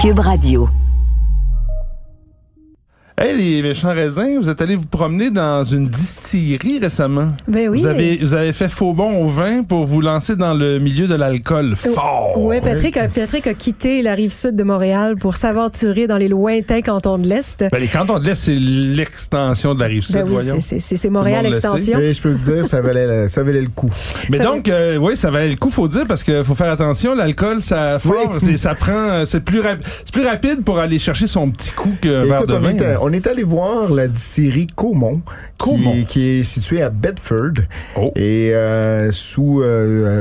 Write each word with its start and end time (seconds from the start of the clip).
Cube 0.00 0.20
Radio. 0.20 0.89
Hey, 3.22 3.36
les 3.36 3.60
méchants 3.60 3.92
raisins, 3.92 4.38
vous 4.40 4.48
êtes 4.48 4.62
allé 4.62 4.76
vous 4.76 4.86
promener 4.86 5.30
dans 5.30 5.62
une 5.62 5.88
distillerie 5.88 6.78
récemment. 6.78 7.28
Ben 7.48 7.68
oui. 7.68 7.80
Vous 7.80 7.86
avez, 7.86 8.16
vous 8.16 8.32
avez 8.32 8.54
fait 8.54 8.70
faux 8.70 8.94
bond 8.94 9.14
au 9.22 9.28
vin 9.28 9.62
pour 9.62 9.84
vous 9.84 10.00
lancer 10.00 10.36
dans 10.36 10.54
le 10.54 10.78
milieu 10.78 11.06
de 11.06 11.14
l'alcool 11.14 11.76
fort. 11.76 12.32
Oui, 12.38 12.56
Patrick, 12.62 12.96
a- 12.96 13.08
Patrick 13.08 13.46
a 13.46 13.52
quitté 13.52 14.00
la 14.00 14.14
rive 14.14 14.32
sud 14.32 14.56
de 14.56 14.62
Montréal 14.62 15.16
pour 15.16 15.36
s'aventurer 15.36 16.06
dans 16.06 16.16
les 16.16 16.28
lointains 16.28 16.80
cantons 16.80 17.18
de 17.18 17.26
l'Est. 17.28 17.62
Ben, 17.70 17.78
les 17.78 17.88
cantons 17.88 18.18
de 18.18 18.24
l'Est, 18.24 18.36
c'est 18.36 18.54
l'extension 18.54 19.74
de 19.74 19.80
la 19.80 19.86
rive 19.86 20.02
sud, 20.02 20.14
Ben 20.14 20.24
oui, 20.24 20.30
voyons. 20.32 20.54
c'est- 20.54 20.60
c'est- 20.76 20.80
c'est 20.80 20.96
c'est 20.96 21.10
Montréal 21.10 21.44
Extension. 21.44 21.98
Et 21.98 22.14
je 22.14 22.22
peux 22.22 22.32
te 22.34 22.50
dire, 22.50 22.66
ça 22.66 22.80
valait, 22.80 23.06
le- 23.06 23.28
ça 23.28 23.42
valait 23.44 23.60
le 23.60 23.68
coup. 23.68 23.90
Mais 24.30 24.38
Ça 24.38 24.44
donc, 24.44 24.66
euh, 24.68 24.96
oui, 24.96 25.14
ça 25.18 25.30
valait 25.30 25.50
le 25.50 25.56
coup, 25.56 25.68
faut 25.68 25.88
dire, 25.88 26.06
parce 26.08 26.22
qu'il 26.24 26.42
faut 26.42 26.54
faire 26.54 26.70
attention, 26.72 27.14
l'alcool, 27.14 27.60
ça 27.60 27.98
fort, 27.98 28.36
c'est- 28.42 28.56
ça 28.56 28.74
prend, 28.74 28.92
euh, 28.94 29.24
c'est 29.26 29.44
plus, 29.44 29.60
rap- 29.60 29.84
c'est 30.06 30.12
plus 30.12 30.24
rapide 30.26 30.64
pour 30.64 30.78
aller 30.78 30.98
chercher 30.98 31.26
son 31.26 31.50
petit 31.50 31.72
coup 31.72 31.92
qu'un 32.00 32.24
verre 32.24 32.46
de 32.46 32.54
vin. 32.54 32.72
On 33.10 33.12
est 33.12 33.26
allé 33.26 33.42
voir 33.42 33.92
la 33.92 34.06
distillerie 34.06 34.68
Caumont, 34.68 35.20
Caumont. 35.58 35.92
Qui, 35.92 36.04
qui 36.06 36.28
est 36.28 36.44
située 36.44 36.80
à 36.80 36.90
Bedford. 36.90 37.54
Oh. 37.96 38.12
Et 38.14 38.54
euh, 38.54 39.10
sous, 39.10 39.60
euh, 39.62 39.64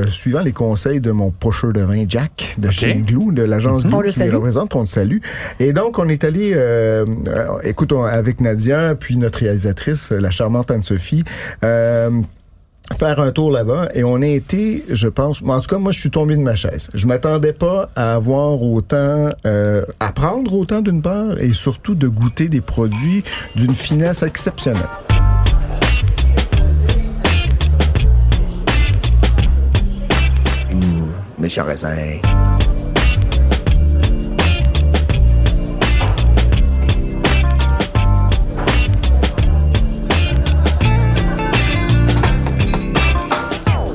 euh, 0.05 0.07
suivant 0.07 0.39
les 0.41 0.53
conseils 0.53 0.99
de 0.99 1.11
mon 1.11 1.29
pocheur 1.29 1.71
de 1.71 1.81
vin, 1.81 2.05
Jack, 2.07 2.55
de 2.57 2.71
chez 2.71 2.95
Glou, 2.95 3.31
de 3.31 3.43
l'agence 3.43 3.85
Glou 3.85 3.99
qui 3.99 4.05
les 4.07 4.11
salue. 4.11 4.33
représente, 4.33 4.75
on 4.75 4.81
le 4.81 4.85
salue. 4.87 5.19
Et 5.59 5.71
donc, 5.71 5.99
on 5.99 6.09
est 6.09 6.23
allé, 6.23 6.53
euh, 6.55 7.05
euh, 7.27 7.45
écoute, 7.63 7.93
on- 7.93 8.03
avec 8.03 8.41
Nadia, 8.41 8.95
puis 8.95 9.17
notre 9.17 9.39
réalisatrice, 9.39 10.11
la 10.11 10.31
charmante 10.31 10.71
Anne-Sophie, 10.71 11.23
euh, 11.63 12.09
faire 12.97 13.19
un 13.19 13.31
tour 13.31 13.51
là-bas 13.51 13.89
et 13.93 14.03
on 14.03 14.21
a 14.21 14.27
été, 14.27 14.83
je 14.89 15.07
pense, 15.07 15.41
en 15.41 15.59
tout 15.61 15.67
cas 15.67 15.77
moi 15.77 15.91
je 15.91 15.99
suis 15.99 16.11
tombé 16.11 16.35
de 16.35 16.41
ma 16.41 16.55
chaise. 16.55 16.89
Je 16.93 17.05
m'attendais 17.07 17.53
pas 17.53 17.89
à 17.95 18.15
avoir 18.15 18.61
autant, 18.61 19.29
euh, 19.45 19.85
à 19.99 20.11
prendre 20.11 20.53
autant 20.53 20.81
d'une 20.81 21.01
part 21.01 21.39
et 21.39 21.49
surtout 21.49 21.95
de 21.95 22.07
goûter 22.07 22.49
des 22.49 22.61
produits 22.61 23.23
d'une 23.55 23.75
finesse 23.75 24.23
exceptionnelle. 24.23 24.83
Mmh, 30.71 31.41
méchant 31.41 31.65
raisin. 31.65 31.95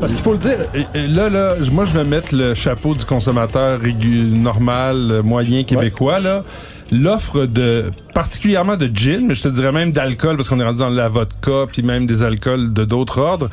Parce 0.05 0.12
qu'il 0.12 0.22
faut 0.22 0.33
le 0.33 0.38
dire, 0.38 0.58
là, 1.08 1.30
là, 1.30 1.55
moi, 1.72 1.86
je 1.86 1.92
vais 1.97 2.05
mettre 2.05 2.34
le 2.36 2.52
chapeau 2.52 2.94
du 2.94 3.06
consommateur 3.06 3.80
régu- 3.80 4.28
normal, 4.30 5.22
moyen 5.24 5.64
québécois, 5.64 6.20
là. 6.20 6.44
L'offre 6.92 7.47
de, 7.47 7.84
particulièrement 8.12 8.77
de 8.77 8.91
gin, 8.92 9.25
mais 9.27 9.34
je 9.34 9.44
te 9.44 9.48
dirais 9.48 9.72
même 9.72 9.92
d'alcool, 9.92 10.36
parce 10.36 10.50
qu'on 10.50 10.60
est 10.60 10.64
rendu 10.64 10.80
dans 10.80 10.91
la 10.91 11.08
vodka, 11.08 11.64
puis 11.72 11.80
même 11.82 12.05
des 12.05 12.22
alcools 12.22 12.70
de 12.75 12.84
d'autres 12.84 13.19
ordres. 13.19 13.48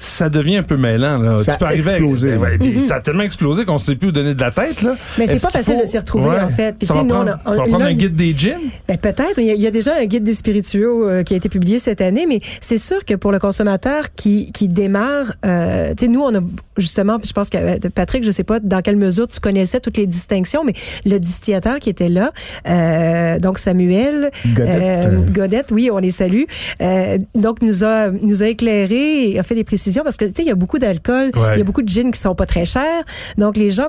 Ça 0.00 0.28
devient 0.28 0.58
un 0.58 0.62
peu 0.62 0.76
mêlant, 0.76 1.18
là. 1.18 1.40
Ça 1.42 1.52
tu 1.54 1.58
peux 1.58 1.64
a 1.64 1.68
arriver 1.68 1.88
avec- 1.90 2.02
explosé, 2.02 2.30
Ben 2.32 2.38
ouais, 2.40 2.58
puis 2.58 2.86
Ça 2.86 2.94
a 2.96 3.00
tellement 3.00 3.24
explosé 3.24 3.64
qu'on 3.64 3.78
sait 3.78 3.96
plus 3.96 4.08
où 4.08 4.12
donner 4.12 4.34
de 4.34 4.40
la 4.40 4.52
tête, 4.52 4.80
là. 4.82 4.94
Mais 5.18 5.26
c'est 5.26 5.34
Est-ce 5.34 5.42
pas 5.42 5.50
facile 5.50 5.74
faut- 5.74 5.80
de 5.82 5.86
s'y 5.86 5.98
retrouver, 5.98 6.38
en 6.40 6.48
fait. 6.48 6.76
Puis, 6.78 6.86
ça 6.86 6.94
tu 6.94 6.98
va 7.00 7.04
sais, 7.04 7.08
nous, 7.08 7.14
on 7.14 7.24
prendre, 7.24 7.30
a- 7.32 7.40
on- 7.50 7.56
prendre 7.68 7.78
là, 7.80 7.86
un 7.86 7.92
guide 7.94 8.14
des 8.14 8.32
gins. 8.36 8.60
Ben, 8.86 8.96
peut-être. 8.96 9.38
Il 9.38 9.44
y, 9.46 9.50
a, 9.50 9.54
il 9.54 9.60
y 9.60 9.66
a 9.66 9.70
déjà 9.72 9.96
un 10.00 10.04
guide 10.06 10.22
des 10.22 10.34
spiritueux 10.34 10.88
euh, 11.08 11.22
qui 11.24 11.34
a 11.34 11.36
été 11.36 11.48
publié 11.48 11.78
cette 11.80 12.00
année, 12.00 12.26
mais 12.28 12.40
c'est 12.60 12.78
sûr 12.78 13.04
que 13.04 13.14
pour 13.14 13.32
le 13.32 13.40
consommateur 13.40 14.04
qui, 14.14 14.52
qui 14.52 14.68
démarre, 14.68 15.32
euh, 15.44 15.94
tu 15.96 16.04
sais, 16.06 16.08
nous, 16.10 16.20
on 16.22 16.32
a 16.34 16.40
justement, 16.76 17.18
je 17.24 17.32
pense 17.32 17.50
que 17.50 17.58
euh, 17.58 17.76
Patrick, 17.92 18.22
je 18.22 18.30
sais 18.30 18.44
pas 18.44 18.60
dans 18.60 18.82
quelle 18.82 18.96
mesure 18.96 19.26
tu 19.26 19.40
connaissais 19.40 19.80
toutes 19.80 19.96
les 19.96 20.06
distinctions, 20.06 20.62
mais 20.64 20.74
le 21.06 21.18
distillateur 21.18 21.80
qui 21.80 21.90
était 21.90 22.08
là, 22.08 22.32
euh, 22.68 23.38
donc 23.40 23.58
Samuel 23.58 24.30
Godette. 24.54 25.06
euh, 25.06 25.20
Godette, 25.32 25.70
oui, 25.72 25.90
on 25.92 25.98
les 25.98 26.12
salue. 26.12 26.42
Euh, 26.80 27.18
donc 27.34 27.62
nous 27.62 27.82
a 27.82 28.10
nous 28.10 28.42
a 28.44 28.46
éclairé 28.48 29.30
et 29.30 29.38
a 29.38 29.42
fait 29.42 29.54
des 29.56 29.64
précisions 29.64 29.87
parce 30.04 30.16
que 30.16 30.24
tu 30.24 30.30
sais, 30.36 30.42
il 30.42 30.48
y 30.48 30.50
a 30.50 30.54
beaucoup 30.54 30.78
d'alcool, 30.78 31.30
Ouais. 31.36 31.54
il 31.54 31.58
y 31.58 31.60
a 31.60 31.64
beaucoup 31.64 31.82
de 31.82 31.88
gins 31.88 32.10
qui 32.10 32.18
sont 32.20 32.34
pas 32.34 32.46
très 32.46 32.64
chers. 32.64 33.02
Donc 33.36 33.56
les 33.56 33.70
gens 33.70 33.86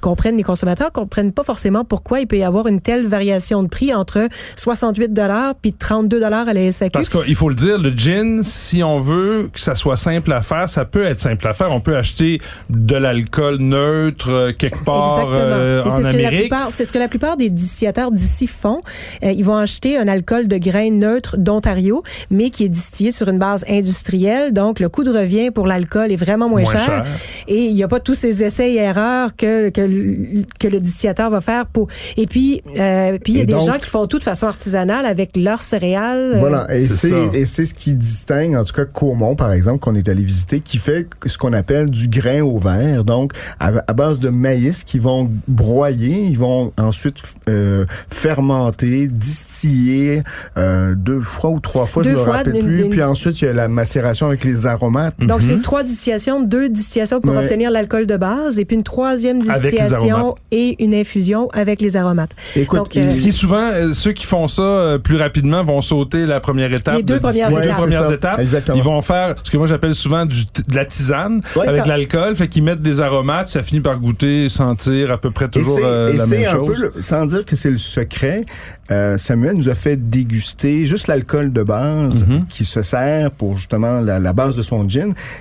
comprennent, 0.00 0.36
les 0.36 0.42
consommateurs 0.42 0.92
comprennent 0.92 1.32
pas 1.32 1.42
forcément 1.44 1.84
pourquoi 1.84 2.20
il 2.20 2.26
peut 2.26 2.38
y 2.38 2.44
avoir 2.44 2.66
une 2.66 2.80
telle 2.80 3.06
variation 3.06 3.62
de 3.62 3.68
prix 3.68 3.94
entre 3.94 4.28
68 4.56 5.12
dollars 5.12 5.54
puis 5.60 5.72
32 5.72 6.20
dollars 6.20 6.48
à 6.48 6.52
la 6.54 6.70
SAQ. 6.72 6.90
Parce 6.92 7.08
qu'il 7.08 7.34
faut 7.34 7.48
le 7.48 7.54
dire, 7.54 7.78
le 7.78 7.90
gin, 7.90 8.42
si 8.42 8.82
on 8.82 9.00
veut 9.00 9.48
que 9.52 9.60
ça 9.60 9.74
soit 9.74 9.96
simple 9.96 10.32
à 10.32 10.42
faire, 10.42 10.68
ça 10.68 10.84
peut 10.84 11.04
être 11.04 11.18
simple 11.20 11.46
à 11.46 11.52
faire. 11.52 11.74
On 11.74 11.80
peut 11.80 11.96
acheter 11.96 12.40
de 12.70 12.94
l'alcool 12.96 13.56
neutre 13.60 14.30
euh, 14.30 14.52
quelque 14.52 14.84
part 14.84 15.20
Exactement. 15.20 15.38
euh, 15.56 15.84
Et 15.84 15.88
en 15.90 16.02
ce 16.02 16.06
Amérique. 16.06 16.52
c'est 16.70 16.84
ce 16.84 16.92
que 16.92 16.98
la 16.98 17.08
plupart 17.08 17.36
des 17.36 17.50
distillateurs 17.50 18.10
d'ici 18.12 18.46
font. 18.46 18.80
Euh, 19.22 19.32
ils 19.32 19.44
vont 19.44 19.56
acheter 19.56 19.98
un 19.98 20.08
alcool 20.08 20.48
de 20.48 20.56
grains 20.58 20.90
neutre 20.90 21.36
d'Ontario, 21.38 22.02
mais 22.30 22.50
qui 22.50 22.64
est 22.64 22.68
distillé 22.68 23.10
sur 23.10 23.28
une 23.28 23.38
base 23.38 23.64
industrielle. 23.68 24.52
Donc, 24.52 24.80
le 24.80 24.88
coût 24.88 25.02
de 25.04 25.10
revient 25.16 25.50
pour 25.50 25.66
l'alcool 25.66 26.12
est 26.12 26.16
vraiment 26.16 26.48
moins, 26.48 26.62
Moins 26.62 26.72
cher. 26.72 26.84
cher. 26.86 27.06
Et 27.48 27.64
il 27.66 27.74
n'y 27.74 27.82
a 27.82 27.88
pas 27.88 28.00
tous 28.00 28.14
ces 28.14 28.42
essais 28.42 28.72
et 28.72 28.76
erreurs 28.76 29.34
que, 29.36 29.70
que, 29.70 29.80
le- 29.80 30.44
que 30.58 30.68
le 30.68 30.80
distillateur 30.80 31.30
va 31.30 31.40
faire 31.40 31.66
pour. 31.66 31.88
Et 32.16 32.26
puis, 32.26 32.62
euh, 32.78 33.18
puis 33.22 33.32
il 33.34 33.36
y 33.36 33.40
a 33.40 33.42
Et 33.42 33.46
des 33.46 33.52
donc- 33.52 33.66
gens 33.66 33.78
qui 33.78 33.88
font 33.88 34.06
tout 34.06 34.18
de 34.18 34.24
façon 34.24 34.46
artisanale 34.46 35.06
avec 35.06 35.36
leurs 35.36 35.62
céréales. 35.62 36.36
Voilà, 36.38 36.66
et 36.74 36.84
c'est 36.86 37.12
et 37.34 37.46
ce 37.46 37.62
qui 37.74 37.94
distingue 37.94 38.54
en 38.56 38.64
tout 38.64 38.72
cas 38.74 38.84
Caumont 38.84 39.34
par 39.36 39.52
exemple 39.52 39.78
qu'on 39.80 39.94
est 39.94 40.08
allé 40.08 40.22
visiter 40.22 40.60
qui 40.60 40.78
fait 40.78 41.06
ce 41.26 41.36
qu'on 41.38 41.52
appelle 41.52 41.90
du 41.90 42.08
grain 42.08 42.40
au 42.42 42.58
verre. 42.58 43.04
Donc 43.04 43.32
à, 43.60 43.72
à 43.86 43.92
base 43.92 44.18
de 44.18 44.28
maïs 44.28 44.84
qu'ils 44.84 45.00
vont 45.00 45.30
broyer, 45.48 46.22
ils 46.22 46.38
vont 46.38 46.72
ensuite 46.78 47.16
euh, 47.48 47.84
fermenter, 48.10 49.08
distiller 49.08 50.22
euh, 50.56 50.94
deux 50.96 51.20
fois 51.20 51.50
ou 51.50 51.60
trois 51.60 51.86
fois, 51.86 52.02
Deux 52.02 52.10
je 52.10 52.16
me 52.16 52.20
rappelle 52.20 52.56
une- 52.56 52.66
plus. 52.66 52.80
une- 52.82 52.90
Puis 52.90 53.02
ensuite 53.02 53.40
il 53.40 53.44
y 53.46 53.48
a 53.48 53.52
la 53.52 53.68
macération 53.68 54.26
avec 54.26 54.44
les 54.44 54.66
aromates. 54.66 55.05
Donc, 55.20 55.40
c'est 55.42 55.60
trois 55.62 55.82
distillations, 55.82 56.42
deux 56.42 56.68
distillations 56.68 57.20
pour 57.20 57.32
Ouais. 57.32 57.42
obtenir 57.44 57.70
l'alcool 57.70 58.06
de 58.06 58.16
base, 58.16 58.58
et 58.58 58.64
puis 58.64 58.76
une 58.76 58.82
troisième 58.82 59.38
distillation 59.40 60.34
et 60.52 60.82
une 60.82 60.94
infusion 60.94 61.48
avec 61.52 61.80
les 61.80 61.96
aromates. 61.96 62.30
Écoute, 62.54 62.78
Donc, 62.78 62.96
euh, 62.96 63.10
Ce 63.10 63.20
qui 63.20 63.28
est 63.28 63.32
souvent, 63.32 63.56
euh, 63.72 63.92
ceux 63.94 64.12
qui 64.12 64.26
font 64.26 64.48
ça 64.48 64.62
euh, 64.62 64.98
plus 64.98 65.16
rapidement 65.16 65.62
vont 65.64 65.80
sauter 65.82 66.26
la 66.26 66.40
première 66.40 66.72
étape. 66.72 66.96
Les 66.96 67.02
deux 67.02 67.14
de- 67.14 67.18
premières 67.20 67.50
deux 67.50 67.62
étapes. 67.62 67.76
premières 67.76 68.40
exactement. 68.40 68.76
Ils 68.76 68.82
vont 68.82 69.00
faire 69.02 69.34
ce 69.42 69.50
que 69.50 69.56
moi 69.56 69.66
j'appelle 69.66 69.94
souvent 69.94 70.24
du, 70.26 70.44
de 70.44 70.74
la 70.74 70.84
tisane 70.84 71.40
Ouais, 71.56 71.68
avec 71.68 71.86
l'alcool. 71.86 72.34
Fait 72.36 72.48
qu'ils 72.48 72.62
mettent 72.62 72.82
des 72.82 73.00
aromates, 73.00 73.48
ça 73.48 73.62
finit 73.62 73.80
par 73.80 73.98
goûter, 73.98 74.48
sentir 74.48 75.10
à 75.12 75.18
peu 75.18 75.30
près 75.30 75.48
toujours 75.48 75.78
euh, 75.82 76.12
et 76.12 76.16
la 76.16 76.24
c'est 76.26 76.38
même 76.38 76.48
un 76.48 76.52
chose. 76.56 76.66
peu, 76.74 76.80
le- 76.96 77.02
sans 77.02 77.26
dire 77.26 77.44
que 77.44 77.56
c'est 77.56 77.70
le 77.70 77.78
secret, 77.78 78.44
euh, 78.90 79.18
Samuel 79.18 79.54
nous 79.56 79.68
a 79.68 79.74
fait 79.74 79.96
déguster 79.96 80.86
juste 80.86 81.06
l'alcool 81.08 81.52
de 81.52 81.62
base 81.62 82.24
Mhm. 82.26 82.46
qui 82.48 82.64
se 82.64 82.82
sert 82.82 83.30
pour 83.30 83.56
justement 83.56 84.00
la, 84.00 84.18
la 84.18 84.32
base 84.32 84.56
de 84.56 84.62
son 84.62 84.88
gin. 84.88 84.95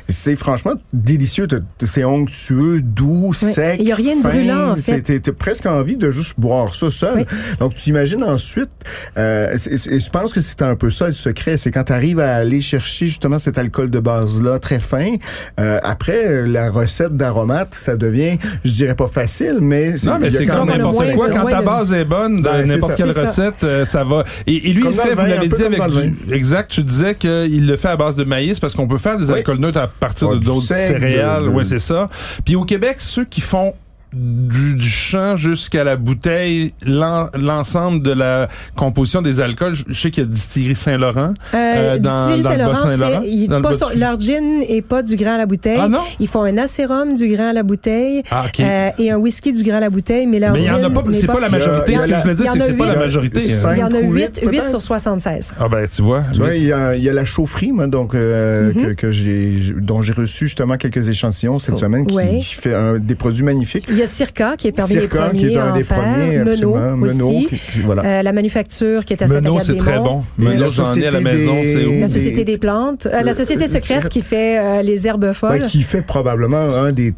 C'est 0.10 0.36
franchement 0.36 0.74
délicieux. 0.94 1.48
T'as- 1.48 1.60
t'as- 1.78 1.86
C'est 1.88 2.04
onctueux, 2.04 2.82
doux, 2.82 3.34
sec. 3.34 3.78
Il 3.80 3.88
y 3.88 3.92
a 3.92 3.96
rien 3.96 4.16
de 4.18 4.22
fin. 4.22 4.30
brûlant, 4.30 4.72
en 4.72 4.76
fait. 4.76 5.02
T'as 5.02 5.20
t'as 5.20 5.32
presque 5.34 5.66
envie 5.66 5.96
de 5.98 6.12
juste 6.12 6.34
boire 6.38 6.74
ça 6.76 6.90
seul. 6.92 7.14
Oui. 7.18 7.26
Donc 7.60 7.76
tu 7.76 7.90
imagines 7.90 8.24
ensuite, 8.24 8.70
euh, 9.18 9.54
c'est- 9.58 9.78
c'est- 9.78 9.94
et 9.94 10.00
je 10.00 10.10
pense 10.10 10.34
que 10.34 10.42
c'est 10.42 10.62
un 10.62 10.76
peu 10.76 10.90
ça 10.92 11.08
le 11.08 11.14
secret, 11.14 11.58
c'est 11.58 11.72
quand 11.72 11.86
tu 11.86 11.94
arrives 11.94 12.20
à 12.20 12.36
aller 12.36 12.62
chercher 12.62 13.08
justement 13.08 13.40
cet 13.40 13.58
alcool 13.58 13.90
de 13.90 14.00
base 14.00 14.42
là 14.42 14.60
très 14.60 14.80
fin. 14.80 15.14
euh, 15.60 15.80
après 15.84 16.46
la 16.48 16.70
recette 16.70 17.16
d'aromates, 17.16 17.74
ça 17.76 17.96
devient, 17.98 18.38
je 18.64 18.72
dirais 18.74 18.96
pas 18.96 19.08
facile, 19.08 19.58
mais 19.62 19.92
Non, 20.04 20.18
mais 20.20 20.30
c'est 20.32 20.46
quand 20.46 20.58
comme 20.60 20.70
même 20.70 20.78
n'importe 20.78 21.12
quoi. 21.14 21.30
Quand 21.30 21.46
ta 21.46 21.62
base 21.62 21.94
est 21.94 22.06
bonne, 22.06 22.42
dans 22.42 22.52
Ben, 22.52 22.68
c'est 22.68 22.74
n'importe 22.74 22.96
quelle 22.96 23.08
C'est 23.14 23.14
ça. 23.14 23.22
recette, 23.28 23.64
euh, 23.64 23.86
ça 23.86 24.04
va. 24.04 24.24
Et, 24.48 24.70
et 24.70 24.74
lui, 24.74 24.82
Comme 24.82 24.92
il 24.92 24.98
dans 24.98 25.04
fait, 25.04 25.16
vous 25.16 25.22
l'avez 25.26 25.48
dit, 25.48 25.64
avec 25.64 25.78
dans 25.78 25.88
le 25.88 26.02
du... 26.08 26.34
Exact, 26.34 26.70
tu 26.72 26.84
disais 26.84 27.16
qu'il 27.16 27.68
le 27.68 27.78
fait 27.78 27.88
à 27.90 27.98
base 27.98 28.16
de 28.16 28.24
maïs 28.24 28.60
parce 28.60 28.74
qu'on 28.74 28.88
peut 28.88 28.98
faire 28.98 29.18
des 29.18 29.30
Oui. 29.30 29.40
Neutres 29.54 29.80
à 29.80 29.88
partir 29.88 30.30
Ah, 30.32 30.36
de 30.36 30.40
d'autres 30.40 30.68
céréales. 30.68 31.50
Ouais, 31.50 31.64
c'est 31.66 31.80
ça. 31.80 32.10
Puis 32.44 32.56
au 32.56 32.64
Québec, 32.64 32.98
ceux 33.00 33.26
qui 33.26 33.42
font 33.42 33.74
du, 34.16 34.76
du 34.76 34.90
champ 34.90 35.36
jusqu'à 35.36 35.84
la 35.84 35.96
bouteille, 35.98 36.74
l'en- 36.86 37.28
l'ensemble 37.38 38.02
de 38.02 38.12
la 38.12 38.48
composition 38.76 39.22
des 39.22 39.40
alcools. 39.42 39.76
Je 39.76 39.84
je 39.90 40.02
sais 40.02 40.12
qu'il 40.12 40.24
y 40.24 40.28
a 40.28 40.30
Distillerie 40.30 40.76
Saint-Laurent. 40.76 41.34
Euh, 41.54 41.98
dans, 42.00 42.28
Distillerie 42.36 42.58
dans 42.58 42.70
le 42.72 42.76
Saint-Laurent 42.76 43.22
fait- 43.22 43.48
Dans 43.48 43.62
pas 43.62 43.94
leur 43.96 44.20
gin 44.20 44.62
est 44.68 44.82
pas 44.82 45.02
du 45.04 45.16
grain 45.16 45.36
à 45.36 45.38
la 45.38 45.46
bouteille. 45.46 45.78
Ah 45.80 45.88
non? 45.90 46.00
Ils 46.20 46.28
font 46.28 46.44
un 46.44 46.58
acérum 46.58 47.16
du 47.16 47.28
grain 47.28 47.50
à 47.50 47.54
la 47.54 47.64
bouteille 47.64 48.24
Ah, 48.32 48.46
OK. 48.48 48.60
euh, 48.60 48.90
et 49.00 49.12
un 49.12 49.18
whisky 49.18 49.52
du 49.54 49.64
grain 49.64 49.78
à 49.78 49.82
la 49.82 49.90
bouteille, 49.90 50.28
mais 50.28 50.40
leur 50.40 50.54
Mais 50.54 50.60
il 50.60 50.66
y 50.66 50.70
en 50.72 50.76
a 50.76 50.82
gin 50.82 50.94
pas, 50.94 51.02
n'est 51.04 51.14
c'est 51.14 51.28
pas 51.28 51.40
la 51.40 51.50
majorité. 51.50 51.98
Ce 51.98 52.04
que 52.08 52.16
je 52.16 52.22
voulais 52.22 52.36
dire, 52.36 52.52
c'est 52.52 52.60
que 52.60 52.66
c'est 52.66 52.74
pas 52.74 52.86
la 52.94 52.96
majorité. 53.00 53.40
hein. 53.54 53.72
Il 53.74 53.80
y 53.80 53.84
en 53.84 53.88
a 53.92 54.00
ou 54.00 54.12
8, 54.14 54.22
huit, 54.22 54.40
8 54.42 54.48
peut-être? 54.50 54.70
sur 54.70 54.82
76. 54.82 55.54
Ah 55.60 55.68
ben, 55.70 55.86
tu 55.94 56.02
vois. 56.02 56.24
Tu 56.34 56.40
vois, 56.40 56.56
il 56.56 56.64
y 56.64 56.72
a, 56.72 56.96
il 56.96 57.04
y 57.04 57.10
a 57.10 57.14
la 57.14 57.26
chaufferie, 57.26 57.72
moi, 57.72 57.88
donc 57.88 58.14
euh, 58.16 58.56
Mm-hmm. 58.56 58.74
que, 58.86 58.94
que 58.94 59.12
j'ai, 59.12 59.56
dont 59.78 60.02
j'ai 60.02 60.14
reçu 60.14 60.46
justement 60.48 60.78
quelques 60.78 61.08
échanillons 61.10 61.60
cette 61.60 61.76
Oh, 61.76 61.80
semaine, 61.80 62.06
qui, 62.08 62.16
ouais. 62.16 62.40
qui 62.40 62.56
fait 62.56 62.74
un- 62.74 63.00
des 63.00 63.16
produits 63.16 63.44
magnifiques. 63.44 63.86
Il 63.90 63.98
y 63.98 64.02
a 64.02 64.05
Circa 64.06 64.56
qui 64.58 64.68
est 64.68 64.72
parmi 64.72 64.94
Circa, 64.94 65.04
les 65.04 65.28
premiers 65.30 65.40
qui 65.40 65.54
est 65.54 65.58
un 65.58 65.74
des 65.74 65.84
faire. 65.84 65.98
premiers, 65.98 66.38
Menot 66.40 66.76
aussi. 66.76 67.18
Menot, 67.18 67.40
qui- 67.50 67.56
qui- 67.58 67.80
voilà. 67.86 68.04
Euh, 68.06 68.22
la 68.24 68.32
manufacture 68.34 69.06
qui 69.06 69.14
est 69.14 69.22
à 69.22 69.28
Menot, 69.28 69.60
c'est 69.60 69.78
très 69.78 69.98
bon. 70.00 70.24
Menot, 70.38 70.60
la 70.62 70.70
j'en 70.70 70.96
ai 70.96 71.06
à 71.08 71.12
la 71.12 71.20
Société 71.20 71.24
maison, 71.24 71.54
des- 71.62 71.86
où? 71.86 72.00
La 72.02 72.08
Société 72.08 72.44
des 72.44 72.58
plantes. 72.58 73.06
Euh, 73.06 73.22
la 73.22 73.34
Société 73.34 73.68
secrète 73.68 74.10
qui 74.10 74.22
fait 74.22 74.60
euh, 74.60 74.82
les 74.82 75.08
herbes 75.08 75.34
folles. 75.34 75.60
Ben, 75.60 75.68
qui 75.68 75.82
fait 75.82 76.02
probablement 76.02 76.58
un 76.76 76.92
des, 76.92 77.14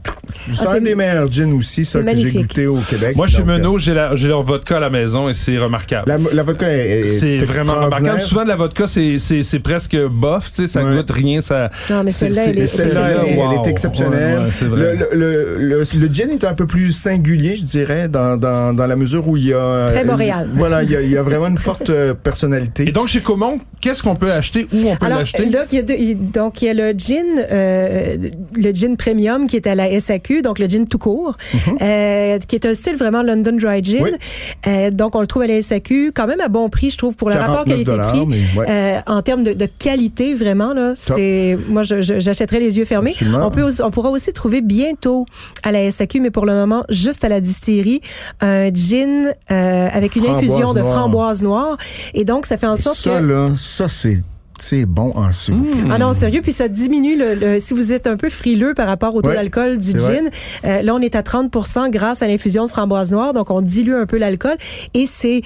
c'est 0.52 0.64
Ah, 0.66 0.72
un 0.72 0.74
c'est- 0.76 0.82
des 0.82 0.96
meilleurs 0.96 1.32
gins 1.32 1.54
aussi, 1.54 1.86
ça, 1.86 2.02
que 2.02 2.16
j'ai 2.16 2.32
goûté 2.32 2.68
au 2.68 2.80
Québec. 2.80 3.16
Moi, 3.16 3.28
chez 3.28 3.42
euh, 3.42 3.46
Menot, 3.46 3.80
j'ai 3.80 3.94
la- 3.94 4.16
j'ai 4.16 4.28
leur 4.28 4.44
vodka 4.44 4.78
à 4.78 4.80
la 4.80 4.90
maison 4.90 5.30
et 5.30 5.34
c'est 5.34 5.58
remarquable. 5.58 6.08
La, 6.08 6.18
la 6.34 6.44
vodka 6.44 6.68
est, 6.70 7.02
est 7.02 7.08
C'est 7.10 7.38
vraiment 7.46 7.74
remarquable. 7.76 8.22
Souvent, 8.22 8.44
la 8.44 8.56
vodka, 8.56 8.88
c'est 8.88 9.18
c'est- 9.20 9.44
c'est 9.44 9.60
presque 9.60 9.98
bof, 10.10 10.46
tu 10.48 10.54
sais, 10.64 10.68
ça 10.68 10.84
Ouais. 10.84 10.96
goûte 10.98 11.12
rien. 11.12 11.42
Ça, 11.42 11.70
Non, 11.90 12.04
mais 12.04 12.12
celle-là, 12.12 12.46
elle 12.48 12.60
est- 12.60 12.68
celle-là, 12.68 13.08
c'est- 13.08 13.18
elle, 13.20 13.28
est- 13.28 13.32
elle 13.34 13.40
wow. 13.40 13.64
est 13.66 13.70
exceptionnelle. 13.70 14.38
Ouais, 14.40 14.46
ouais, 14.46 14.52
c'est 14.52 14.66
vrai. 14.66 14.80
le, 15.12 15.18
le, 15.18 15.58
le, 15.58 15.80
le, 15.80 15.84
le 16.00 16.08
gin 16.14 16.30
est 16.30 16.44
un 16.44 16.54
peu 16.54 16.66
plus 16.68 16.77
singulier, 16.92 17.56
je 17.56 17.64
dirais, 17.64 18.08
dans, 18.08 18.38
dans, 18.38 18.74
dans 18.76 18.86
la 18.88 18.96
mesure 18.96 19.28
où 19.28 19.38
il 19.38 19.48
y 19.48 19.54
a... 19.54 19.86
Très 19.88 20.02
euh, 20.04 20.06
Montréal. 20.06 20.50
Voilà, 20.54 20.84
il 20.84 20.92
y 20.92 20.96
a, 20.96 21.02
il 21.02 21.12
y 21.12 21.18
a 21.18 21.24
vraiment 21.24 21.48
une 21.48 21.58
forte 21.58 21.90
euh, 21.90 22.14
personnalité. 22.14 22.88
Et 22.88 22.92
donc, 22.92 23.08
chez 23.08 23.22
Comont, 23.22 23.60
qu'est-ce 23.82 24.04
qu'on 24.04 24.16
peut 24.16 24.32
acheter? 24.32 24.68
Où 24.74 24.88
on 24.88 24.96
peut 24.96 25.08
l'acheter? 25.10 25.44
il- 25.44 25.52
donc, 26.32 26.62
il 26.62 26.66
y 26.66 26.70
a 26.70 26.74
le 26.74 26.92
gin, 26.98 27.26
euh, 27.52 28.18
le 28.56 28.72
gin 28.72 28.96
premium 28.98 29.48
qui 29.48 29.56
est 29.56 29.68
à 29.68 29.76
la 29.76 30.00
SAQ, 30.00 30.42
donc 30.42 30.60
le 30.60 30.68
gin 30.68 30.88
tout 30.88 30.98
court, 30.98 31.36
euh, 31.82 32.38
qui 32.48 32.56
est 32.56 32.66
un 32.66 32.74
style 32.74 32.96
vraiment 32.96 33.24
London 33.24 33.54
Dry 33.60 33.84
Gin. 33.84 33.98
Mhm. 34.00 34.04
Oui. 34.04 34.12
Euh, 34.68 34.92
donc, 34.92 35.16
on 35.16 35.22
le 35.22 35.28
trouve 35.28 35.44
à 35.44 35.48
la 35.48 35.62
SAQ, 35.62 36.12
quand 36.14 36.28
même 36.28 36.42
à 36.42 36.48
bon 36.48 36.70
prix, 36.70 36.90
je 36.90 36.98
trouve, 36.98 37.16
pour 37.16 37.30
le 37.30 37.36
rapport 37.36 37.66
49 37.66 37.86
qualité-prix. 37.86 38.58
ouais. 38.58 38.66
Euh, 38.70 39.00
en 39.08 39.22
termes 39.22 39.44
de, 39.44 39.54
de 39.54 39.66
qualité, 39.66 40.34
vraiment, 40.34 40.74
là, 40.74 40.94
c'est, 40.96 41.58
moi, 41.70 41.84
j'achèterais 41.84 42.60
les 42.60 42.78
yeux 42.78 42.86
fermés. 42.86 43.12
Absolument. 43.12 43.48
On 43.48 43.52
peut 43.52 43.64
aussi- 43.64 43.82
on 43.82 43.92
pourra 43.92 44.10
aussi 44.10 44.34
trouver 44.34 44.62
bientôt 44.62 45.26
à 45.64 45.72
la 45.72 45.90
SAQ, 45.92 46.20
mais 46.22 46.30
pour 46.32 46.46
le 46.46 46.54
moment, 46.54 46.67
juste 46.90 47.24
à 47.24 47.30
la 47.30 47.42
distillerie, 47.42 48.02
un 48.42 48.74
gin 48.74 49.28
euh, 49.52 49.90
avec 49.92 50.16
une 50.16 50.24
Framboise 50.24 50.44
infusion 50.44 50.74
de 50.74 50.80
noire. 50.80 50.94
framboise 50.94 51.42
noire. 51.42 51.78
Et 52.14 52.26
donc, 52.26 52.46
ça 52.46 52.58
fait 52.58 52.68
en 52.68 52.78
sorte 52.78 52.98
ça, 52.98 53.20
que... 53.20 53.26
là, 53.26 53.50
ça, 53.58 53.88
c'est 53.90 54.24
c'est 54.62 54.86
bon 54.86 55.12
en 55.16 55.32
soupe. 55.32 55.56
Ah 55.92 55.98
non, 55.98 56.14
sérieux, 56.14 56.42
puis 56.42 56.52
ça 56.52 56.68
diminue 56.68 57.18
le, 57.18 57.34
le- 57.36 57.60
si 57.60 57.74
vous 57.74 57.94
êtes 57.94 58.08
un 58.08 58.18
peu 58.18 58.30
frileux 58.30 58.74
par 58.74 58.88
rapport 58.88 59.16
au 59.16 59.22
taux 59.22 59.30
Ouais, 59.30 59.36
d'alcool 59.36 59.78
du 59.78 59.92
gin. 60.00 60.30
euh, 60.66 60.82
là, 60.82 60.94
on 60.96 61.00
est 61.00 61.16
à 61.16 61.24
30 61.24 61.52
grâce 61.92 62.22
à 62.22 62.28
l'infusion 62.28 62.66
de 62.66 62.70
framboise 62.70 63.12
noire, 63.12 63.34
donc 63.34 63.50
on 63.52 63.62
dilue 63.62 63.94
un 63.96 64.06
peu 64.06 64.18
l'alcool 64.18 64.56
et 64.94 65.06
c'est 65.06 65.42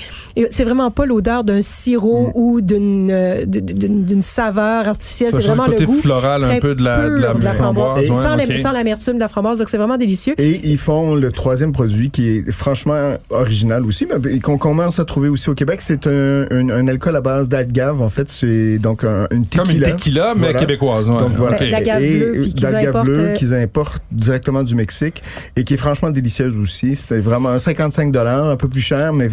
c'est 0.50 0.64
vraiment 0.64 0.92
pas 0.92 1.06
l'odeur 1.06 1.44
d'un 1.44 1.62
sirop 1.62 2.28
Mm. 2.28 2.32
ou 2.36 2.62
d'une 2.62 3.10
euh, 3.12 3.46
d'une 3.46 4.06
d'une 4.06 4.22
saveur 4.22 4.88
artificielle, 4.88 5.32
c'est 5.32 5.40
vraiment 5.40 5.66
le 5.66 5.72
côté 5.74 5.82
le 5.84 5.88
goût 5.88 6.02
floral 6.02 6.44
un 6.44 6.60
peu 6.60 6.76
de 6.76 6.84
la- 6.84 7.10
de 7.10 7.16
la 7.22 7.34
pur 7.34 7.54
framboise, 7.56 8.04
et 8.04 8.58
sans 8.58 8.72
l'amertume 8.72 9.16
de 9.16 9.20
la 9.20 9.28
framboise, 9.28 9.60
donc 9.60 9.70
c'est 9.70 9.78
vraiment 9.78 9.98
délicieux. 9.98 10.34
Et 10.38 10.60
ils 10.64 10.78
font 10.78 11.16
le 11.16 11.32
troisième 11.32 11.72
produit 11.72 12.10
qui 12.10 12.28
est 12.30 12.52
franchement 12.52 13.16
original 13.30 13.86
aussi, 13.86 14.08
mais 14.08 14.40
qu'on 14.40 14.58
commence 14.58 15.00
à 15.00 15.06
trouver 15.06 15.30
aussi 15.30 15.50
au 15.50 15.56
Québec. 15.56 15.80
C'est 15.82 16.08
un, 16.08 16.46
un, 16.52 16.70
un 16.70 16.88
alcool 16.88 17.16
à 17.16 17.22
base 17.22 17.50
d'agave. 17.50 18.02
En 18.02 18.10
fait, 18.10 18.30
c'est 18.30 18.78
donc 18.80 19.01
un, 19.04 19.28
une 19.32 19.46
tequila. 19.46 19.64
Comme 19.64 19.76
une 19.76 19.82
tequila, 19.82 20.34
mais 20.36 20.42
Voilà. 20.42 20.60
québécoise. 20.60 21.10
ouais. 21.10 21.18
Donc 21.20 21.32
voilà. 21.34 21.58
Ok. 21.58 21.68
La 21.70 21.82
gave 21.84 22.02
Et 22.02 22.20
bleue, 22.20 22.32
puis 22.44 22.54
qu'ils 22.54 22.62
d'agave 22.64 22.88
importent, 22.90 23.06
bleue 23.06 23.20
euh, 23.20 23.34
qu'ils 23.34 23.54
importent 23.54 24.04
directement 24.12 24.64
du 24.64 24.76
Mexique 24.76 25.22
et 25.56 25.64
qui 25.64 25.74
est 25.74 25.78
franchement 25.78 26.10
délicieuse 26.12 26.58
aussi. 26.58 26.96
C'est 26.96 27.20
vraiment 27.22 27.58
55 27.58 28.12
dollars, 28.12 28.48
un 28.48 28.58
peu 28.58 28.68
plus 28.68 28.82
cher, 28.82 29.14
mais 29.14 29.30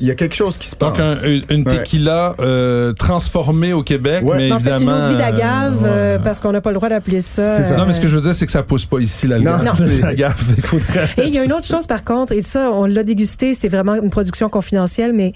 il 0.00 0.06
y 0.06 0.10
a 0.10 0.14
quelque 0.14 0.34
chose 0.34 0.58
qui 0.58 0.68
se 0.68 0.76
passe. 0.76 0.96
Donc, 0.96 1.00
un- 1.00 1.28
une, 1.28 1.42
une 1.50 1.68
Ouais. 1.68 1.78
tequila 1.78 2.34
euh, 2.40 2.92
transformée 2.92 3.72
au 3.72 3.82
Québec, 3.82 4.22
Ouais. 4.24 4.36
mais 4.36 4.52
en 4.52 4.58
fait, 4.60 4.70
une 4.70 4.76
évidemment... 4.76 4.96
eau 4.98 5.08
de 5.08 5.12
vie 5.12 5.16
d'agave, 5.18 5.82
euh, 5.84 5.88
euh, 5.88 6.16
ouais. 6.18 6.24
parce 6.24 6.40
qu'on 6.40 6.52
n'a 6.52 6.60
pas 6.60 6.70
le 6.70 6.76
droit 6.76 6.88
d'appeler 6.88 7.20
ça. 7.20 7.58
Non, 7.76 7.86
mais 7.86 7.92
ce 7.92 8.00
que 8.00 8.08
je 8.08 8.16
veux 8.16 8.22
dire, 8.22 8.34
c'est 8.34 8.46
que 8.46 8.52
ça 8.52 8.62
pousse 8.62 8.84
pas 8.86 8.98
ici, 9.00 9.26
la 9.26 9.38
Non, 9.38 9.58
non. 9.64 9.72
Et 11.18 11.26
il 11.26 11.34
y 11.34 11.38
a 11.38 11.44
une 11.44 11.52
autre 11.52 11.66
chose 11.66 11.86
par 11.86 12.04
contre, 12.04 12.32
et 12.32 12.42
ça, 12.42 12.70
on 12.72 12.84
l'a 12.86 13.02
dégusté, 13.02 13.54
c'est 13.54 13.68
vraiment 13.68 13.94
une 13.94 14.10
production 14.10 14.48
confidentielle, 14.48 15.12
mais 15.12 15.32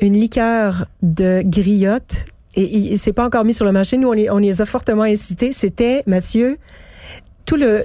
une 0.00 0.14
liqueur 0.14 0.86
de 1.02 1.42
griotte, 1.44 2.26
et, 2.54 2.92
et 2.92 2.96
c'est 2.96 3.12
pas 3.12 3.24
encore 3.24 3.44
mis 3.44 3.54
sur 3.54 3.64
le 3.64 3.72
marché, 3.72 3.96
nous 3.96 4.08
on 4.08 4.12
les, 4.12 4.30
on 4.30 4.38
les 4.38 4.60
a 4.60 4.66
fortement 4.66 5.02
incités, 5.02 5.52
c'était, 5.52 6.02
Mathieu, 6.06 6.58
tout 7.46 7.56
le... 7.56 7.84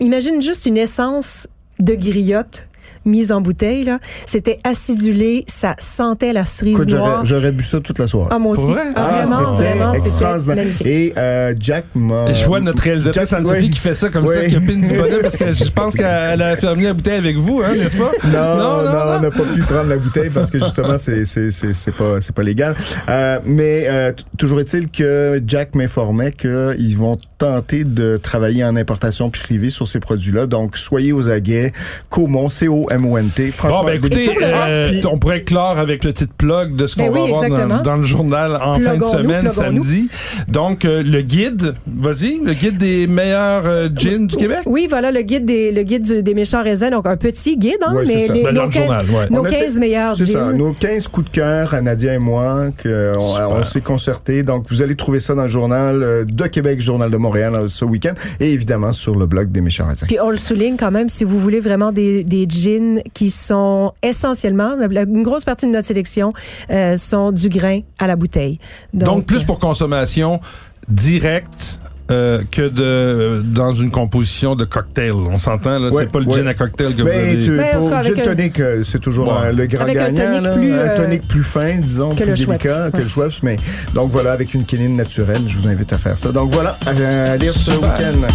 Imagine 0.00 0.42
juste 0.42 0.66
une 0.66 0.76
essence 0.76 1.46
de 1.78 1.94
griotte 1.94 2.68
mise 3.04 3.32
en 3.32 3.40
bouteille, 3.40 3.84
là. 3.84 3.98
C'était 4.26 4.58
acidulé, 4.64 5.44
ça 5.46 5.74
sentait 5.78 6.32
la 6.32 6.44
cerise 6.44 6.74
Écoute, 6.74 6.90
j'aurais, 6.90 7.08
noire. 7.10 7.24
j'aurais 7.24 7.52
bu 7.52 7.62
ça 7.62 7.80
toute 7.80 7.98
la 7.98 8.06
soirée. 8.06 8.28
Ah, 8.32 8.38
moi 8.38 8.52
aussi. 8.52 8.62
Pour 8.62 8.72
vrai? 8.72 8.82
Ah, 8.94 9.24
vraiment, 9.26 9.56
c'était 9.56 9.68
vraiment, 9.70 9.94
c'était 9.94 10.06
extraordinaire. 10.08 10.56
magnifique. 10.56 10.86
Et 10.86 11.12
euh, 11.16 11.54
Jack 11.58 11.84
m'a... 11.94 12.32
Je 12.32 12.44
vois 12.46 12.60
notre 12.60 12.82
Jack- 12.82 13.32
Anne-Sophie 13.32 13.60
oui. 13.62 13.70
qui 13.70 13.78
fait 13.78 13.94
ça 13.94 14.08
comme 14.08 14.26
Oui. 14.26 14.34
ça, 14.34 14.46
qui 14.46 14.56
a 14.56 14.60
pine 14.60 14.80
du 14.80 14.92
bonnet, 14.96 15.18
parce 15.22 15.36
que 15.36 15.52
je 15.52 15.70
pense 15.70 15.94
qu'elle 15.94 16.42
a 16.42 16.56
fermé 16.60 16.84
la 16.84 16.94
bouteille 16.94 17.18
avec 17.18 17.36
vous, 17.36 17.62
hein, 17.64 17.74
n'est-ce 17.76 17.96
pas? 17.96 18.10
Non, 18.24 18.56
non, 18.56 18.82
non, 18.84 18.92
non. 18.92 19.16
on 19.18 19.20
n'a 19.20 19.30
pas 19.30 19.42
pu 19.54 19.60
prendre 19.60 19.88
la 19.88 19.96
bouteille 19.98 20.30
parce 20.30 20.50
que 20.50 20.58
justement 20.58 20.98
c'est 20.98 21.24
c'est 21.24 21.50
c'est 21.50 21.74
c'est 21.74 21.94
pas 21.94 22.20
c'est 22.20 22.34
pas 22.34 22.42
légal. 22.42 22.74
Euh, 23.08 23.38
mais 23.44 23.84
euh, 23.88 24.12
toujours 24.38 24.60
est-il 24.60 24.88
que 24.90 25.42
Jack 25.46 25.74
m'informait 25.74 26.30
qu'ils 26.32 26.96
vont 26.96 27.18
tenter 27.40 27.84
de 27.84 28.18
travailler 28.18 28.62
en 28.64 28.76
importation 28.76 29.30
privée 29.30 29.70
sur 29.70 29.88
ces 29.88 29.98
produits-là. 29.98 30.46
Donc 30.46 30.76
soyez 30.76 31.12
aux 31.12 31.30
aguets. 31.30 31.72
Comont, 32.10 32.50
C 32.50 32.68
O 32.68 32.86
M 32.90 33.06
O 33.10 33.16
N 33.16 33.30
T. 33.34 33.50
Franchement, 33.50 33.80
Bon, 33.80 33.86
ben 33.86 33.96
écoutez, 33.96 34.28
euh, 34.42 34.92
on 35.10 35.18
pourrait 35.18 35.40
clore 35.42 35.78
avec 35.78 36.04
le 36.04 36.12
petit 36.12 36.26
plug 36.26 36.76
de 36.76 36.86
ce 36.86 36.96
qu'on 36.96 37.04
Ben 37.06 37.12
va 37.12 37.24
oui, 37.24 37.30
avoir 37.46 37.82
dans, 37.82 37.96
le 37.96 38.02
journal 38.04 38.56
en 38.62 38.78
fin 38.78 38.96
de 38.98 39.04
semaine, 39.04 39.50
samedi. 39.50 40.08
Donc, 40.48 40.84
euh, 40.84 41.02
le 41.02 41.22
guide, 41.22 41.72
vas-y, 41.86 42.40
le 42.44 42.52
guide 42.52 42.76
des 42.76 43.06
meilleurs 43.06 43.64
euh, 43.66 43.88
gins 43.96 44.26
du 44.26 44.36
Québec. 44.36 44.58
Oui, 44.66 44.86
voilà 44.88 45.10
le 45.10 45.22
guide 45.22 45.46
des 45.46 45.72
le 45.72 45.82
guide 45.82 46.02
du- 46.04 46.22
des 46.22 46.34
méchants 46.34 46.62
raisins, 46.62 46.90
donc 46.90 47.06
un 47.06 47.16
petit 47.16 47.56
guide, 47.56 47.78
hein, 47.86 47.94
Ouais, 47.94 48.04
c'est 48.04 48.14
mais 48.14 48.26
ça. 48.26 48.32
les, 48.34 48.42
Ben, 48.42 48.54
dans 48.54 48.60
nos, 48.62 48.66
le 48.68 48.72
15, 48.74 48.82
journal, 48.84 49.06
ouais. 49.10 49.26
nos 49.30 49.40
On 49.40 49.44
a 49.44 49.48
fait- 49.48 49.60
15 49.60 49.78
meilleurs 49.78 50.16
C'est 50.16 50.26
ça, 50.26 50.32
gins. 50.50 50.52
nos 50.52 50.72
15 50.74 51.08
coups 51.08 51.30
de 51.30 51.34
cœur 51.36 51.72
à 51.72 51.80
Nadia 51.80 52.12
et 52.14 52.18
moi, 52.18 52.66
que 52.76 53.12
on, 53.18 53.64
s'est 53.64 53.80
concerté. 53.80 54.42
Donc, 54.42 54.66
vous 54.68 54.82
allez 54.82 54.94
trouver 54.94 55.20
ça 55.20 55.34
dans 55.34 55.42
le 55.44 55.48
journal 55.48 56.02
euh, 56.02 56.24
de 56.26 56.46
Québec, 56.46 56.80
Journal 56.82 57.10
de 57.10 57.16
Montréal 57.16 57.29
euh, 57.36 57.68
ce 57.68 57.84
week-end, 57.84 58.14
et 58.38 58.52
évidemment 58.52 58.92
sur 58.92 59.16
le 59.16 59.26
blog 59.26 59.50
des 59.50 59.60
méchants 59.60 59.86
raisins. 59.86 60.06
Puis 60.06 60.20
on 60.20 60.30
le 60.30 60.36
souligne 60.36 60.76
quand 60.76 60.90
même, 60.90 61.08
si 61.08 61.24
vous 61.24 61.38
voulez 61.38 61.60
vraiment 61.60 61.92
des, 61.92 62.24
des 62.24 62.46
gins 62.48 63.00
qui 63.14 63.30
sont 63.30 63.92
essentiellement, 64.02 64.76
une 64.80 65.22
grosse 65.22 65.44
partie 65.44 65.66
de 65.66 65.72
notre 65.72 65.86
sélection 65.86 66.32
euh, 66.70 66.96
sont 66.96 67.32
du 67.32 67.48
grain 67.48 67.80
à 67.98 68.06
la 68.06 68.16
bouteille. 68.16 68.58
Donc, 68.92 69.26
plus 69.26 69.44
pour 69.44 69.58
consommation 69.58 70.40
directe. 70.88 71.80
Euh, 72.10 72.42
que 72.50 72.68
de 72.68 73.42
dans 73.42 73.72
une 73.74 73.90
composition 73.90 74.56
de 74.56 74.64
cocktail. 74.64 75.12
On 75.12 75.38
s'entend 75.38 75.78
là, 75.78 75.88
Ouais, 75.90 76.02
c'est 76.04 76.12
pas 76.12 76.18
le 76.20 76.26
ouais. 76.26 76.38
gin 76.38 76.46
à 76.46 76.54
cocktail 76.54 76.94
que 76.94 77.02
vous 77.02 77.08
Ben, 77.08 77.28
avez. 77.32 77.44
tu, 77.44 77.56
Ben, 77.56 77.64
en 77.76 77.78
pour 77.78 77.88
gin 77.90 77.94
avec 77.94 78.18
un- 78.18 78.22
tonic, 78.24 78.60
euh, 78.60 78.82
c'est 78.84 78.98
toujours 79.00 79.28
Ouais. 79.28 79.46
euh, 79.48 79.52
le 79.52 79.66
grand 79.66 79.82
Avec 79.84 79.96
un 79.96 80.12
gagnant. 80.12 80.30
tonic 80.32 80.44
là. 80.44 80.52
plus, 80.54 80.74
un 80.74 80.88
tonic 81.04 81.28
plus 81.28 81.44
fin, 81.44 81.76
disons, 81.78 82.14
que 82.14 82.24
plus 82.24 82.46
délicat 82.46 82.84
ouais. 82.86 82.90
que 82.92 82.98
le 82.98 83.08
Schweppes. 83.08 83.32
Mais, 83.42 83.56
donc 83.94 84.10
voilà, 84.10 84.32
avec 84.32 84.54
une 84.54 84.64
quinine 84.64 84.96
naturelle, 84.96 85.42
je 85.46 85.58
vous 85.58 85.68
invite 85.68 85.92
à 85.92 85.98
faire 85.98 86.18
ça. 86.18 86.32
Donc 86.32 86.52
voilà, 86.52 86.78
à, 86.86 86.90
à 87.32 87.36
lire 87.36 87.52
ce 87.54 87.70
week-end. 87.72 88.26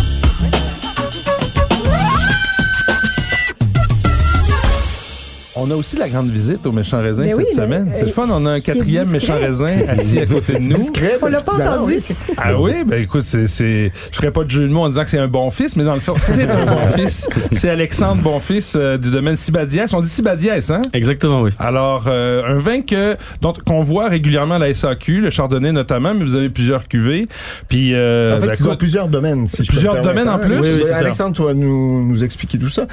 On 5.58 5.72
a 5.72 5.76
aussi 5.76 5.96
la 5.96 6.10
grande 6.10 6.30
visite 6.30 6.66
au 6.66 6.74
méchant 6.74 7.02
raisin 7.02 7.24
Ben 7.24 7.30
cette 7.30 7.38
oui, 7.38 7.46
mais, 7.56 7.64
semaine. 7.64 7.90
C'est 7.94 8.04
euh, 8.04 8.06
le 8.08 8.12
fun, 8.12 8.28
on 8.30 8.46
a 8.46 8.52
un 8.52 8.60
quatrième 8.60 9.10
méchant 9.10 9.36
raisin 9.36 9.72
assis 9.88 10.20
à 10.20 10.26
côté 10.26 10.54
de 10.54 10.60
nous. 10.60 10.76
Discret, 10.76 11.18
On 11.22 11.28
l'a 11.28 11.40
ben, 11.40 11.44
pas 11.46 11.54
entendu. 11.54 12.00
Ah 12.36 12.60
oui, 12.60 12.74
ben 12.86 13.02
écoute, 13.02 13.22
c'est, 13.22 13.48
c'est, 13.48 13.90
je 14.12 14.16
ferais 14.18 14.32
pas 14.32 14.44
de 14.44 14.50
jeu 14.50 14.68
de 14.68 14.74
mots 14.74 14.82
en 14.82 14.90
disant 14.90 15.04
que 15.04 15.10
c'est 15.10 15.18
un 15.18 15.30
bon 15.30 15.50
fils, 15.52 15.78
mais 15.78 15.86
dans 15.86 15.94
le 15.94 16.02
fond, 16.02 16.14
c'est 16.20 16.50
un 16.50 16.66
bon 16.66 16.88
fils. 16.96 17.30
C'est 17.54 17.70
Alexandre 17.70 18.22
Bonfils 18.22 18.74
euh, 18.76 18.98
du 18.98 19.12
domaine 19.12 19.38
Sibadiès. 19.38 19.94
On 19.94 20.02
dit 20.02 20.10
Sibadiès, 20.10 20.70
hein? 20.70 20.82
Exactement, 20.92 21.42
oui. 21.42 21.52
Alors, 21.58 22.04
euh, 22.08 22.44
un 22.46 22.60
vin 22.60 22.82
que 22.82 23.16
dont 23.42 23.54
qu'on 23.66 23.82
voit 23.82 24.10
régulièrement 24.10 24.56
à 24.56 24.60
la 24.60 24.74
SAQ, 24.74 25.22
le 25.22 25.30
Chardonnay 25.30 25.72
notamment, 25.72 26.14
mais 26.14 26.26
vous 26.26 26.36
avez 26.36 26.50
plusieurs 26.50 26.90
cuvées. 26.90 27.28
Puis, 27.70 27.94
euh, 27.94 28.38
En 28.38 28.42
fait, 28.42 28.48
ben, 28.48 28.56
ils 28.60 28.64
ont 28.64 28.66
écoute, 28.68 28.80
plusieurs 28.80 29.08
domaines. 29.08 29.48
Si 29.48 29.64
je 29.64 29.68
peux 29.70 29.76
Plusieurs 29.76 30.02
domaines 30.04 30.28
en 30.28 30.34
hein. 30.34 30.40
plus? 30.40 30.56
Oui, 30.56 30.62
oui, 30.64 30.70
Oui, 30.74 30.82
c'est 30.84 30.90
ça. 30.90 30.98
Alexandre, 30.98 31.34
tu 31.34 31.44
vas 31.44 31.54
nous, 31.54 32.06
nous 32.06 32.24
expliquer 32.26 32.58
tout 32.58 32.70
ça. 32.70 32.88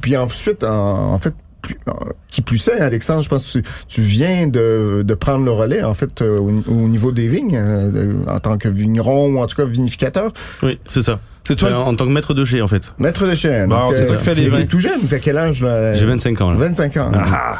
Puis 0.00 0.16
ensuite, 0.16 0.62
en, 0.62 1.14
en 1.14 1.18
fait, 1.18 1.34
en- 1.86 1.96
qui 2.28 2.42
plus 2.42 2.68
est, 2.68 2.80
Alexandre, 2.80 3.22
je 3.22 3.28
pense 3.28 3.52
que 3.52 3.58
tu, 3.88 4.02
viens 4.02 4.46
de, 4.46 5.04
prendre 5.18 5.44
le 5.44 5.52
relais, 5.52 5.82
en 5.82 5.94
fait, 5.94 6.22
euh, 6.22 6.38
au, 6.38 6.62
au 6.68 6.88
niveau 6.88 7.12
des 7.12 7.28
vignes, 7.28 7.56
euh, 7.62 8.12
en 8.28 8.38
tant 8.40 8.56
que 8.58 8.68
vigneron 8.68 9.34
ou 9.34 9.38
en 9.38 9.46
tout 9.46 9.56
cas 9.56 9.64
vinificateur. 9.64 10.32
Oui, 10.62 10.78
c'est 10.86 11.02
ça. 11.02 11.20
C'est 11.44 11.56
toi. 11.56 11.68
Euh, 11.70 11.74
en 11.76 11.94
tant 11.94 12.04
que 12.06 12.10
maître 12.10 12.34
de 12.34 12.44
chez, 12.44 12.62
en 12.62 12.66
fait. 12.68 12.92
Maître 12.98 13.26
de 13.26 13.34
chêne. 13.34 13.68
Bon, 13.68 13.90
c'est 13.90 14.06
ça 14.06 14.16
qui 14.16 14.24
fait 14.24 14.34
les. 14.34 14.50
T'es 14.50 14.64
tout 14.66 14.78
jeune, 14.78 15.00
t'as 15.08 15.18
quel 15.18 15.36
âge, 15.38 15.62
là? 15.62 15.94
J'ai 15.94 16.04
25 16.06 16.40
ans, 16.40 16.50
là. 16.52 16.56
25 16.58 16.96
ans. 16.98 17.10
Ah, 17.14 17.54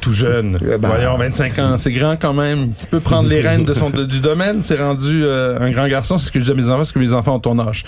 tout 0.00 0.12
jeune. 0.12 0.58
Eh 0.62 0.78
ben. 0.78 0.88
Voyons, 0.88 1.16
25 1.18 1.58
ans, 1.58 1.76
c'est 1.76 1.92
grand 1.92 2.16
quand 2.16 2.32
même. 2.34 2.66
Il 2.82 2.86
peut 2.90 3.00
prendre 3.00 3.28
les 3.28 3.40
rênes 3.40 3.64
de 3.64 3.74
son 3.74 3.90
de- 3.90 4.04
du 4.04 4.20
domaine. 4.20 4.58
C'est 4.62 4.78
rendu 4.80 5.22
euh, 5.24 5.58
un 5.60 5.70
grand 5.70 5.88
garçon. 5.88 6.18
C'est 6.18 6.26
ce 6.26 6.32
que 6.32 6.38
je 6.40 6.44
dis 6.44 6.50
à 6.50 6.54
mes 6.54 6.64
enfants, 6.64 6.76
parce 6.76 6.92
que 6.92 6.98
mes 6.98 7.12
enfants 7.12 7.34
ont 7.36 7.40
ton 7.40 7.58
âge. 7.58 7.84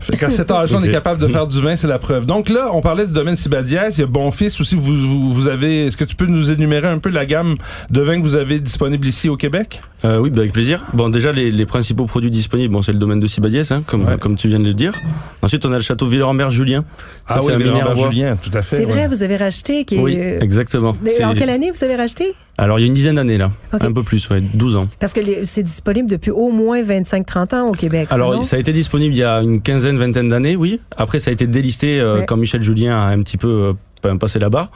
Fait 0.00 0.16
qu'à 0.16 0.30
cet 0.30 0.50
âge-là, 0.50 0.78
on 0.80 0.84
est 0.84 0.88
capable 0.88 1.20
de 1.20 1.28
faire 1.28 1.46
du 1.46 1.60
vin, 1.60 1.76
c'est 1.76 1.86
la 1.88 1.98
preuve. 1.98 2.26
Donc 2.26 2.48
là, 2.48 2.70
on 2.72 2.80
parlait 2.80 3.06
du 3.06 3.12
domaine 3.12 3.36
Sibadiès. 3.36 3.96
Il 3.98 4.00
y 4.00 4.04
a 4.04 4.06
Bonfils 4.06 4.52
aussi. 4.60 4.74
Vous, 4.74 4.96
vous, 4.96 5.32
vous 5.32 5.48
avez. 5.48 5.86
Est-ce 5.86 5.96
que 5.96 6.04
tu 6.04 6.16
peux 6.16 6.26
nous 6.26 6.50
énumérer 6.50 6.88
un 6.88 6.98
peu 6.98 7.10
la 7.10 7.26
gamme 7.26 7.56
de 7.90 8.00
vins 8.00 8.18
que 8.18 8.22
vous 8.22 8.34
avez 8.34 8.60
disponible 8.60 9.06
ici 9.06 9.28
au 9.28 9.36
Québec? 9.36 9.80
Euh, 10.04 10.18
oui, 10.18 10.30
bah, 10.30 10.40
avec 10.40 10.52
plaisir. 10.52 10.84
Bon, 10.92 11.08
déjà, 11.08 11.32
les, 11.32 11.50
les 11.50 11.66
principaux 11.66 12.04
produits 12.04 12.30
disponibles, 12.30 12.72
bon, 12.72 12.82
c'est 12.82 12.92
le 12.92 12.98
domaine 12.98 13.18
de 13.20 13.26
Sibadiès, 13.26 13.70
hein, 13.72 13.82
comme, 13.86 14.04
Ouais. 14.04 14.16
comme 14.20 14.36
tu 14.36 14.48
viens 14.48 14.55
viens 14.56 14.64
de 14.64 14.68
le 14.68 14.74
dire. 14.74 14.92
Ensuite, 15.42 15.64
on 15.66 15.72
a 15.72 15.76
le 15.76 15.82
château 15.82 16.06
Villeurambert-Julien. 16.06 16.84
Ça, 17.28 17.36
Ah 17.36 17.36
c'est 17.40 17.46
oui, 17.46 17.52
un 17.52 17.58
Villard 17.58 17.74
Minervois. 17.74 18.10
Julien, 18.10 18.36
tout 18.36 18.50
à 18.52 18.62
fait. 18.62 18.76
C'est 18.76 18.86
ouais. 18.86 18.92
vrai, 18.92 19.08
vous 19.08 19.22
avez 19.22 19.36
racheté. 19.36 19.84
Qui 19.84 19.96
est- 19.96 20.00
Oui, 20.00 20.16
exactement. 20.18 20.96
en 21.24 21.34
quelle 21.34 21.50
année 21.50 21.70
vous 21.70 21.84
avez 21.84 21.96
racheté? 21.96 22.34
Alors, 22.58 22.78
il 22.78 22.82
y 22.82 22.84
a 22.84 22.88
une 22.88 22.94
dizaine 22.94 23.16
d'années, 23.16 23.36
là. 23.38 23.50
Ok. 23.72 23.84
Un 23.84 23.92
peu 23.92 24.02
plus, 24.02 24.28
ouais, 24.30 24.40
12 24.40 24.76
ans. 24.76 24.88
Parce 24.98 25.12
que 25.12 25.20
les- 25.20 25.44
c'est 25.44 25.62
disponible 25.62 26.08
depuis 26.08 26.30
au 26.30 26.50
moins 26.50 26.82
25-30 26.82 27.52
ans 27.52 27.68
au 27.68 27.72
Québec. 27.72 28.08
Alors, 28.10 28.42
ça 28.44 28.56
a 28.56 28.58
été 28.58 28.72
disponible 28.72 29.14
il 29.14 29.18
y 29.18 29.24
a 29.24 29.42
une 29.42 29.60
quinzaine, 29.60 29.98
vingtaine 29.98 30.28
d'années, 30.30 30.56
oui. 30.56 30.80
Après, 30.96 31.18
ça 31.18 31.30
a 31.30 31.32
été 31.32 31.46
délisté 31.46 32.00
euh, 32.00 32.18
Ouais. 32.20 32.24
quand 32.26 32.36
Michel 32.36 32.62
Julien 32.62 32.96
a 32.96 33.06
un 33.08 33.20
petit 33.22 33.36
peu 33.36 33.74
euh, 34.04 34.16
passé 34.16 34.38
la 34.38 34.48
barre. 34.48 34.70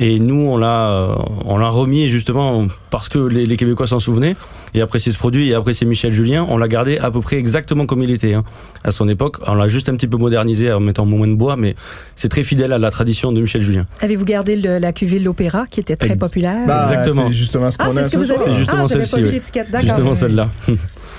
Et 0.00 0.20
nous, 0.20 0.40
on 0.48 0.56
l'a, 0.56 0.90
euh, 0.90 1.14
on 1.44 1.58
l'a 1.58 1.68
remis 1.68 2.08
justement 2.08 2.66
parce 2.90 3.08
que 3.08 3.18
les, 3.18 3.44
les 3.46 3.56
Québécois 3.56 3.88
s'en 3.88 3.98
souvenaient 3.98 4.36
et 4.74 4.80
appréciaient 4.80 5.10
ce 5.10 5.18
produit 5.18 5.50
et 5.50 5.54
appréciaient 5.54 5.88
Michel 5.88 6.12
Julien. 6.12 6.46
On 6.48 6.56
l'a 6.56 6.68
gardé 6.68 6.98
à 6.98 7.10
peu 7.10 7.20
près 7.20 7.36
exactement 7.36 7.84
comme 7.84 8.02
il 8.04 8.10
était 8.12 8.34
hein, 8.34 8.44
à 8.84 8.92
son 8.92 9.08
époque. 9.08 9.38
On 9.46 9.54
l'a 9.54 9.66
juste 9.66 9.88
un 9.88 9.96
petit 9.96 10.06
peu 10.06 10.16
modernisé 10.16 10.72
en 10.72 10.78
mettant 10.78 11.04
moins 11.04 11.26
de 11.26 11.34
bois, 11.34 11.56
mais 11.56 11.74
c'est 12.14 12.28
très 12.28 12.44
fidèle 12.44 12.72
à 12.72 12.78
la 12.78 12.90
tradition 12.92 13.32
de 13.32 13.40
Michel 13.40 13.62
Julien. 13.62 13.86
Avez-vous 14.00 14.24
gardé 14.24 14.54
le- 14.54 14.78
la 14.78 14.92
cuvée 14.92 15.18
de 15.18 15.24
l'opéra 15.24 15.66
qui 15.68 15.80
était 15.80 15.96
très 15.96 16.14
populaire? 16.14 16.64
Bah, 16.66 16.88
Exactement. 16.88 17.26
C'est 17.28 17.34
justement 17.34 17.70
ce 17.72 17.76
ah, 17.80 17.86
qu'on 17.86 17.92
c'est 17.94 17.98
a 17.98 18.04
ce 18.04 18.16
que 18.16 18.24
ce. 18.24 18.34
C'est 18.36 18.52
justement 18.52 18.82
ah, 18.84 18.88
celle-ci. 18.88 19.40
C'est 19.42 19.70
D'accord. 19.70 19.80
justement 19.80 20.14
celle-là. 20.14 20.48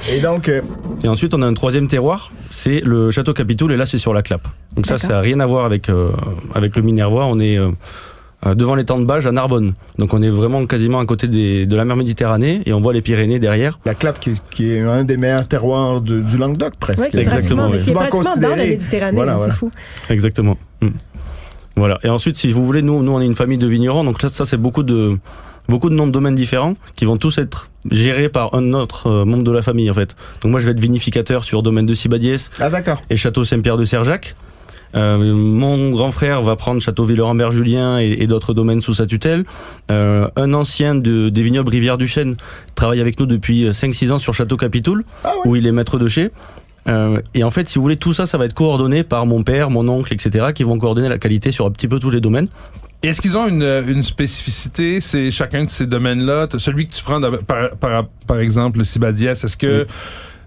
Et 0.09 0.21
donc, 0.21 0.48
euh, 0.48 0.62
Et 1.03 1.09
ensuite, 1.09 1.33
on 1.33 1.41
a 1.41 1.45
un 1.45 1.53
troisième 1.53 1.88
terroir, 1.89 2.31
c'est 2.50 2.79
le 2.79 3.12
château 3.12 3.33
Capitoul, 3.33 3.74
et 3.74 3.77
là, 3.77 3.86
c'est 3.86 3.98
sur 3.98 4.13
la 4.13 4.21
Clappe. 4.21 4.48
Donc 4.75 4.86
ça, 4.86 4.98
ça 4.98 5.09
n'a 5.09 5.19
rien 5.19 5.41
à 5.41 5.45
voir 5.45 5.65
avec 5.65 5.89
euh, 5.89 6.12
avec 6.55 6.77
le 6.77 6.81
Minervois. 6.83 7.25
On 7.25 7.38
est 7.39 7.57
euh, 7.57 7.69
devant 8.46 8.75
les 8.75 8.86
temps 8.86 9.00
de 9.00 9.05
Bages 9.05 9.27
à 9.27 9.31
Narbonne. 9.31 9.74
Donc 9.98 10.13
on 10.13 10.22
est 10.22 10.29
vraiment 10.29 10.65
quasiment 10.65 11.00
à 11.00 11.05
côté 11.05 11.27
des, 11.27 11.65
de 11.65 11.75
la 11.75 11.84
mer 11.86 11.96
Méditerranée, 11.98 12.62
et 12.65 12.74
on 12.74 12.79
voit 12.79 12.93
les 12.93 13.01
Pyrénées 13.01 13.39
derrière. 13.39 13.79
la 13.86 13.93
clappe 13.96 14.19
qui, 14.19 14.34
qui 14.51 14.72
est 14.72 14.79
un 14.81 15.03
des 15.03 15.17
meilleurs 15.17 15.48
terroirs 15.48 16.01
de- 16.01 16.22
du 16.22 16.38
Languedoc, 16.38 16.74
presque. 16.79 17.00
Oui, 17.03 17.10
qui 17.10 17.17
est 17.17 17.22
Exactement, 17.22 17.69
pratiquement, 17.69 17.72
oui. 17.72 17.77
mais 17.77 17.84
qui 17.84 17.89
est 17.89 17.93
pratiquement 17.93 18.38
dans 18.50 18.55
la. 18.55 18.63
Méditerranée. 18.65 19.15
Voilà, 19.15 19.36
voilà. 19.36 19.53
C'est 19.53 19.60
fou. 19.60 19.72
Exactement. 20.10 20.58
Mm. 20.81 20.88
Voilà. 21.75 21.98
Et 22.03 22.10
ensuite, 22.10 22.36
si 22.38 22.51
vous 22.51 22.65
voulez, 22.65 22.81
nous, 22.81 23.01
nous, 23.03 23.12
on 23.12 23.22
est 23.22 23.25
une 23.25 23.36
famille 23.36 23.58
de 23.58 23.67
vignerons. 23.67 24.03
Donc 24.03 24.22
là, 24.22 24.29
ça, 24.29 24.46
c'est 24.46 24.58
beaucoup 24.58 24.84
de 24.84 25.17
beaucoup 25.69 25.89
de 25.89 25.96
noms 25.96 26.08
de 26.08 26.12
domaines 26.12 26.36
différents 26.36 26.74
qui 26.96 27.05
vont 27.05 27.17
tous 27.17 27.38
être 27.38 27.69
gérés 27.91 28.27
par 28.29 28.53
un 28.55 28.74
autre 28.74 29.08
euh, 29.08 29.24
membre 29.25 29.43
de 29.43 29.51
la 29.51 29.62
famille, 29.62 29.89
en 29.89 29.93
fait. 29.93 30.15
Donc 30.41 30.51
moi, 30.51 30.60
je 30.60 30.65
vais 30.65 30.72
être 30.72 30.79
vinificateur 30.79 31.43
sur 31.43 31.62
domaine 31.62 31.86
de 31.86 31.93
Sibadiès, 31.93 32.50
Ah, 32.60 32.69
d'accord. 32.69 33.01
et 33.10 33.15
Château 33.17 33.43
Saint-Pierre 33.43 33.77
de 33.77 33.86
Serjac. 33.86 34.36
Euh, 34.96 35.34
mon 35.36 35.91
grand 35.91 36.12
frère 36.12 36.41
va 36.41 36.55
prendre 36.55 36.81
Château 36.81 37.05
Villeurambert-Julien 37.05 38.00
et, 38.00 38.17
et 38.19 38.27
d'autres 38.27 38.53
domaines 38.53 38.81
sous 38.81 38.93
sa 38.96 39.05
tutelle. 39.05 39.43
Euh, 39.91 40.27
un 40.36 40.53
ancien 40.53 40.96
de, 40.96 41.29
des 41.29 41.43
vignobles 41.43 41.69
Rivière 41.69 41.98
du 41.98 42.08
Chêne 42.08 42.36
travaille 42.75 43.01
avec 43.01 43.19
nous 43.19 43.25
depuis 43.25 43.65
5-6 43.69 44.12
ans 44.12 44.19
sur 44.19 44.34
Château 44.34 44.58
Capitoul, 44.58 45.03
Ah 45.24 45.34
ouais. 45.36 45.41
où 45.51 45.55
il 45.55 45.67
est 45.67 45.72
maître 45.72 46.00
de 46.00 46.08
chez. 46.08 46.29
Euh, 46.88 47.19
et 47.36 47.43
en 47.43 47.51
fait, 47.51 47.67
si 47.69 47.75
vous 47.75 47.84
voulez, 47.84 47.98
tout 47.98 48.13
ça, 48.13 48.25
ça 48.25 48.38
va 48.38 48.46
être 48.46 48.55
coordonné 48.55 49.03
par 49.03 49.25
mon 49.27 49.43
père, 49.43 49.69
mon 49.69 49.88
oncle, 49.88 50.12
etc., 50.13 50.48
qui 50.55 50.63
vont 50.63 50.77
coordonner 50.79 51.10
la 51.10 51.19
qualité 51.19 51.51
sur 51.51 51.65
un 51.67 51.72
petit 51.72 51.88
peu 51.88 52.00
tous 52.00 52.10
les 52.10 52.22
domaines. 52.22 52.48
Est-ce 53.03 53.22
qu'ils 53.22 53.38
ont 53.38 53.48
une, 53.48 53.63
une 53.88 54.01
spécificité, 54.03 55.00
c'est 55.00 55.29
chacun 55.31 55.65
de 55.65 55.69
ces 55.69 55.86
domaines-là? 55.86 56.48
Celui 56.58 56.88
que 56.88 56.96
tu 56.96 57.03
prends 57.03 57.22
par, 57.46 57.69
par, 57.77 58.08
par 58.27 58.39
exemple, 58.39 58.79
le 58.79 58.84
Sibadiès, 58.86 59.43
est-ce 59.43 59.55
que 59.55 59.86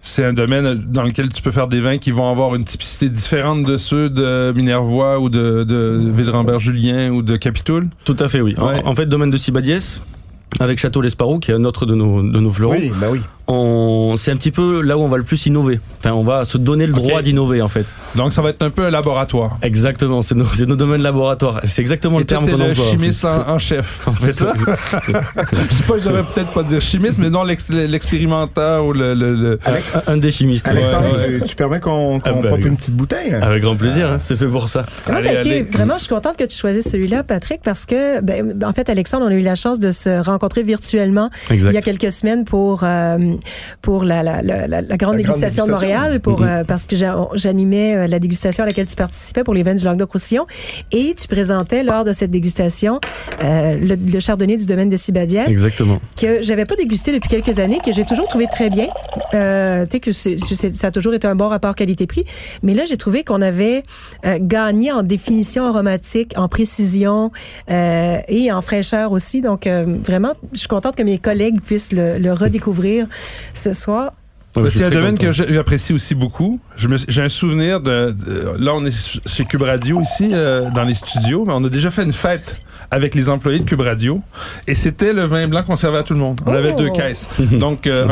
c'est 0.04 0.24
un 0.24 0.32
domaine 0.32 0.74
dans 0.74 1.04
lequel 1.04 1.28
tu 1.28 1.40
peux 1.42 1.52
faire 1.52 1.68
des 1.68 1.80
vins 1.80 1.96
qui 1.96 2.10
vont 2.10 2.28
avoir 2.28 2.54
une 2.56 2.64
typicité 2.64 3.08
différente 3.08 3.64
de 3.64 3.76
ceux 3.76 4.10
de 4.10 4.52
Minervois 4.54 5.20
ou 5.20 5.28
de, 5.28 5.62
de 5.64 6.00
Villerambert-Julien 6.12 7.10
ou 7.12 7.22
de 7.22 7.36
Capitoul? 7.36 7.88
Tout 8.04 8.16
à 8.18 8.28
fait, 8.28 8.40
oui. 8.40 8.54
En- 8.58 8.66
Ouais. 8.66 8.82
En, 8.84 8.94
fait, 8.96 9.06
domaine 9.06 9.30
de 9.30 9.36
Sibadiès, 9.36 10.00
avec 10.60 10.78
Château 10.78 11.00
l'Esparou, 11.00 11.38
qui 11.38 11.50
est 11.52 11.54
un 11.54 11.64
autre 11.64 11.86
de 11.86 11.94
nos, 11.94 12.20
de 12.20 12.40
nos 12.40 12.50
fleurons, 12.50 12.74
Oui, 12.74 12.92
bah 13.00 13.06
oui. 13.10 13.20
On, 13.48 14.14
c'est 14.16 14.30
un 14.30 14.36
petit 14.36 14.50
peu 14.50 14.80
là 14.82 14.96
où 14.96 15.02
on 15.02 15.08
va 15.08 15.16
le 15.16 15.22
plus 15.24 15.46
innover. 15.46 15.80
Enfin, 15.98 16.12
on 16.12 16.22
va 16.22 16.44
se 16.44 16.58
donner 16.58 16.86
le 16.86 16.92
droit 16.92 17.22
d'innover, 17.22 17.60
en 17.62 17.68
fait. 17.68 17.86
Donc, 18.16 18.32
ça 18.32 18.42
va 18.42 18.50
être 18.50 18.62
un 18.62 18.70
peu 18.70 18.84
un 18.86 18.90
laboratoire. 18.90 19.58
Exactement, 19.62 20.22
c'est 20.22 20.34
nos, 20.34 20.46
c'est 20.46 20.66
nos 20.66 20.76
domaines 20.76 21.02
laboratoires. 21.02 21.60
C'est 21.64 21.80
exactement 21.82 22.16
Et 22.16 22.20
le 22.20 22.24
terme 22.26 22.48
qu'on 22.48 22.56
le 22.56 22.70
emploie. 22.70 22.84
en 22.86 22.90
chimiste 22.90 23.24
en, 23.24 23.48
en 23.48 23.58
chef. 23.58 24.00
En 24.06 24.12
fait, 24.12 24.32
c'est 24.32 24.44
ça? 24.44 24.54
Je 25.02 25.74
sais 25.74 25.82
pas, 25.84 25.98
je 25.98 26.04
devrais 26.04 26.22
peut-être 26.22 26.52
pas 26.52 26.62
dire 26.62 26.80
chimiste, 26.80 27.18
mais 27.18 27.30
non, 27.30 27.44
l'ex- 27.44 27.70
l'expérimenteur 27.70 28.84
ou 28.86 28.92
le, 28.92 29.14
le, 29.14 29.32
le- 29.32 29.58
Alex, 29.64 30.08
un, 30.08 30.14
un 30.14 30.16
des 30.18 30.30
chimistes. 30.30 30.66
Alexandre, 30.68 31.12
ouais, 31.16 31.40
Tu, 31.40 31.46
tu 31.48 31.56
permets 31.56 31.80
qu'on 31.80 32.20
Ah 32.24 32.32
bah, 32.32 32.48
pop 32.50 32.58
oui. 32.62 32.66
une 32.68 32.76
petite 32.76 32.94
bouteille? 32.96 33.32
Avec 33.34 33.62
grand 33.62 33.76
plaisir, 33.76 34.10
hein, 34.10 34.18
c'est 34.18 34.36
fait 34.36 34.46
pour 34.48 34.68
ça. 34.68 34.84
Moi, 35.08 35.20
ça 35.22 35.28
a 35.28 35.30
Allez, 35.30 35.40
été 35.40 35.50
allez. 35.50 35.62
vraiment, 35.62 35.94
je 35.94 36.00
suis 36.04 36.08
contente 36.14 36.36
que 36.36 36.44
tu 36.44 36.56
choisisses 36.56 36.88
celui-là, 36.90 37.22
Patrick, 37.22 37.60
parce 37.62 37.86
que, 37.86 38.20
ben, 38.20 38.54
en 38.64 38.72
fait, 38.72 38.88
Alexandre, 38.90 39.24
on 39.26 39.30
a 39.30 39.34
eu 39.34 39.40
la 39.40 39.54
chance 39.56 39.78
de 39.78 39.90
se 39.92 40.22
rencontrer 40.22 40.62
virtuellement 40.62 41.30
Exact. 41.50 41.70
il 41.70 41.74
y 41.74 41.78
a 41.78 41.82
quelques 41.82 42.12
semaines 42.12 42.44
pour 42.44 42.82
euh, 42.84 43.18
pour 43.82 44.04
la, 44.04 44.22
la, 44.22 44.42
la, 44.42 44.66
la- 44.66 44.80
la 44.80 44.80
grande 44.80 44.90
La 44.90 44.96
grande 44.96 45.16
dégustation 45.16 45.66
de. 45.66 45.70
Montréal, 45.72 46.20
pour 46.20 46.40
Mhm. 46.40 46.48
euh, 46.48 46.64
parce 46.64 46.86
que 46.86 46.96
j'a- 46.96 47.16
j'animais 47.34 47.94
euh, 47.96 48.06
la 48.06 48.18
dégustation 48.18 48.64
à 48.64 48.66
laquelle 48.66 48.86
tu 48.86 48.96
participais 48.96 49.44
pour 49.44 49.54
les 49.54 49.62
vins 49.62 49.74
du 49.74 49.84
Languedoc-Roussillon, 49.84 50.46
et 50.92 51.14
tu 51.14 51.28
présentais 51.28 51.82
lors 51.82 52.04
de 52.04 52.12
cette 52.12 52.30
dégustation 52.30 53.00
euh, 53.42 53.76
le, 53.80 53.94
le 53.96 54.20
chardonnay 54.20 54.56
du 54.56 54.66
domaine 54.66 54.88
de 54.88 54.96
Sibadiès 54.96 55.48
Exactement. 55.48 56.00
que 56.20 56.42
j'avais 56.42 56.64
pas 56.64 56.76
dégusté 56.76 57.12
depuis 57.12 57.28
quelques 57.28 57.58
années, 57.58 57.78
que 57.84 57.92
j'ai 57.92 58.04
toujours 58.04 58.26
trouvé 58.28 58.46
très 58.50 58.70
bien. 58.70 58.86
Euh, 59.34 59.86
tu 59.86 60.12
sais 60.12 60.34
que 60.36 60.76
ça 60.76 60.86
a 60.88 60.90
toujours 60.90 61.14
été 61.14 61.26
un 61.26 61.34
bon 61.34 61.48
rapport 61.48 61.74
qualité-prix, 61.74 62.24
mais 62.62 62.74
là 62.74 62.84
j'ai 62.84 62.96
trouvé 62.96 63.24
qu'on 63.24 63.42
avait 63.42 63.82
euh, 64.26 64.38
gagné 64.40 64.92
en 64.92 65.02
définition 65.02 65.66
aromatique, 65.66 66.32
en 66.36 66.48
précision 66.48 67.30
euh, 67.70 68.16
et 68.28 68.52
en 68.52 68.60
fraîcheur 68.62 69.12
aussi. 69.12 69.40
Donc 69.40 69.66
euh, 69.66 69.84
vraiment, 70.04 70.32
je 70.52 70.58
suis 70.60 70.68
contente 70.68 70.96
que 70.96 71.02
mes 71.02 71.18
collègues 71.18 71.60
puissent 71.60 71.92
le, 71.92 72.18
le 72.18 72.32
redécouvrir 72.32 73.06
ce 73.54 73.72
soir. 73.72 74.12
Ouais, 74.56 74.68
c'est 74.70 74.84
un 74.84 74.90
domaine 74.90 75.12
content. 75.16 75.28
que 75.28 75.32
j'ai- 75.32 75.52
j'apprécie 75.54 75.94
aussi 75.94 76.14
beaucoup. 76.14 76.60
J'ai 76.76 77.22
un 77.22 77.28
souvenir 77.30 77.80
de, 77.80 78.10
de- 78.12 78.56
Là, 78.62 78.74
on 78.74 78.84
est 78.84 79.18
chez 79.26 79.44
Cube 79.46 79.62
Radio 79.62 80.00
ici, 80.02 80.28
euh, 80.32 80.68
dans 80.74 80.82
les 80.82 80.92
studios, 80.94 81.44
mais 81.46 81.54
on 81.56 81.64
a 81.64 81.70
déjà 81.70 81.90
fait 81.90 82.02
une 82.02 82.12
fête 82.12 82.62
avec 82.92 83.14
les 83.16 83.28
employés 83.30 83.58
de 83.58 83.64
Cube 83.64 83.80
Radio. 83.80 84.20
Et 84.68 84.74
c'était 84.74 85.12
le 85.14 85.24
vin 85.24 85.48
blanc 85.48 85.62
qu'on 85.64 85.76
servait 85.76 85.98
à 85.98 86.02
tout 86.04 86.12
le 86.12 86.20
monde. 86.20 86.38
On 86.46 86.52
Oh! 86.52 86.54
avait 86.54 86.74
deux 86.74 86.90
caisses. 86.90 87.26
Donc, 87.52 87.86
euh, 87.86 88.06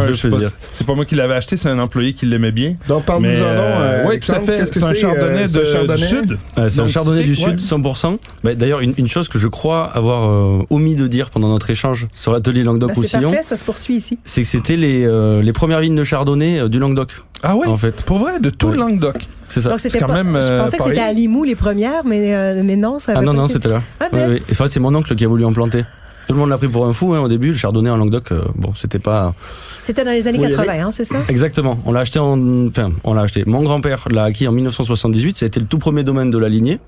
c'est 0.73 0.87
pas 0.87 0.95
moi 0.95 1.05
qui 1.05 1.15
l'avais 1.15 1.35
acheté, 1.35 1.57
c'est 1.59 1.69
un 1.69 1.79
employé 1.79 2.15
qui 2.15 2.25
l'aimait 2.27 2.51
bien. 2.51 2.77
Donc, 2.89 3.05
parle-nous 3.05 3.29
en 3.29 3.33
euh, 3.33 4.03
euh, 4.03 4.05
oui, 4.09 4.19
tout 4.19 4.33
à 4.33 4.41
fait. 4.41 4.65
C'est 4.67 4.83
un 4.83 4.95
chardonnay 4.95 5.43
euh, 5.43 5.49
de, 5.49 5.65
c'est 5.65 5.73
chardonnay? 5.73 6.01
du 6.01 6.07
Sud. 6.07 6.39
Euh, 6.59 6.69
c'est 6.71 6.81
un 6.81 6.87
chardonnay 6.87 7.25
du 7.25 7.31
ouais. 7.37 7.57
Sud, 7.57 7.61
100%. 7.61 8.17
Bah, 8.43 8.55
D'ailleurs, 8.55 8.81
une, 8.81 8.95
une 8.97 9.09
chose 9.09 9.29
que 9.29 9.39
je 9.39 9.49
crois 9.49 9.85
avoir 9.85 10.29
euh, 10.31 10.63
omis 10.71 10.95
de 10.95 11.07
dire 11.07 11.29
pendant 11.31 11.49
notre 11.51 11.69
échange 11.71 12.09
sur 12.15 12.33
l'atelier 12.33 12.61
c'est 12.61 12.65
Languedoc-Roussillon, 12.65 13.31
parfait, 13.33 13.47
ça 13.47 13.57
se 13.57 13.65
poursuit 13.65 13.97
ici. 13.97 14.19
c'est 14.25 14.41
que 14.43 14.49
c'était 14.49 14.77
les, 14.77 15.05
euh, 15.05 15.43
les 15.43 15.53
premières 15.53 15.81
vignes 15.81 15.95
de 15.97 16.05
chardonnay 16.05 16.59
euh, 16.61 16.69
du 16.69 16.79
Languedoc, 16.79 17.11
Ah 17.42 17.56
oui? 17.56 17.66
en 17.66 17.76
fait. 17.76 18.02
Pour 18.04 18.18
vrai, 18.18 18.38
de 18.40 18.50
tout 18.50 18.66
Ouais. 18.68 18.73
le 18.75 18.78
Languedoc. 18.80 19.26
C'est 19.49 19.61
ça. 19.62 19.70
Donc 19.70 19.80
c'était 19.80 19.99
quand 19.99 20.12
même, 20.12 20.32
je 20.40 20.47
euh, 20.47 20.62
pensais 20.64 20.76
que 20.78 20.85
c'était 20.85 21.00
à. 21.00 21.12
Limoux 21.12 21.44
les 21.44 21.56
premières, 21.56 22.04
mais 22.04 22.35
euh, 22.35 22.62
mais 22.64 22.76
non, 22.76 22.99
ça 22.99 23.14
Ah 23.16 23.23
non, 23.23 23.32
non, 23.32 23.44
été- 23.47 23.54
c'était 23.54 23.68
là. 23.68 23.82
Ah 23.99 24.04
Ouais, 24.12 24.26
ben. 24.28 24.40
Enfin, 24.50 24.66
c'est 24.68 24.78
mon 24.80 24.94
oncle 24.94 25.14
qui 25.16 25.25
a 25.25 25.28
voulu 25.28 25.44
en 25.44 25.52
planter. 25.52 25.85
Tout 26.28 26.35
le 26.35 26.40
monde 26.40 26.50
l'a 26.50 26.59
pris 26.59 26.68
pour 26.68 26.87
un 26.87 26.92
fou 26.92 27.12
hein, 27.14 27.20
au 27.20 27.26
début. 27.28 27.49
Le 27.49 27.54
chardonnay 27.54 27.90
en 27.90 27.97
Languedoc, 27.97 28.30
euh, 28.30 28.42
bon, 28.54 28.73
c'était 28.76 29.00
pas 29.00 29.35
C'était 29.78 30.04
dans 30.04 30.12
les 30.12 30.28
années 30.28 30.38
Faut 30.38 30.44
y 30.44 30.54
80, 30.54 30.87
hein, 30.87 30.90
c'est 30.92 31.04
ça? 31.04 31.16
exactement. 31.28 31.78
On 31.87 31.90
l'a 31.92 32.00
acheté 32.00 32.20
en, 32.20 32.66
enfin, 32.68 32.92
on 33.02 33.14
l'a 33.14 33.23
acheté. 33.23 33.42
Mon 33.47 33.62
grand-père 33.62 34.06
l'a 34.12 34.25
acquis 34.25 34.47
en 34.47 34.52
1978. 34.52 35.38
Ça 35.38 35.47
a 35.47 35.49
été 35.49 35.59
le 35.59 35.66
tout 35.66 35.78
premier 35.78 36.04
domaine 36.04 36.30
de 36.30 36.38
la 36.38 36.49
lignée. 36.49 36.78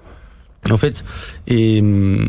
En 0.71 0.77
fait, 0.77 1.03
et 1.49 1.81
hum, 1.81 2.29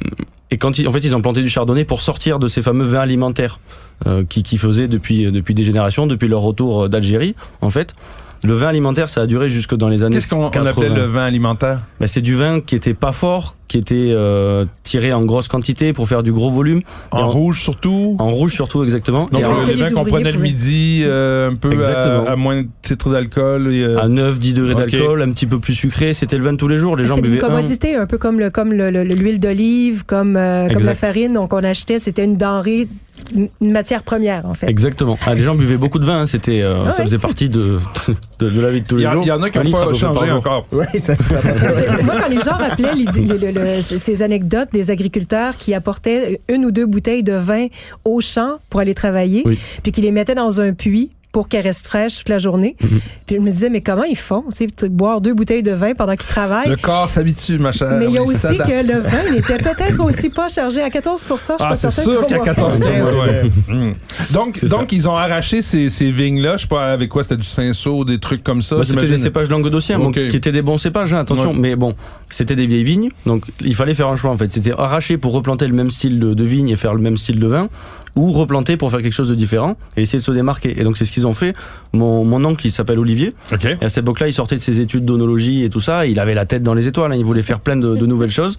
et 0.54 0.58
quand 0.58 0.78
ils, 0.78 0.88
en 0.88 0.92
fait, 0.92 1.00
ils 1.00 1.16
ont 1.16 1.22
planté 1.22 1.42
du 1.42 1.50
chardonnay 1.50 1.84
pour 1.84 2.04
sortir 2.04 2.38
de 2.38 2.46
ces 2.46 2.62
fameux 2.62 2.86
vins 2.86 3.00
alimentaires 3.00 3.60
euh, 4.06 4.24
qui, 4.24 4.44
qui 4.44 4.58
faisaient 4.60 4.88
depuis 4.88 5.32
depuis 5.32 5.56
des 5.56 5.64
générations, 5.64 6.06
depuis 6.06 6.28
leur 6.28 6.42
retour 6.42 6.90
d'Algérie. 6.90 7.34
En 7.62 7.72
fait, 7.72 7.96
le 8.44 8.54
vin 8.54 8.68
alimentaire, 8.68 9.10
ça 9.10 9.22
a 9.22 9.26
duré 9.26 9.50
jusque 9.50 9.76
dans 9.76 9.88
les 9.88 10.04
années. 10.04 10.16
Qu'est-ce 10.16 10.28
qu'on 10.28 10.46
on 10.46 10.50
80. 10.52 10.70
appelait 10.70 10.90
le 10.90 11.06
vin 11.06 11.24
alimentaire? 11.24 11.80
Ben, 12.00 12.06
c'est 12.06 12.22
du 12.22 12.36
vin 12.36 12.62
qui 12.62 12.76
était 12.76 12.94
pas 12.94 13.12
fort, 13.12 13.56
qui 13.74 13.80
était 13.80 14.12
euh, 14.12 14.66
tiré 14.84 15.14
en 15.14 15.24
grosse 15.26 15.48
quantité 15.48 15.94
pour 15.94 16.08
faire 16.08 16.22
du 16.22 16.32
gros 16.32 16.52
volume, 16.52 16.82
En, 17.10 17.28
rouge 17.28 17.64
surtout? 17.64 18.16
en 18.20 18.30
rouge 18.30 18.54
surtout 18.54 18.84
exactement. 18.84 19.28
Donc, 19.32 19.42
et 19.42 19.46
en- 19.46 19.64
les 19.66 19.74
vins 19.74 19.90
qu'on 19.90 20.06
prenait 20.06 20.32
le 20.32 20.38
midi, 20.38 21.02
euh, 21.04 21.50
un 21.50 21.56
peu 21.56 21.72
à, 21.84 22.32
à 22.34 22.36
moins 22.36 22.62
de 22.62 22.68
titre 22.84 23.10
d'alcool. 23.10 23.66
euh, 23.72 23.98
à 23.98 24.08
9 24.10 24.38
10 24.40 24.54
degrés 24.54 24.76
d'alcool, 24.76 25.24
un 25.24 25.32
petit 25.32 25.48
peu 25.48 25.58
plus 25.58 25.74
sucré, 25.74 26.14
c'était 26.14 26.38
le 26.38 26.44
vin 26.44 26.56
tous 26.56 26.68
les 26.68 26.78
jours, 26.78 26.96
les 26.96 27.04
gens 27.06 27.16
C'était 27.16 27.30
une 27.30 27.34
buvaient 27.34 27.46
un. 27.46 27.48
commodité, 27.48 27.96
un 27.96 28.06
peu 28.06 28.20
comme 28.20 28.40
le 28.40 28.52
comme 28.52 28.74
le- 28.74 28.92
le- 28.92 29.02
l'huile 29.04 29.40
d'olive, 29.40 30.04
comme 30.06 30.38
euh, 30.38 30.70
comme 30.70 30.86
la 30.86 30.94
farine. 30.94 31.34
Donc 31.34 31.52
on 31.52 31.64
achetait, 31.64 31.98
c'était 31.98 32.26
une 32.26 32.38
denrée, 32.38 32.88
une 33.36 33.48
une 33.60 33.72
matière 33.72 34.04
première 34.04 34.46
en 34.46 34.54
fait. 34.54 34.68
Exactement. 34.70 35.18
Ah, 35.26 35.34
les 35.34 35.44
gens 35.44 35.56
buvaient 35.56 35.78
beaucoup 35.78 35.98
de 35.98 36.06
vin, 36.06 36.22
hein, 36.22 36.28
c'était 36.28 36.62
euh, 36.62 36.76
Ah 36.86 36.92
ça 36.92 36.98
ouais. 37.00 37.04
faisait 37.06 37.18
partie 37.18 37.50
de, 37.50 37.80
de, 38.40 38.50
de 38.52 38.62
la 38.62 38.70
vie 38.70 38.82
de 38.82 38.88
tous 38.88 38.98
les 38.98 39.06
a- 39.08 39.14
jours. 39.14 39.24
il 39.24 39.30
y 39.30 39.32
en 39.32 39.42
a 39.42 39.50
qui 39.50 39.58
n'ont 39.58 39.72
pas 39.72 39.94
changé 39.96 40.32
encore. 40.32 40.68
Oui, 40.72 40.86
ça, 41.00 41.16
ça 41.16 41.36
Moi, 42.04 42.16
quand 42.22 42.30
les 42.30 42.38
gens 42.38 42.52
rappelaient 42.52 42.94
le- 42.96 43.52
le- 43.64 43.82
ces 43.82 44.22
anecdotes 44.22 44.70
des 44.74 44.92
agriculteurs 44.92 45.58
qui 45.58 45.74
apportaient 45.74 46.40
une 46.50 46.66
ou 46.66 46.72
deux 46.72 46.86
bouteilles 46.86 47.24
de 47.24 47.34
vin 47.34 47.68
au 48.06 48.22
champ 48.22 48.58
pour 48.70 48.80
aller 48.80 48.94
travailler, 48.94 49.44
Oui. 49.46 49.58
puis 49.82 49.92
qui 49.92 50.02
les 50.02 50.12
mettaient 50.12 50.36
dans 50.36 50.62
un 50.62 50.74
puits 50.74 51.12
pour 51.34 51.50
qu'elle 51.50 51.64
reste 51.64 51.88
fraîche 51.88 52.20
toute 52.20 52.30
la 52.30 52.38
journée. 52.38 52.78
Mhm. 52.82 53.00
Puis 53.26 53.36
je 53.38 53.42
me 53.42 53.52
disais, 53.52 53.70
mais 53.70 53.82
comment 53.82 54.04
ils 54.04 54.16
font? 54.16 54.46
Tu 54.56 54.68
sais, 54.78 54.88
boire 54.90 55.20
deux 55.20 55.34
bouteilles 55.34 55.64
de 55.64 55.72
vin 55.74 55.94
pendant 55.96 56.16
qu'ils 56.16 56.28
travaillent. 56.30 56.70
Le 56.70 56.78
corps 56.78 57.10
s'habitue, 57.10 57.58
ma 57.58 57.72
chère. 57.74 57.90
mais 58.00 58.06
il 58.06 58.12
y 58.14 58.18
a 58.20 58.22
aussi 58.22 58.38
s'adapte. 58.38 58.70
que 58.70 58.88
le 58.94 59.00
vin 59.00 59.32
n'était 59.34 59.58
peut-être 59.58 60.00
aussi 60.02 60.30
pas 60.30 60.48
chargé 60.48 60.82
à 60.82 60.90
14 60.92 61.26
Je 61.28 61.34
suis 61.36 61.54
Ah, 61.60 61.70
pas 61.70 61.76
certaine 61.76 62.04
sûr 62.06 62.28
qu'à 62.28 62.38
va 62.38 62.46
14 62.46 62.78
faire. 62.84 63.06
15, 63.06 63.14
ouais. 63.14 63.44
Mm. 63.74 63.94
Donc, 64.32 64.58
C'est 64.60 64.70
donc 64.70 64.92
ils 64.92 65.08
ont 65.10 65.16
arraché 65.16 65.62
ces, 65.62 65.90
ces 65.90 66.12
vignes-là. 66.12 66.58
Je 66.58 66.64
sais 66.64 66.68
pas 66.68 66.92
avec 66.94 67.10
quoi, 67.10 67.24
c'était 67.24 67.38
du 67.38 67.48
cinceau, 67.48 68.06
des 68.06 68.20
trucs 68.20 68.44
comme 68.44 68.62
ça. 68.62 68.76
Bah, 68.76 68.84
c'était 68.86 69.08
des 69.08 69.18
cépages 69.18 69.50
languedociens, 69.50 69.98
bon, 69.98 70.08
Ok. 70.10 70.28
qui 70.28 70.38
étaient 70.38 70.52
des 70.52 70.62
bons 70.62 70.78
cépages, 70.78 71.14
hein, 71.14 71.20
attention. 71.20 71.52
Ouais. 71.52 71.58
Mais 71.60 71.76
bon, 71.76 71.96
c'était 72.30 72.56
des 72.56 72.68
vieilles 72.68 72.84
vignes, 72.84 73.10
donc 73.26 73.46
il 73.62 73.74
fallait 73.76 73.96
faire 73.96 74.08
un 74.10 74.16
choix 74.16 74.32
en 74.32 74.38
fait. 74.38 74.52
C'était 74.52 74.74
arracher 74.78 75.18
pour 75.18 75.34
replanter 75.34 75.66
le 75.68 75.74
même 75.74 75.90
style 75.90 76.20
de, 76.20 76.34
de 76.36 76.44
vigne 76.44 76.70
et 76.70 76.76
faire 76.76 76.94
le 76.94 77.02
même 77.02 77.18
style 77.18 77.40
de 77.40 77.48
vin, 77.48 77.70
ou 78.16 78.32
replanter 78.32 78.78
pour 78.78 78.92
faire 78.92 79.02
quelque 79.02 79.14
chose 79.14 79.30
de 79.30 79.36
différent 79.36 79.76
et 79.98 80.02
essayer 80.04 80.20
de 80.20 80.24
se 80.24 80.32
démarquer. 80.32 80.80
Et 80.80 80.84
donc 80.84 80.98
c'est 80.98 81.06
ce 81.06 81.12
qu'ils 81.12 81.26
ont 81.26 81.34
fait. 81.34 81.56
Mon, 81.94 82.24
mon 82.26 82.44
oncle, 82.46 82.66
il 82.68 82.72
s'appelle 82.72 83.00
Olivier. 83.00 83.34
OK. 83.52 83.66
Et 83.66 83.84
à 83.84 83.90
cette 83.90 84.04
époque-là, 84.04 84.28
il 84.28 84.34
sortait 84.34 84.56
de 84.56 84.62
ses 84.62 84.80
études 84.80 85.06
d'onologie 85.06 85.64
et 85.64 85.70
tout 85.70 85.82
ça. 85.82 86.06
Il 86.06 86.20
avait 86.20 86.36
la 86.36 86.46
tête 86.46 86.62
dans 86.64 86.74
les 86.76 86.88
étoiles. 86.88 87.12
hein, 87.12 87.16
il 87.16 87.26
voulait 87.26 87.42
faire 87.42 87.60
plein 87.60 87.76
de, 87.76 87.96
de 87.96 88.06
nouvelles 88.06 88.30
choses. 88.30 88.58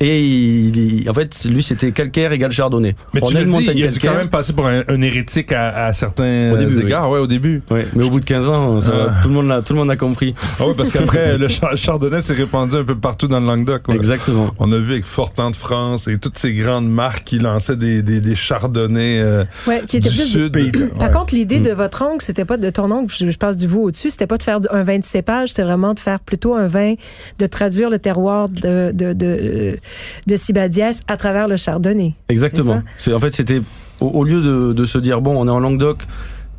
Et 0.00 0.20
il, 0.22 0.76
il- 1.02 1.10
en 1.10 1.14
fait, 1.14 1.34
lui, 1.46 1.62
c'était 1.62 1.90
calcaire 1.92 2.32
égale 2.32 2.52
chardonnay. 2.52 2.94
Mais 3.14 3.20
On 3.22 3.28
tu 3.28 3.36
a 3.36 3.40
le 3.40 3.46
une 3.46 3.50
dis, 3.50 3.56
montagne 3.60 3.78
il 3.78 3.84
a 3.84 3.86
dû 3.88 3.92
calcaire. 3.98 4.12
quand 4.12 4.18
même 4.18 4.28
passer 4.28 4.52
pour 4.52 4.66
un, 4.66 4.82
un 4.88 5.00
hérétique 5.02 5.52
à, 5.52 5.86
à 5.86 5.92
certains 5.94 6.52
Au 6.52 6.56
début, 6.58 6.80
égards, 6.82 7.10
ouais, 7.10 7.18
au 7.18 7.26
début. 7.26 7.62
Ouais, 7.70 7.86
mais 7.94 8.04
au 8.04 8.10
bout 8.10 8.20
de 8.20 8.24
15 8.26 8.48
ans, 8.48 8.80
ça 8.82 8.90
va, 8.90 9.04
tout 9.22 9.28
le 9.28 9.34
monde 9.34 9.48
l'a, 9.48 9.62
tout 9.62 9.72
le 9.72 9.78
monde 9.78 9.90
a 9.90 9.96
compris. 9.96 10.34
Ah 10.60 10.64
oui, 10.66 10.74
parce 10.76 10.90
qu'après, 10.92 11.38
le 11.38 11.48
char- 11.48 11.76
chardonnay 11.76 12.20
s'est 12.20 12.34
répandu 12.34 12.76
un 12.76 12.84
peu 12.84 12.94
partout 12.94 13.26
dans 13.28 13.40
le 13.40 13.46
Languedoc. 13.46 13.88
ouais. 13.88 13.94
Exactement. 13.94 14.50
On 14.58 14.70
a 14.72 14.78
vu 14.78 14.92
avec 14.92 15.04
Fortan 15.06 15.50
de 15.50 15.56
France 15.56 16.08
et 16.08 16.18
toutes 16.18 16.36
ces 16.38 16.52
grandes 16.52 16.90
marques 16.90 17.24
qui 17.24 17.38
lançaient 17.38 17.76
des, 17.76 18.02
des, 18.02 18.20
des 18.20 18.34
chardonnays 18.34 19.20
euh, 19.20 19.44
Ouais, 19.66 19.82
qui 19.86 19.96
était 19.96 20.10
du 20.10 20.16
plus 20.16 20.26
sud. 20.26 20.52
pays. 20.52 20.70
Par 20.98 21.08
Ouais. 21.08 21.14
contre, 21.14 21.34
l'idée 21.34 21.60
de 21.60 21.70
votre 21.72 22.02
oncle, 22.04 22.24
c'était 22.24 22.44
pas 22.44 22.56
de 22.58 22.68
ton 22.70 22.90
oncle, 22.90 23.14
je, 23.16 23.30
je 23.30 23.38
passe 23.38 23.56
du 23.56 23.66
vous 23.66 23.80
au-dessus, 23.82 24.10
c'était 24.10 24.26
pas 24.26 24.36
de 24.38 24.42
faire 24.42 24.58
un 24.70 24.82
vin 24.82 24.98
de 24.98 25.04
cépage, 25.04 25.50
c'était 25.50 25.62
vraiment 25.62 25.94
de 25.94 26.00
faire 26.00 26.20
plutôt 26.20 26.54
un 26.54 26.66
vin, 26.66 26.94
de 27.38 27.46
traduire 27.46 27.88
le 27.90 27.98
terroir 27.98 28.48
de, 28.48 28.90
de, 28.92 29.12
de, 29.12 29.78
de 30.26 30.36
Sibadiès 30.36 31.02
à 31.08 31.16
travers 31.16 31.48
le 31.48 31.56
chardonnay. 31.56 32.14
Exactement. 32.28 32.82
C'est 32.98 33.12
en 33.12 33.18
fait 33.18 33.34
c'était 33.34 33.62
au, 34.00 34.06
au 34.06 34.24
lieu 34.24 34.40
de, 34.40 34.72
de 34.72 34.84
se 34.84 34.98
dire 34.98 35.20
bon 35.20 35.36
on 35.36 35.46
est 35.46 35.50
en 35.50 35.60
Languedoc, 35.60 35.98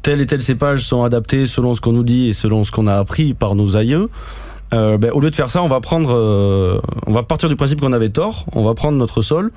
tel 0.01 0.21
et 0.21 0.25
tel 0.25 0.41
cépage 0.41 0.85
sont 0.85 1.03
adaptés 1.03 1.47
selon 1.47 1.75
ce 1.75 1.81
qu'on 1.81 1.93
nous 1.93 2.03
dit 2.03 2.27
et 2.29 2.33
selon 2.33 2.63
ce 2.63 2.71
qu'on 2.71 2.87
a 2.87 2.95
appris 2.95 3.33
par 3.33 3.55
nos 3.55 3.75
aïeux. 3.75 4.09
euh, 4.73 4.97
ben, 4.97 5.11
au 5.11 5.19
lieu 5.19 5.29
de 5.29 5.35
faire 5.35 5.49
ça, 5.49 5.61
on 5.63 5.67
va 5.67 5.79
prendre, 5.79 6.13
euh, 6.13 6.79
on 7.05 7.13
va 7.13 7.23
partir 7.23 7.49
du 7.49 7.55
principe 7.55 7.79
qu'on 7.79 7.93
avait 7.93 8.09
tort. 8.09 8.45
On 8.53 8.63
va 8.63 8.73
prendre 8.73 8.97
notre 8.97 9.21
sol. 9.21 9.51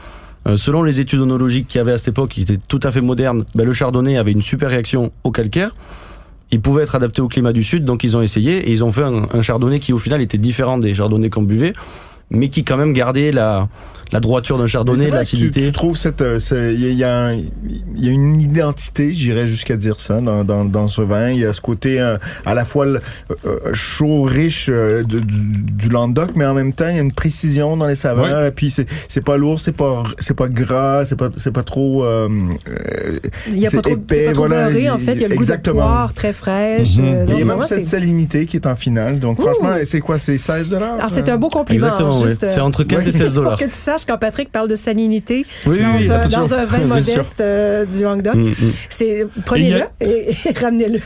Euh, 0.47 0.57
selon 0.57 0.83
les 0.83 1.00
études 1.00 1.21
onologiques 1.21 1.67
qu'il 1.67 1.79
y 1.79 1.83
avait 1.83 1.93
à 1.93 1.99
cette 1.99 2.09
époque, 2.09 2.31
qui 2.31 2.43
étaient 2.43 2.59
tout 2.69 2.81
à 2.83 2.91
fait 2.91 3.00
modernes, 3.03 3.45
ben, 3.55 3.65
le 3.65 3.73
chardonnay 3.73 4.17
avait 4.17 4.33
une 4.33 4.41
super 4.43 4.71
réaction 4.71 5.11
au 5.25 5.31
calcaire. 5.31 5.73
Il 6.50 6.61
pouvait 6.61 6.83
être 6.83 6.95
adapté 6.95 7.21
au 7.21 7.29
climat 7.29 7.53
du 7.53 7.62
sud, 7.62 7.85
donc 7.85 8.03
ils 8.05 8.17
ont 8.17 8.23
essayé 8.23 8.59
et 8.59 8.73
ils 8.73 8.83
ont 8.83 8.91
fait 8.91 9.05
un, 9.05 9.27
un 9.33 9.43
chardonnay 9.43 9.79
qui 9.79 9.93
au 9.93 9.99
final 9.99 10.21
était 10.21 10.39
différent 10.39 10.79
des 10.79 10.95
chardonnays 10.95 11.31
qu'on 11.31 11.43
buvait, 11.43 11.73
mais 12.31 12.49
qui 12.49 12.65
quand 12.65 12.77
même 12.77 12.93
gardait 12.93 13.31
la, 13.33 13.69
la 14.13 14.21
droiture 14.21 14.59
d'un 14.59 14.67
chardonnay, 14.67 15.05
que 15.07 15.11
tu, 15.11 15.15
l'acidité. 15.17 15.61
tu 15.67 15.73
trouves 15.73 15.97
cette, 15.97 16.21
euh, 16.23 16.39
ce- 16.41 16.73
il 16.75 16.81
y, 16.81 16.87
a- 16.87 16.91
il 16.91 16.99
y 16.99 17.05
a 17.05 17.33
il 17.97 18.05
y 18.05 18.09
a 18.09 18.13
une 18.13 18.41
identité, 18.41 19.13
j'irais 19.15 19.47
jusqu'à 19.47 19.77
dire 19.77 20.01
ça, 20.01 20.21
dans, 20.21 20.43
dans, 20.45 20.65
dans 20.65 20.89
ce 20.89 21.03
vin. 21.03 21.31
Il 21.31 21.39
y 21.39 21.45
a 21.45 21.53
ce 21.53 21.61
côté 21.61 22.01
euh, 22.01 22.17
à 22.47 22.55
la 22.55 22.65
fois 22.65 22.87
le- 22.87 23.01
euh, 23.47 23.59
chaud, 23.75 24.23
riche 24.23 24.67
euh, 24.71 25.03
de- 25.03 25.19
du, 25.19 25.41
du 25.73 25.89
Languedoc, 25.91 26.31
mais 26.35 26.45
en 26.47 26.55
même 26.55 26.73
temps 26.73 26.89
il 26.89 26.97
y 26.97 26.99
a 26.99 27.03
une 27.03 27.13
précision 27.13 27.77
dans 27.77 27.87
les 27.87 27.97
saveurs. 27.97 28.45
Et 28.47 28.53
puis 28.53 28.71
c'est 28.71 28.87
c'est 29.09 29.25
pas 29.25 29.37
lourd, 29.37 29.61
c'est 29.61 29.73
pas 29.77 30.03
c'est 30.19 30.35
pas 30.37 30.49
gras, 30.49 31.05
c'est 31.05 31.17
pas 31.17 31.29
c'est 31.37 31.53
pas 31.53 31.63
trop. 31.63 32.05
euh, 32.05 32.29
euh, 32.69 33.19
Il 33.49 33.59
y 33.61 33.67
a 33.67 33.71
C'est 33.71 33.77
pas 33.77 33.83
trop, 33.83 33.93
épais, 33.95 34.27
pas 34.27 34.33
trop 34.33 34.47
voilà, 34.47 34.69
beurré, 34.71 34.91
en 34.91 34.97
il- 34.99 35.05
fait. 35.05 35.13
Il 35.15 35.21
y 35.21 35.25
a 35.25 35.29
le 35.29 35.35
goût 35.35 35.41
de 35.41 35.43
exactement. 35.45 35.81
poire 35.83 36.13
très 36.15 36.33
fraîche. 36.33 36.97
Euh, 36.99 37.25
et 37.25 37.27
donc, 37.27 37.35
il 37.35 37.39
y 37.39 37.43
a 37.43 37.45
même 37.45 37.65
cette 37.65 37.85
salinité 37.85 38.47
qui 38.47 38.57
est 38.57 38.67
en 38.67 38.77
finale. 38.77 39.19
Donc 39.19 39.39
Ouh. 39.39 39.43
franchement, 39.43 39.77
c'est 39.85 40.01
quoi, 40.01 40.19
c'est 40.19 40.37
16 40.39 40.69
dollars. 40.69 40.95
Alors, 40.95 41.11
c'est 41.11 41.29
un 41.29 41.37
beau 41.37 41.49
compliment. 41.49 41.85
Exactement, 41.87 42.17
hein, 42.17 42.20
ouais. 42.23 42.29
juste, 42.29 42.45
euh, 42.45 42.50
C'est 42.55 42.61
entre 42.61 42.85
15 42.85 43.07
et 43.09 43.12
16 43.12 43.21
Pour 43.35 43.43
dollars. 43.45 43.59
que 43.59 43.65
tu 43.65 43.71
saches, 43.73 44.05
quand 44.07 44.19
Patrick 44.19 44.50
parle 44.53 44.69
de 44.69 44.77
salinité 44.77 45.45
Oui, 45.67 45.79
dans, 45.81 45.97
oui, 45.99 46.11
un, 46.11 46.29
dans 46.29 46.55
un 46.55 46.65
vin 46.65 46.85
modeste 46.87 47.41
euh, 47.41 47.85
du 47.87 48.03
Languedoc, 48.03 48.35
Mm, 48.35 48.49
mm. 48.50 48.55
c'est 48.89 49.27
prenez-le 49.45 49.83
et, 50.00 50.31
et 50.31 50.53
ramenez-le. 50.61 51.00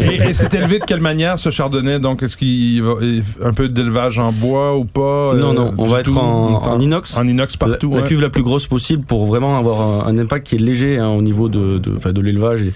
et, 0.00 0.28
et 0.28 0.32
c'est 0.32 0.52
élevé 0.54 0.78
de 0.78 0.84
quelle 0.84 1.00
manière 1.00 1.38
ce 1.38 1.50
chardonnay? 1.50 1.98
Donc, 1.98 2.22
est-ce 2.22 2.36
qu'il 2.36 2.82
va 2.82 2.94
un 3.42 3.52
peu 3.52 3.68
d'élevage 3.68 4.18
en 4.18 4.32
bois 4.32 4.76
ou 4.76 4.84
pas 4.84 5.32
Non, 5.34 5.50
euh, 5.50 5.54
non, 5.54 5.74
on 5.78 5.84
du 5.86 5.90
va 5.90 6.00
être 6.00 6.16
en, 6.18 6.62
en 6.66 6.80
inox. 6.80 7.16
En 7.16 7.26
inox 7.26 7.56
partout. 7.56 7.94
la, 7.96 8.02
cuve 8.02 8.20
la 8.20 8.30
plus 8.30 8.42
grosse 8.42 8.66
possible 8.66 9.04
pour 9.04 9.26
vraiment 9.26 9.58
avoir 9.58 10.06
un, 10.06 10.08
un 10.08 10.18
impact 10.18 10.46
qui 10.46 10.56
est 10.56 10.58
léger 10.58 10.98
hein, 10.98 11.08
au 11.08 11.22
niveau 11.22 11.48
de, 11.48 11.78
de 11.78 12.20
l'élevage 12.20 12.62
et, 12.62 12.72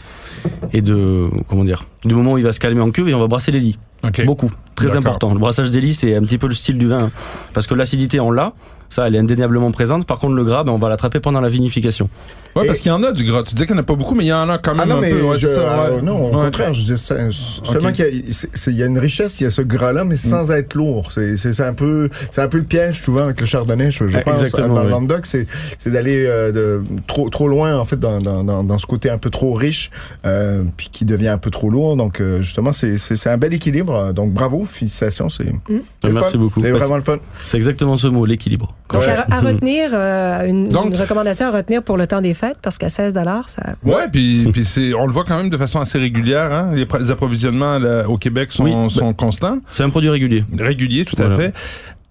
et 0.72 0.82
de 0.82 1.28
comment 1.48 1.64
dire 1.64 1.84
du 2.04 2.14
moment 2.14 2.32
où 2.32 2.38
il 2.38 2.44
va 2.44 2.52
se 2.52 2.60
calmer 2.60 2.80
en 2.80 2.90
cuve 2.90 3.08
et 3.08 3.14
on 3.14 3.20
va 3.20 3.26
brasser 3.26 3.52
les 3.52 3.60
lits 3.60 3.78
Beaucoup. 4.24 4.50
Très 4.74 4.96
important. 4.96 5.32
Le 5.32 5.38
brassage 5.40 5.70
lits 5.70 5.94
c'est 5.94 6.14
un 6.14 6.22
petit 6.22 6.38
peu 6.38 6.48
le 6.48 6.54
style 6.54 6.78
du 6.78 6.86
vin 6.86 7.04
hein. 7.04 7.10
parce 7.52 7.66
que 7.66 7.74
l'acidité 7.74 8.20
on 8.20 8.30
l'a 8.30 8.54
ça 8.90 9.06
elle 9.06 9.14
est 9.14 9.18
indéniablement 9.18 9.70
présente 9.70 10.04
par 10.06 10.18
contre 10.18 10.34
le 10.34 10.44
gras 10.44 10.64
ben, 10.64 10.72
on 10.72 10.78
va 10.78 10.88
l'attraper 10.90 11.20
pendant 11.20 11.40
la 11.40 11.48
vinification 11.48 12.08
Ouais, 12.56 12.64
Et- 12.64 12.66
parce 12.66 12.80
qu'il 12.80 12.88
y 12.88 12.92
en 12.92 13.04
a 13.04 13.12
du 13.12 13.22
gras. 13.22 13.44
Tu 13.44 13.54
disais 13.54 13.64
qu'il 13.64 13.76
n'y 13.76 13.78
en 13.78 13.84
a 13.84 13.86
pas 13.86 13.94
beaucoup, 13.94 14.16
mais 14.16 14.24
il 14.24 14.26
y 14.26 14.32
en 14.32 14.48
a 14.48 14.58
quand 14.58 14.72
même 14.72 14.80
Ah 14.82 14.86
non, 14.86 14.96
un 14.96 15.00
mais 15.00 15.10
peu. 15.12 15.22
ouais, 15.22 15.38
je- 15.38 15.46
c'est 15.46 15.54
ça, 15.54 15.84
euh, 15.84 15.94
ouais. 15.98 16.02
non, 16.02 16.32
au 16.32 16.36
Ouais. 16.36 16.46
contraire, 16.46 16.74
je 16.74 16.80
dis 16.94 16.98
ça- 16.98 17.14
seulement 17.30 17.92
qu'il 17.92 18.04
y, 18.04 18.08
a- 18.08 18.32
c'est- 18.32 18.50
c'est- 18.52 18.72
il 18.72 18.76
y 18.76 18.82
a 18.82 18.86
une 18.86 18.98
richesse, 18.98 19.38
il 19.40 19.44
y 19.44 19.46
a 19.46 19.50
ce 19.50 19.62
gras-là, 19.62 20.02
mais 20.04 20.16
sans 20.16 20.50
être 20.50 20.74
lourd. 20.74 21.12
C'est 21.12 21.60
un 21.60 21.74
peu, 21.74 22.08
c'est 22.32 22.40
un 22.42 22.48
peu 22.48 22.58
le 22.58 22.64
piège 22.64 23.02
souvent 23.04 23.22
avec 23.22 23.40
le 23.40 23.46
chardonnay. 23.46 23.92
Je, 23.92 24.08
je 24.08 24.18
pense 24.18 24.40
exactement, 24.40 24.74
dans 24.74 24.80
le 24.80 24.86
ouais. 24.86 24.90
Languedoc, 24.90 25.26
c'est 25.26 25.46
d'aller 25.92 26.24
euh, 26.26 26.80
trop 27.06 27.30
trop 27.30 27.46
loin 27.46 27.76
en 27.78 27.84
fait 27.84 28.00
dans, 28.00 28.20
dans, 28.20 28.42
dans, 28.42 28.64
dans 28.64 28.78
ce 28.78 28.86
côté 28.86 29.10
un 29.10 29.18
peu 29.18 29.30
trop 29.30 29.52
riche, 29.54 29.92
euh, 30.26 30.64
puis 30.76 30.88
qui 30.90 31.04
devient 31.04 31.28
un 31.28 31.38
peu 31.38 31.50
trop 31.52 31.70
lourd. 31.70 31.94
Donc 31.96 32.20
euh, 32.20 32.42
justement, 32.42 32.72
c'est 32.72 32.96
un 33.26 33.38
bel 33.38 33.54
équilibre. 33.54 34.12
Donc 34.12 34.32
bravo, 34.32 34.64
félicitations, 34.64 35.28
c'est 35.30 35.44
le 35.68 36.12
merci 36.12 36.32
fun. 36.32 36.38
beaucoup 36.38 36.60
C'est 36.60 36.72
Ouais, 36.72 36.78
vraiment 36.80 36.96
le 36.96 37.04
fun. 37.04 37.18
c'est 37.44 37.58
exactement 37.58 37.96
ce 37.96 38.08
mot 38.08 38.26
l'équilibre 38.26 38.74
Donc, 38.92 39.02
Ouais. 39.02 39.08
à, 39.10 39.36
à 39.36 39.40
retenir, 39.40 39.90
euh, 39.92 40.46
une, 40.46 40.68
Donc- 40.68 40.86
une 40.86 40.96
recommandation 40.96 41.46
à 41.46 41.50
retenir 41.50 41.82
pour 41.82 41.96
le 41.96 42.06
temps 42.06 42.20
des 42.20 42.34
fêtes, 42.34 42.58
parce 42.60 42.76
qu'à 42.78 42.88
16 42.88 43.14
ça. 43.14 43.62
Ouais, 43.84 44.08
puis, 44.10 44.48
puis 44.52 44.64
c'est, 44.64 44.94
on 44.94 45.06
le 45.06 45.12
voit 45.12 45.24
quand 45.24 45.36
même 45.36 45.50
de 45.50 45.56
façon 45.56 45.80
assez 45.80 45.98
régulière. 45.98 46.52
Hein? 46.52 46.70
Les, 46.74 46.84
pr- 46.84 46.98
les 47.00 47.10
approvisionnements 47.10 47.78
là, 47.78 48.08
au 48.08 48.16
Québec 48.16 48.50
sont, 48.52 48.64
Oui, 48.64 48.72
ben- 48.72 48.88
sont 48.88 49.12
constants, 49.14 49.58
c'est 49.70 49.82
un 49.84 49.90
produit 49.90 50.08
régulier 50.10 50.44
réguliers, 50.58 51.04
tout 51.04 51.20
à 51.22 51.30
fait. 51.30 51.52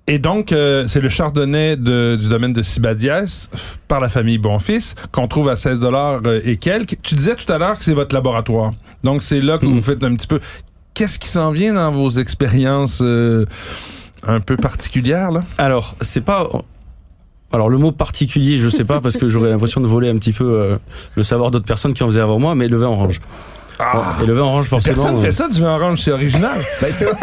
Et 0.07 0.17
donc, 0.17 0.51
euh, 0.51 0.85
c'est 0.87 1.01
le 1.01 1.09
chardonnay 1.09 1.75
de- 1.75 2.17
du 2.19 2.29
domaine 2.29 2.53
de 2.53 2.63
Sibadiès 2.63 3.47
par 3.87 3.99
la 3.99 4.09
famille 4.09 4.39
Bonfils 4.39 4.95
qu'on 5.11 5.27
trouve 5.27 5.49
à 5.49 5.55
16 5.55 5.79
dollars 5.79 6.21
et 6.43 6.57
quelques. 6.57 6.95
Tu 7.03 7.13
disais 7.13 7.35
tout 7.35 7.51
à 7.53 7.57
l'heure 7.59 7.77
que 7.77 7.83
c'est 7.83 7.93
votre 7.93 8.15
laboratoire. 8.15 8.71
Donc, 9.03 9.21
c'est 9.21 9.39
là 9.41 9.57
que 9.59 9.67
vous 9.67 9.81
faites 9.81 10.03
un 10.03 10.15
petit 10.15 10.25
peu. 10.27 10.39
Qu'est-ce 10.95 11.19
qui 11.19 11.27
s'en 11.27 11.51
vient 11.51 11.73
dans 11.75 11.91
vos 11.91 12.09
expériences 12.09 12.99
euh, 13.03 13.45
un 14.27 14.39
peu 14.39 14.57
particulières 14.57 15.31
là 15.31 15.43
Alors, 15.57 15.95
c'est 16.01 16.21
pas. 16.21 16.49
Alors, 17.51 17.69
le 17.69 17.77
mot 17.77 17.91
particulier, 17.91 18.57
je 18.57 18.69
sais 18.69 18.85
pas, 18.85 19.01
parce 19.01 19.17
que 19.17 19.27
j'aurais 19.27 19.49
l'impression 19.49 19.81
de 19.81 19.87
voler 19.87 20.09
un 20.09 20.17
petit 20.17 20.33
peu 20.33 20.45
euh, 20.45 20.77
le 21.15 21.23
savoir 21.23 21.49
d'autres 21.49 21.65
personnes 21.65 21.93
qui 21.93 22.03
en 22.03 22.07
faisaient 22.07 22.19
avant 22.19 22.37
moi, 22.37 22.53
mais 22.53 22.67
le 22.67 22.77
vin 22.77 22.87
orange. 22.87 23.19
Et 24.21 24.25
le 24.25 24.33
vin 24.33 24.41
orange, 24.41 24.65
forcément. 24.67 24.95
Personne 24.95 25.17
euh, 25.17 25.21
fait 25.21 25.31
ça 25.31 25.47
du 25.47 25.59
vin 25.61 25.75
orange, 25.75 26.01
c'est 26.03 26.11
original. 26.11 26.57
Ben, 26.81 26.91
c'est 26.91 27.05
vrai. 27.05 27.15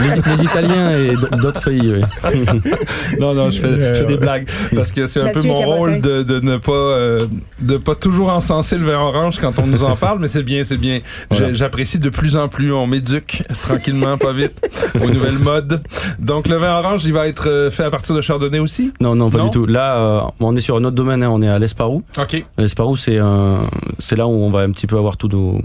les, 0.00 0.36
les 0.36 0.42
Italiens 0.44 0.90
et 0.98 1.14
d'autres 1.36 1.62
pays, 1.62 1.92
oui. 1.94 2.02
Non, 3.20 3.34
non, 3.34 3.50
je 3.50 3.60
fais, 3.60 3.68
je 3.68 3.94
fais 4.00 4.06
des 4.06 4.16
blagues 4.16 4.48
parce 4.74 4.92
que 4.92 5.06
c'est 5.06 5.20
un 5.20 5.28
peu 5.32 5.42
mon 5.42 5.58
Cabotin. 5.58 5.76
rôle 5.76 6.00
de, 6.00 6.22
de 6.22 6.40
ne 6.40 6.56
pas 6.56 6.72
euh, 6.72 7.26
de 7.62 7.76
pas 7.76 7.94
toujours 7.94 8.30
encenser 8.30 8.76
le 8.76 8.84
vin 8.84 8.98
orange 8.98 9.38
quand 9.40 9.58
on 9.58 9.66
nous 9.66 9.82
en 9.84 9.96
parle, 9.96 10.18
mais 10.20 10.28
c'est 10.28 10.42
bien, 10.42 10.62
c'est 10.64 10.76
bien. 10.76 11.00
Voilà. 11.30 11.52
J'apprécie 11.54 11.98
de 11.98 12.08
plus 12.10 12.36
en 12.36 12.48
plus. 12.48 12.72
On 12.72 12.86
m'éduque 12.86 13.42
tranquillement, 13.62 14.16
pas 14.18 14.32
vite, 14.32 14.60
aux 15.00 15.08
nouvelles 15.10 15.38
modes. 15.38 15.82
Donc 16.18 16.48
le 16.48 16.56
vin 16.56 16.78
orange, 16.78 17.04
il 17.04 17.12
va 17.12 17.26
être 17.28 17.48
euh, 17.48 17.70
fait 17.70 17.84
à 17.84 17.90
partir 17.90 18.14
de 18.14 18.20
chardonnay 18.20 18.58
aussi? 18.58 18.92
Non, 19.00 19.14
non, 19.14 19.30
pas 19.30 19.38
Non? 19.38 19.44
du 19.46 19.50
tout. 19.50 19.66
Là, 19.66 19.96
euh, 19.96 20.20
on 20.40 20.54
est 20.56 20.60
sur 20.60 20.76
un 20.76 20.84
autre 20.84 20.96
domaine, 20.96 21.22
hein, 21.22 21.30
on 21.32 21.40
est 21.42 21.48
à 21.48 21.58
l'Esparou. 21.58 22.02
Ok. 22.18 22.44
L'Esparou, 22.58 22.96
c'est 22.96 23.18
un- 23.18 23.62
c'est 23.98 24.16
là 24.16 24.26
où 24.26 24.30
on 24.32 24.50
va 24.50 24.60
un 24.60 24.70
petit 24.70 24.86
peu 24.86 24.96
avoir 24.98 25.16
tous 25.16 25.28
nos 25.28 25.60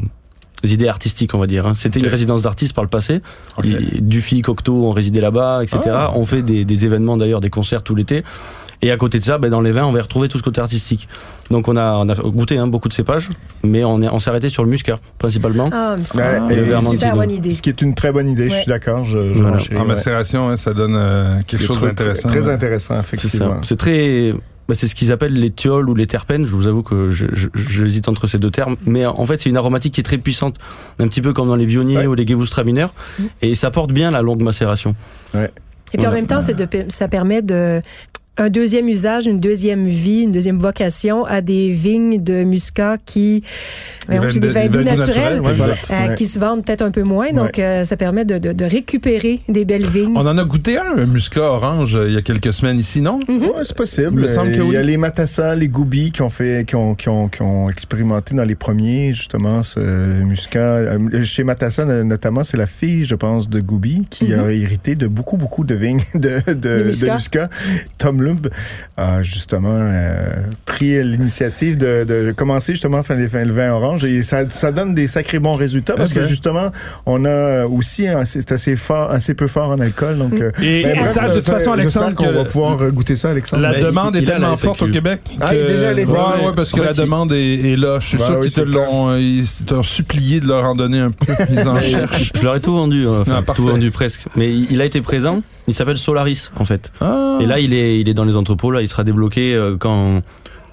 idées 0.64 0.88
artistiques, 0.88 1.34
on 1.34 1.38
va 1.40 1.48
dire. 1.48 1.66
hein. 1.68 1.74
C'était 1.76 2.00
une 2.00 2.08
résidence 2.08 2.42
d'artistes 2.42 2.74
par 2.74 2.84
le 2.84 2.90
passé. 2.90 3.22
Ok. 3.58 3.66
Les- 3.66 4.02
Dufy, 4.02 4.42
Cocteau 4.42 4.86
ont 4.86 4.92
résidé 4.92 5.22
là-bas, 5.22 5.62
etc. 5.64 5.80
Ah. 5.88 6.12
On 6.16 6.26
fait 6.26 6.42
des, 6.42 6.66
des 6.66 6.86
événements 6.86 7.18
d'ailleurs, 7.18 7.42
des 7.42 7.50
concerts 7.50 7.84
tout 7.84 7.96
l'été. 7.96 8.24
Et 8.82 8.92
à 8.92 8.98
côté 8.98 9.20
de 9.20 9.24
ça, 9.26 9.38
ben, 9.38 9.50
dans 9.50 9.60
les 9.60 9.72
vins, 9.74 9.84
on 9.84 9.92
va 9.92 10.00
y 10.00 10.02
retrouver 10.02 10.30
tout 10.30 10.38
ce 10.38 10.44
côté 10.44 10.62
artistique. 10.62 11.10
Donc 11.52 11.68
on 11.68 11.76
a, 11.76 11.96
on 11.98 12.08
a 12.08 12.16
goûté 12.16 12.58
hein, 12.58 12.68
beaucoup 12.68 12.88
de 12.88 12.94
cépages, 12.94 13.30
mais 13.62 13.84
on, 13.84 14.02
est- 14.02 14.08
on 14.08 14.20
s'est 14.20 14.30
arrêté 14.30 14.48
sur 14.48 14.64
le 14.64 14.70
muscat, 14.70 14.96
principalement. 15.18 15.70
Ah, 15.74 15.98
Ben, 16.16 16.44
Ah, 16.50 16.54
et- 16.54 16.56
le 16.56 17.16
bonne 17.16 17.32
idée. 17.32 17.54
Ce 17.54 17.62
qui 17.62 17.68
est 17.70 17.82
une 17.82 17.94
très 17.94 18.14
bonne 18.14 18.30
idée, 18.30 18.48
je 18.48 18.54
Ouais. 18.54 18.62
suis 18.62 18.70
d'accord. 18.70 19.04
Je, 19.04 19.18
je 19.34 19.42
Voilà. 19.42 19.58
En 19.76 19.82
ouais. 19.82 19.86
macération, 19.86 20.48
hein, 20.48 20.56
ça 20.56 20.74
donne 20.74 20.96
euh, 20.96 21.42
quelque 21.46 21.66
chose 21.66 21.82
d'intéressant. 21.82 22.30
Très 22.30 22.48
ouais. 22.48 22.54
intéressant, 22.54 23.00
effectivement. 23.02 23.58
C'est 23.64 23.76
très. 23.78 24.34
Bah, 24.70 24.76
c'est 24.76 24.88
ce 24.88 24.94
qu'ils 24.96 25.12
appellent 25.12 25.34
les 25.34 25.50
thiols 25.50 25.90
ou 25.90 25.96
les 25.96 26.06
terpènes. 26.08 26.46
Je 26.46 26.52
vous 26.56 26.68
avoue 26.68 26.84
que 26.84 27.10
j'hésite 27.10 28.08
entre 28.08 28.28
ces 28.28 28.38
deux 28.38 28.52
termes. 28.52 28.76
Mais 28.86 29.06
en 29.06 29.26
fait, 29.26 29.38
c'est 29.38 29.50
une 29.50 29.58
aromatique 29.58 29.96
qui 29.96 30.00
est 30.00 30.04
très 30.04 30.20
puissante. 30.20 30.58
Un 31.00 31.08
petit 31.08 31.22
peu 31.22 31.34
comme 31.34 31.48
dans 31.48 31.56
les 31.56 31.66
vionniers 31.66 31.98
Ouais. 31.98 32.08
ou 32.08 32.14
les 32.14 32.26
gewürztraminer. 32.26 32.86
Et 33.42 33.56
ça 33.56 33.72
porte 33.72 33.92
bien 33.92 34.12
la 34.12 34.22
longue 34.22 34.42
macération. 34.44 34.96
Et 35.34 35.98
puis 35.98 36.06
en 36.08 36.12
même 36.12 36.28
temps, 36.28 36.40
de, 36.40 36.68
ça 36.90 37.08
permet 37.08 37.42
de 37.42 37.82
un 38.38 38.50
deuxième 38.50 38.88
usage, 38.88 39.26
une 39.28 39.42
deuxième 39.42 39.86
vie, 39.88 40.22
une 40.22 40.32
deuxième 40.32 40.60
vocation 40.60 41.26
à 41.26 41.42
des 41.42 41.72
vignes 41.72 42.24
de 42.24 42.46
muscat 42.46 42.98
qui, 43.06 43.44
des 44.08 44.16
de- 44.18 44.22
vins 44.22 44.28
des 44.30 44.40
doux 44.40 44.50
vins 44.54 44.68
doux 44.68 44.82
naturels, 44.82 44.98
naturels, 44.98 45.40
ouais, 45.42 45.52
euh, 45.92 46.08
Ouais. 46.10 46.16
qui 46.16 46.26
se 46.26 46.40
vendent 46.40 46.64
peut-être 46.64 46.82
un 46.82 46.92
peu 46.92 47.04
moins. 47.04 47.34
Donc, 47.34 47.60
euh, 47.60 47.84
ça 47.84 47.98
permet 47.98 48.24
de, 48.24 48.38
de- 48.38 48.54
de 48.54 48.64
récupérer 48.66 49.42
des 49.50 49.66
belles 49.66 49.86
vignes. 49.86 50.14
On 50.16 50.26
en 50.26 50.38
a 50.38 50.44
goûté 50.46 50.78
un, 50.78 50.98
un 51.00 51.06
muscat 51.06 51.42
orange, 51.52 51.96
euh, 51.98 52.08
il 52.08 52.14
y 52.14 52.18
a 52.18 52.22
quelques 52.22 52.54
semaines 52.54 52.80
ici, 52.80 53.02
non? 53.02 53.20
Mhm. 53.28 53.42
Ouais, 53.42 53.50
c'est 53.66 53.76
possible. 53.76 54.12
Il 54.14 54.20
me 54.20 54.28
semble 54.28 54.52
que 54.54 54.62
Il 54.64 54.72
y 54.72 54.78
a 54.78 54.82
oui. 54.82 54.88
les 54.88 54.96
Matassa, 54.96 55.54
les 55.56 55.68
Goubi 55.68 56.14
qui 56.14 56.22
ont 56.22 56.30
fait, 56.30 56.66
qui 56.66 56.78
ont, 56.78 56.96
qui 56.96 57.10
ont, 57.10 57.28
qui 57.28 57.42
ont 57.42 57.70
expérimenté 57.70 58.36
dans 58.36 58.46
les 58.46 58.56
premiers, 58.56 59.14
justement, 59.14 59.64
ce 59.64 59.82
muscat. 60.24 60.98
Chez 61.26 61.44
Matassa, 61.44 61.84
no- 61.84 62.06
notamment, 62.06 62.46
c'est 62.46 62.58
la 62.58 62.68
fille, 62.68 63.04
je 63.04 63.16
pense, 63.16 63.50
de 63.50 63.60
Goubi 63.60 64.08
qui 64.10 64.34
a 64.34 64.50
hérité 64.50 64.96
de 64.96 65.08
beaucoup, 65.08 65.36
beaucoup 65.36 65.66
de 65.66 65.76
vignes 65.76 66.02
de, 66.16 66.38
de, 66.48 66.54
de 66.54 66.84
muscat. 66.86 67.16
muscat. 67.16 67.50
Tom 67.98 68.29
A 68.98 69.24
justement 69.24 69.70
euh, 69.80 70.16
pris 70.66 71.02
l'initiative 71.04 71.78
de, 71.78 72.04
de 72.04 72.32
commencer 72.32 72.74
justement 72.74 73.02
les 73.10 73.28
vins- 73.28 73.46
le 73.46 73.54
vin 73.54 73.72
orange 73.72 74.06
et 74.06 74.22
ça, 74.24 74.50
ça 74.50 74.72
donne 74.72 74.94
des 74.96 75.08
sacrés 75.08 75.40
bons 75.40 75.54
résultats 75.56 75.96
parce 75.96 76.14
que 76.14 76.24
justement, 76.26 76.70
on 77.06 77.26
a 77.26 77.66
aussi, 77.66 78.08
un- 78.08 78.26
c'est 78.26 78.52
assez 78.52 78.76
fort, 78.76 79.12
assez 79.12 79.34
peu 79.34 79.48
fort 79.48 79.70
en 79.70 79.80
alcool. 79.80 80.18
Donc, 80.18 80.34
euh, 80.34 80.52
Et 80.62 80.84
ben, 80.84 80.98
bref, 81.00 81.14
ça, 81.14 81.28
de 81.30 81.34
toute 81.36 81.44
façon, 81.46 81.72
Alexandre, 81.72 82.16
qu'on 82.16 82.32
va 82.32 82.46
pouvoir 82.46 82.82
euh, 82.82 82.92
goûter 82.92 83.16
ça, 83.16 83.30
Alexandre. 83.32 83.64
la 83.64 83.74
Ben, 83.74 83.84
demande 83.86 84.16
il- 84.16 84.20
est 84.20 84.22
il 84.24 84.28
tellement 84.28 84.56
forte 84.56 84.82
au. 84.82 84.88
Québec. 84.88 85.22
Ah, 85.40 85.54
il 85.54 85.60
est 85.60 85.66
que- 85.66 85.72
déjà 85.72 85.90
à 85.90 85.94
la 85.94 86.02
SAQ. 86.06 86.12
Ouais, 86.20 86.46
ouais, 86.48 86.54
parce 86.56 86.72
que 86.72 86.80
En 86.80 86.84
la 86.84 86.90
fait, 86.90 86.96
il- 87.02 87.06
demande 87.06 87.32
est, 87.32 87.56
est 87.74 87.76
là. 87.78 87.98
Je 88.00 88.06
suis 88.08 88.18
Ouais, 88.18 88.26
sûr 88.26 88.38
oui, 88.40 88.50
qu'ils 88.50 88.64
te 88.64 88.70
l'ont, 88.70 89.16
ils 89.16 89.46
t'ont 89.66 89.84
supplié 89.84 90.40
de 90.40 90.48
leur 90.48 90.66
en 90.66 90.74
donner 90.76 91.00
un 91.00 91.12
peu. 91.12 91.32
Ils 91.52 91.68
en 91.68 91.80
cherchent. 91.80 92.32
je 92.36 92.44
leur 92.44 92.56
ai 92.56 92.60
tout 92.60 92.74
vendu, 92.74 93.06
euh, 93.06 93.22
enfin, 93.22 93.44
Ah, 93.48 93.54
tout 93.54 93.64
vendu 93.68 93.92
presque. 93.92 94.22
Mais 94.36 94.52
il 94.54 94.68
il 94.72 94.82
a 94.82 94.86
été 94.86 95.02
présent. 95.02 95.42
Il 95.70 95.74
s'appelle 95.76 95.98
Solaris 95.98 96.50
en 96.58 96.66
fait. 96.66 96.92
Ah. 97.02 97.38
Et 97.42 97.46
là, 97.46 97.60
il 97.60 97.74
est, 97.74 98.00
il 98.00 98.10
est 98.10 98.14
dans 98.14 98.26
les 98.26 98.36
entrepôts. 98.36 98.72
Là, 98.72 98.82
il 98.82 98.88
sera 98.88 99.04
débloqué 99.04 99.54
euh, 99.54 99.78
quand, 99.80 100.22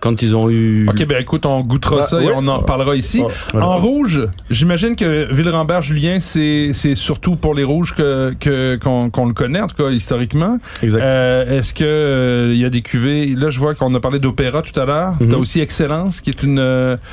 quand 0.01 0.21
ils 0.23 0.35
ont 0.37 0.51
eu. 0.51 0.89
Ok, 0.89 1.05
ben 1.07 1.21
écoute, 1.21 1.47
on 1.47 1.61
goûtera 1.61 1.97
Bah, 1.99 2.03
ça 2.05 2.23
et 2.23 2.29
on 2.35 2.47
en 2.49 2.59
reparlera 2.59 2.97
ici. 2.97 3.23
Oh, 3.25 3.31
voilà. 3.53 3.69
En 3.69 3.77
rouge, 3.79 4.27
j'imagine 4.51 4.97
que 4.97 5.33
Villerambert-Julien, 5.33 6.19
c'est 6.21 6.71
c'est 6.73 6.95
surtout 6.95 7.37
pour 7.37 7.55
les 7.55 7.65
rouges 7.65 7.95
que 7.95 8.35
que- 8.39 8.77
qu'on 8.77 9.11
qu'on 9.11 9.27
le 9.27 9.33
connaît, 9.35 9.61
en 9.61 9.67
tout 9.69 9.77
cas 9.77 9.91
historiquement. 9.91 10.59
Exact. 10.83 11.01
Euh, 11.03 11.59
Est-ce 11.59 11.73
que 11.75 11.85
euh, 11.85 12.51
il 12.53 12.59
y 12.61 12.65
a 12.65 12.71
des 12.71 12.83
cuvées? 12.83 13.27
Là, 13.37 13.51
je 13.51 13.59
vois 13.59 13.75
qu'on 13.75 13.95
a 13.95 14.01
parlé 14.01 14.19
d'opéra 14.19 14.63
tout 14.63 14.79
à 14.79 14.85
l'heure. 14.85 15.15
Mhm. 15.21 15.29
T'as 15.29 15.37
aussi 15.37 15.61
Excellence, 15.61 16.21
qui 16.21 16.31
est 16.31 16.43
une 16.43 16.59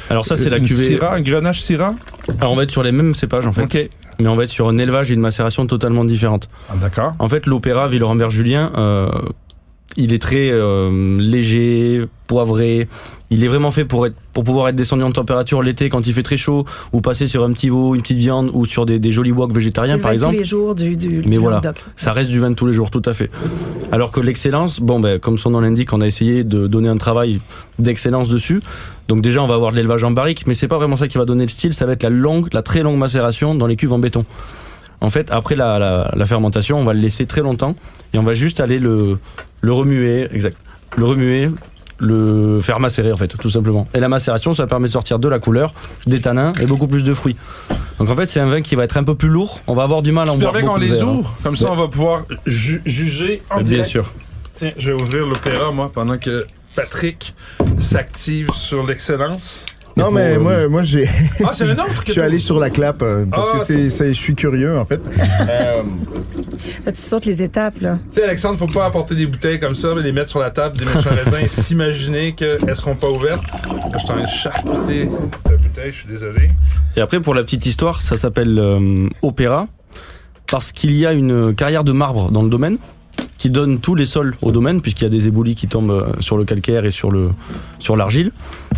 Alors 0.10 0.26
ça, 0.26 0.36
c'est 0.36 0.50
la 0.50 0.60
cuvée. 0.60 0.88
Syrah, 0.88 1.16
un 1.16 1.22
Grenache 1.22 1.62
Syrah? 1.62 1.94
Alors 2.40 2.54
on 2.54 2.56
va 2.56 2.64
être 2.64 2.72
sur 2.72 2.84
les 2.84 2.92
mêmes 2.92 3.14
cépages 3.16 3.46
en 3.48 3.54
fait, 3.54 3.64
Ok. 3.64 3.90
Mais 4.20 4.28
on 4.28 4.36
va 4.36 4.44
être 4.44 4.50
sur 4.50 4.68
un 4.68 4.78
élevage 4.78 5.12
et 5.12 5.14
une 5.14 5.20
macération 5.20 5.66
totalement 5.68 6.06
différentes. 6.06 6.50
Ah, 6.70 6.76
D'accord. 6.76 7.14
En 7.20 7.30
fait, 7.30 7.46
l'opéra 7.46 7.88
Villeurbanne-Julien, 7.88 8.72
euh, 8.78 9.10
il 9.98 10.14
est 10.14 10.22
très 10.22 10.50
euh, 10.52 11.18
léger, 11.18 12.06
poivré. 12.34 12.88
Il 13.30 13.44
est 13.44 13.48
vraiment 13.48 13.70
fait 13.70 13.86
pour 13.86 14.08
être, 14.08 14.16
pour 14.34 14.44
pouvoir 14.44 14.70
être 14.70 14.76
descendu 14.76 15.04
en 15.04 15.12
température 15.12 15.62
l'été 15.62 15.90
quand 15.90 16.06
il 16.08 16.14
fait 16.14 16.24
très 16.24 16.38
chaud, 16.38 16.66
ou 16.92 17.00
passer 17.02 17.28
sur 17.28 17.44
un 17.44 17.52
petit 17.54 17.70
veau, 17.70 17.94
une 17.94 18.02
petite 18.02 18.18
viande, 18.18 18.50
ou 18.54 18.66
sur 18.66 18.88
des, 18.88 18.98
des 18.98 19.12
jolis 19.12 19.32
wok 19.32 19.54
végétariens 19.54 20.00
par 20.00 20.12
exemple. 20.12 20.34
tous 20.34 20.40
les 20.40 20.46
jours 20.46 20.74
du, 20.74 20.98
du, 20.98 21.22
Mais 21.26 21.36
du 21.36 21.38
voilà. 21.38 21.62
Ça 21.96 22.12
reste 22.12 22.32
du 22.32 22.40
vin 22.40 22.50
de 22.50 22.56
tous 22.56 22.66
les 22.66 22.74
jours, 22.74 22.90
tout 22.90 23.04
à 23.06 23.14
fait. 23.14 23.30
Alors 23.92 24.10
que 24.12 24.20
l'excellence, 24.20 24.80
bon, 24.80 25.00
ben, 25.00 25.20
comme 25.20 25.38
son 25.38 25.52
nom 25.52 25.62
l'indique, 25.62 25.94
on 25.94 26.02
a 26.02 26.08
essayé 26.08 26.44
de 26.44 26.66
donner 26.66 26.90
un 26.90 26.98
travail 26.98 27.40
d'excellence 27.78 28.30
dessus. 28.30 28.62
Donc 29.08 29.22
déjà, 29.22 29.44
on 29.44 29.48
va 29.48 29.54
avoir 29.54 29.72
de 29.72 29.76
l'élevage 29.78 30.04
en 30.04 30.12
barrique, 30.12 30.48
mais 30.48 30.56
c'est 30.56 30.68
pas 30.68 30.78
vraiment 30.78 30.98
ça 30.98 31.08
qui 31.08 31.20
va 31.20 31.26
donner 31.26 31.44
le 31.44 31.50
style. 31.50 31.74
Ça 31.74 31.86
va 31.86 31.94
être 31.94 32.04
la 32.04 32.10
longue, 32.10 32.48
la 32.52 32.64
très 32.64 32.82
longue 32.82 32.98
macération 32.98 33.54
dans 33.54 33.68
les 33.68 33.76
cuves 33.76 33.94
en 33.94 34.00
béton. 34.00 34.26
En 35.02 35.10
fait, 35.10 35.30
après 35.32 35.56
la, 35.56 35.78
la, 35.78 36.12
la 36.16 36.26
fermentation, 36.26 36.80
on 36.80 36.84
va 36.84 36.94
le 36.94 37.02
laisser 37.02 37.26
très 37.28 37.42
longtemps 37.42 37.76
et 38.14 38.18
on 38.18 38.24
va 38.24 38.34
juste 38.34 38.60
aller 38.60 38.80
le, 38.80 39.20
le 39.62 39.74
remuer, 39.74 40.28
exact, 40.32 40.58
le 40.96 41.06
remuer, 41.06 41.50
le 42.04 42.60
faire 42.62 42.80
macérer 42.80 43.12
en 43.12 43.18
fait, 43.18 43.28
tout 43.30 43.50
simplement. 43.50 43.88
Et 43.94 44.00
la 44.00 44.10
macération, 44.10 44.54
ça 44.54 44.68
permet 44.68 44.88
de 44.88 44.94
sortir 44.94 45.20
de 45.20 45.28
la 45.28 45.40
couleur, 45.40 45.74
des 46.06 46.22
tanins 46.22 46.54
et 46.62 46.66
beaucoup 46.66 46.88
plus 46.88 47.04
de 47.04 47.14
fruits. 47.14 47.36
Donc 48.00 48.10
en 48.10 48.16
fait, 48.16 48.28
c'est 48.28 48.40
un 48.40 48.48
vin 48.48 48.62
qui 48.62 48.76
va 48.76 48.84
être 48.84 48.98
un 48.98 49.04
peu 49.04 49.16
plus 49.16 49.30
lourd. 49.30 49.62
On 49.68 49.74
va 49.74 49.84
avoir 49.84 50.02
du 50.02 50.12
mal 50.12 50.28
à 50.30 50.34
en 50.34 50.38
boire 50.38 50.52
permets 50.54 50.68
qu'on 50.68 50.78
les 50.78 50.88
verre, 50.90 51.08
hein. 51.08 51.14
ouvre, 51.20 51.36
comme 51.44 51.56
ça 51.56 51.66
Ouais. 51.66 51.72
on 51.72 51.76
va 51.76 51.88
pouvoir 51.88 52.24
ju- 52.46 52.82
juger 52.86 53.42
en 53.50 53.56
Bien 53.58 53.64
direct. 53.64 53.90
sûr. 53.90 54.12
Tiens, 54.54 54.72
je 54.78 54.92
vais 54.92 55.02
ouvrir 55.02 55.26
l'opéra, 55.26 55.72
moi, 55.72 55.92
pendant 55.94 56.18
que 56.18 56.46
Patrick 56.76 57.34
s'active 57.80 58.50
sur 58.56 58.86
l'excellence. 58.86 59.66
Non, 59.96 60.10
mais 60.12 60.36
pour, 60.36 60.44
moi, 60.44 60.68
moi 60.70 60.82
j'ai. 60.84 61.08
Ah, 61.46 61.52
c'est 61.54 61.64
un 61.70 61.74
autre 61.74 62.02
que 62.04 62.08
Je 62.08 62.12
suis 62.14 62.22
allé 62.22 62.40
sur 62.40 62.60
la 62.60 62.70
clap 62.70 63.02
euh, 63.02 63.26
parce 63.30 63.50
Ah, 63.54 63.58
que 63.58 63.64
c'est, 63.64 63.90
c'est- 63.90 64.10
je 64.14 64.20
suis 64.20 64.36
curieux 64.36 64.78
en 64.78 64.84
fait. 64.84 65.00
Euh, 65.50 65.82
Là, 66.86 66.92
tu 66.94 67.02
sautes 67.02 67.26
les 67.26 67.42
étapes, 67.42 67.82
là. 67.82 67.98
Tu 68.10 68.16
sais, 68.20 68.24
Alexandre, 68.24 68.58
faut 68.58 68.68
pas 68.68 68.86
apporter 68.86 69.16
des 69.16 69.26
bouteilles 69.28 69.60
comme 69.60 69.76
ça, 69.76 69.90
mais 69.96 70.02
les 70.02 70.12
mettre 70.14 70.30
sur 70.30 70.40
la 70.40 70.50
table, 70.50 70.78
des 70.78 70.86
méchants 70.86 71.10
raisins, 71.10 71.44
et 71.44 71.48
s'imaginer 71.48 72.34
qu'elles 72.34 72.76
seront 72.76 72.96
pas 72.96 73.10
ouvertes. 73.10 73.44
Là, 73.52 73.90
je 73.94 73.98
suis 74.00 74.10
en 74.10 74.14
train 74.14 74.22
de 74.22 74.28
charcuter 74.28 75.10
la 75.50 75.58
bouteille, 75.58 75.92
je 75.92 75.98
suis 75.98 76.08
désolé. 76.08 76.48
Et 76.96 77.02
après, 77.02 77.20
pour 77.20 77.34
la 77.34 77.44
petite 77.44 77.66
histoire, 77.66 78.02
ça 78.02 78.18
s'appelle 78.18 78.58
euh, 78.60 79.08
Opéra 79.22 79.68
parce 80.50 80.72
qu'il 80.72 80.92
y 80.96 81.06
a 81.06 81.12
une 81.12 81.54
carrière 81.56 81.84
de 81.84 81.92
marbre 81.92 82.32
dans 82.32 82.44
le 82.44 82.50
domaine 82.50 82.78
qui 83.38 83.50
donne 83.50 83.80
tous 83.80 83.96
les 83.96 84.06
sols 84.06 84.36
au 84.42 84.52
domaine 84.52 84.82
puisqu'il 84.82 85.04
y 85.04 85.08
a 85.08 85.10
des 85.10 85.28
éboulis 85.28 85.56
qui 85.56 85.68
tombent 85.68 85.92
euh, 85.92 86.22
sur 86.22 86.38
le 86.38 86.46
calcaire 86.46 86.86
et 86.86 86.92
sur 86.92 87.12
le 87.12 87.30
sur 87.80 87.96
l'argile. 87.98 88.32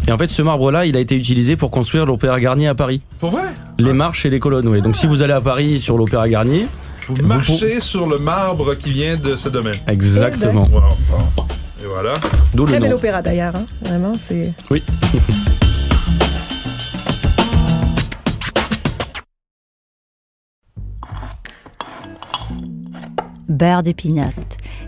Et 0.07 0.11
en 0.11 0.17
fait, 0.17 0.29
ce 0.29 0.41
marbre-là, 0.41 0.85
il 0.85 0.95
a 0.95 0.99
été 0.99 1.15
utilisé 1.15 1.55
pour 1.55 1.71
construire 1.71 2.05
l'Opéra 2.05 2.39
Garnier 2.39 2.67
à 2.67 2.75
Paris, 2.75 3.01
Pour 3.19 3.31
vrai? 3.31 3.43
les 3.79 3.93
marches 3.93 4.25
et 4.25 4.29
les 4.29 4.39
colonnes. 4.39 4.67
Oui. 4.67 4.81
Donc, 4.81 4.95
si 4.95 5.07
vous 5.07 5.21
allez 5.23 5.33
à 5.33 5.41
Paris 5.41 5.79
sur 5.79 5.97
l'Opéra 5.97 6.29
Garnier, 6.29 6.67
Vous 7.07 7.23
marchez 7.25 7.81
sur 7.81 8.07
le 8.07 8.17
marbre 8.19 8.75
qui 8.75 8.91
vient 8.91 9.17
de 9.17 9.35
ce 9.35 9.49
domaine. 9.49 9.75
exactement. 9.87 10.67
Wow. 10.71 10.81
Et 11.83 11.87
voilà. 11.87 12.13
D'où 12.53 12.65
le 12.65 12.71
Très 12.71 12.79
bel 12.79 12.93
opéra 12.93 13.21
d'ailleurs, 13.21 13.55
hein. 13.55 13.65
Vraiment, 13.81 14.13
c'est. 14.17 14.53
Oui. 14.71 14.83
beurre 23.47 23.83
de 23.83 23.91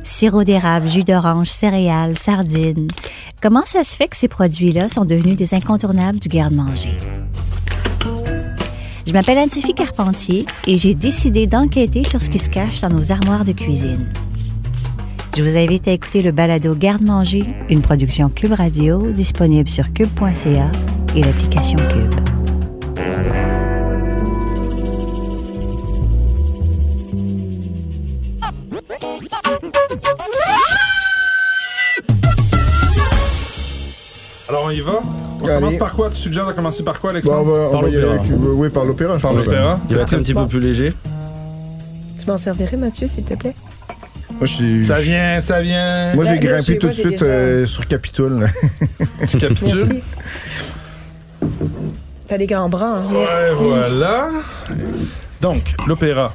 sirop 0.07 0.43
d'érable, 0.43 0.87
jus 0.87 1.03
d'orange, 1.03 1.49
céréales, 1.49 2.17
sardines. 2.17 2.87
Comment 3.41 3.65
ça 3.65 3.83
se 3.83 3.95
fait 3.95 4.07
que 4.07 4.17
ces 4.17 4.27
produits-là 4.27 4.89
sont 4.89 5.05
devenus 5.05 5.35
des 5.35 5.53
incontournables 5.53 6.19
du 6.19 6.29
garde-manger? 6.29 6.97
Je 9.05 9.13
m'appelle 9.13 9.37
Anne-Sophie 9.37 9.73
Carpentier 9.73 10.45
et 10.65 10.77
j'ai 10.77 10.93
décidé 10.93 11.47
d'enquêter 11.47 12.03
sur 12.03 12.21
ce 12.21 12.29
qui 12.29 12.39
se 12.39 12.49
cache 12.49 12.81
dans 12.81 12.89
nos 12.89 13.11
armoires 13.11 13.45
de 13.45 13.53
cuisine. 13.53 14.09
Je 15.37 15.43
vous 15.43 15.57
invite 15.57 15.87
à 15.87 15.91
écouter 15.91 16.21
le 16.23 16.31
balado 16.31 16.75
Garde-manger, 16.75 17.45
une 17.69 17.81
production 17.81 18.27
Cube 18.27 18.53
Radio 18.53 19.11
disponible 19.11 19.69
sur 19.69 19.93
cube.ca 19.93 20.71
et 21.15 21.21
l'application 21.21 21.77
Cube. 21.89 23.46
Alors, 34.49 34.63
on 34.65 34.69
y 34.71 34.79
va? 34.79 34.99
On 35.41 35.45
Allez. 35.45 35.55
commence 35.55 35.77
par 35.77 35.93
quoi? 35.93 36.09
Tu 36.09 36.17
suggères 36.17 36.47
de 36.47 36.53
commencer 36.53 36.83
par 36.83 36.99
quoi, 37.01 37.11
bon, 37.11 37.15
on 37.15 37.17
Alexandre? 37.17 37.51
va, 37.51 37.67
on 37.67 37.71
Par 37.71 37.81
va 37.81 37.89
y 37.89 37.95
aller 37.95 38.01
l'opéra. 38.05 38.23
avec- 38.23 38.31
oui, 38.41 38.69
par 38.69 38.85
l'opéra, 38.85 39.17
Par 39.17 39.33
l'opéra? 39.33 39.79
Il 39.89 39.95
va 39.95 40.01
être 40.03 40.13
un 40.13 40.19
petit 40.19 40.33
peu 40.33 40.47
plus 40.47 40.59
léger. 40.59 40.93
Tu 42.17 42.25
m'en 42.27 42.37
servirais, 42.37 42.77
Mathieu, 42.77 43.07
s'il 43.07 43.23
te 43.23 43.33
plaît? 43.33 43.53
Moi, 44.31 44.45
je 44.45 44.53
suis- 44.53 44.85
Ça 44.85 44.99
vient, 44.99 45.41
ça 45.41 45.61
vient. 45.61 46.13
Moi, 46.15 46.23
j'ai 46.25 46.39
grimpé 46.39 46.77
tout 46.77 46.87
de 46.87 46.91
suite 46.93 47.09
déjà- 47.19 47.25
euh, 47.25 47.65
sur 47.65 47.87
Capitole. 47.87 48.47
Merci. 49.33 50.01
T'as 52.27 52.37
des 52.37 52.47
grands 52.47 52.69
bras, 52.69 52.97
hein. 52.99 53.03
Ouais, 53.11 53.25
Merci. 53.49 53.63
voilà. 53.63 54.29
Donc, 55.41 55.73
l'opéra. 55.87 56.33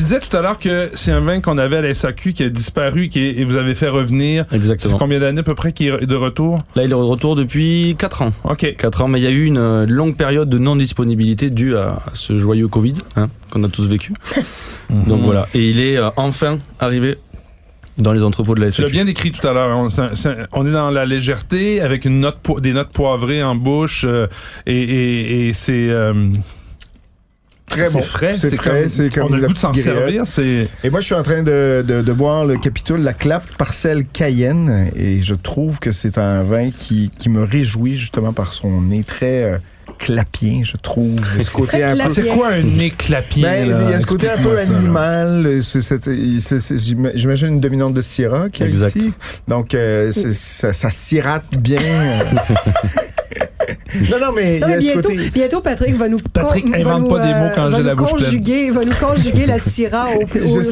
Tu 0.00 0.04
disais 0.04 0.20
tout 0.20 0.34
à 0.34 0.40
l'heure 0.40 0.58
que 0.58 0.88
c'est 0.94 1.12
un 1.12 1.20
vin 1.20 1.42
qu'on 1.42 1.58
avait 1.58 1.76
à 1.76 1.82
la 1.82 1.92
SAQ 1.92 2.32
qui 2.32 2.42
a 2.42 2.48
disparu 2.48 3.10
qui 3.10 3.18
est- 3.20 3.38
et 3.38 3.44
vous 3.44 3.56
avez 3.56 3.74
fait 3.74 3.90
revenir. 3.90 4.44
Ça 4.44 4.50
fait 4.52 4.56
Exactement. 4.56 4.96
combien 4.96 5.20
d'années 5.20 5.40
à 5.40 5.42
peu 5.42 5.54
près 5.54 5.72
qu'il 5.72 5.88
est 5.88 6.06
de 6.06 6.14
retour? 6.14 6.56
Là, 6.74 6.84
il 6.84 6.86
est 6.86 6.88
de 6.88 6.94
retour 6.94 7.36
depuis 7.36 7.96
4 7.98 8.22
ans. 8.22 8.32
OK. 8.44 8.76
4 8.78 9.02
ans, 9.02 9.08
mais 9.08 9.20
il 9.20 9.24
y 9.24 9.26
a 9.26 9.30
eu 9.30 9.44
une 9.44 9.58
euh, 9.58 9.84
longue 9.86 10.16
période 10.16 10.48
de 10.48 10.56
non-disponibilité 10.56 11.50
due 11.50 11.76
à 11.76 11.98
ce 12.14 12.38
joyeux 12.38 12.66
Covid 12.66 12.94
hein, 13.16 13.28
qu'on 13.50 13.62
a 13.62 13.68
tous 13.68 13.84
vécu. 13.88 14.14
Donc 14.90 15.20
voilà. 15.20 15.46
Et 15.52 15.68
il 15.68 15.78
est 15.78 15.98
euh, 15.98 16.08
enfin 16.16 16.56
arrivé 16.78 17.16
dans 17.98 18.14
les 18.14 18.22
entrepôts 18.22 18.54
de 18.54 18.60
la 18.62 18.70
Tu 18.70 18.80
l'as 18.80 18.86
SAQ. 18.86 18.92
bien 18.96 19.04
décrit 19.04 19.32
tout 19.32 19.46
à 19.46 19.52
l'heure. 19.52 19.76
On, 19.76 19.88
un- 20.00 20.46
on 20.52 20.66
est 20.66 20.72
dans 20.72 20.88
la 20.88 21.04
légèreté 21.04 21.82
avec 21.82 22.06
une 22.06 22.20
note 22.20 22.38
po- 22.42 22.58
des 22.58 22.72
notes 22.72 22.90
poivrées 22.94 23.42
en 23.42 23.54
bouche 23.54 24.06
euh, 24.08 24.26
et, 24.66 24.80
et- 24.80 25.48
et 25.48 25.52
c'est 25.52 25.90
euh, 25.90 26.14
Très 27.70 27.86
c'est 27.86 27.92
bon. 27.94 28.02
frais. 28.02 28.36
C'est 28.38 28.56
frais, 28.56 28.88
c'est 28.88 29.12
comme 29.12 29.28
on 29.30 29.32
a 29.32 29.38
le 29.38 29.46
goût 29.46 29.52
de 29.52 29.58
s'en 29.58 29.72
servir. 29.72 30.24
Et 30.84 30.90
moi, 30.90 31.00
je 31.00 31.06
suis 31.06 31.14
en 31.14 31.22
train 31.22 31.42
de, 31.42 31.84
de, 31.86 32.02
de 32.02 32.12
boire 32.12 32.44
le 32.44 32.56
Capitole, 32.56 33.02
la 33.02 33.12
Clap 33.12 33.44
Parcelle 33.56 34.04
Cayenne, 34.06 34.90
et 34.96 35.22
je 35.22 35.34
trouve 35.34 35.78
que 35.78 35.92
c'est 35.92 36.18
un 36.18 36.42
vin 36.42 36.70
qui, 36.70 37.10
qui 37.18 37.28
me 37.28 37.42
réjouit 37.44 37.96
justement 37.96 38.32
par 38.32 38.52
son 38.52 38.80
nez 38.82 39.04
très, 39.04 39.44
euh, 39.44 39.58
clapien, 39.98 40.60
je 40.64 40.76
trouve. 40.76 41.16
Ce 41.42 41.50
côté 41.50 41.82
un 41.84 41.96
peu... 41.96 42.10
C'est 42.10 42.26
quoi 42.28 42.48
un 42.48 42.62
nez 42.62 42.90
clapien? 42.90 43.42
Ben, 43.42 43.64
il 43.66 43.90
y 43.90 43.94
a 43.94 44.00
ce 44.00 44.06
côté 44.06 44.30
un 44.30 44.38
peu 44.38 44.56
animal. 44.58 45.44
euh, 45.46 45.60
J'imagine 47.14 47.48
une 47.48 47.60
dominante 47.60 47.94
de 47.94 48.02
Syrah 48.02 48.48
qui 48.48 48.62
est 48.62 48.70
ici. 48.70 49.12
Donc, 49.48 49.74
euh, 49.74 50.10
ça, 50.12 50.72
ça 50.72 50.90
sirate 50.90 51.44
bien. 51.58 51.80
non, 54.10 54.18
non, 54.26 54.32
mais 54.34 54.56
il 54.56 54.60
y 54.60 54.72
ce 54.72 54.78
bientôt, 54.92 55.08
côté... 55.08 55.30
bientôt, 55.30 55.60
Patrick 55.60 55.94
va 55.96 56.08
nous, 56.08 56.18
Patrick 56.32 56.64
con- 56.64 56.70
va 56.72 56.78
invente 56.78 57.02
nous, 57.02 57.08
pas 57.08 57.26
des 57.26 57.32
mots 57.34 57.50
quand 57.54 57.68
va 57.70 57.76
j'ai 57.76 57.82
nous 57.82 57.88
la 57.88 57.94
bouche 57.94 58.12
pleine. 58.14 58.24
conjuguer, 58.26 58.70
va 58.70 58.84
nous 58.84 58.94
conjuguer 58.94 59.46
la 59.46 59.58
Syrah 59.58 60.06
au 60.14 60.18
au, 60.20 60.62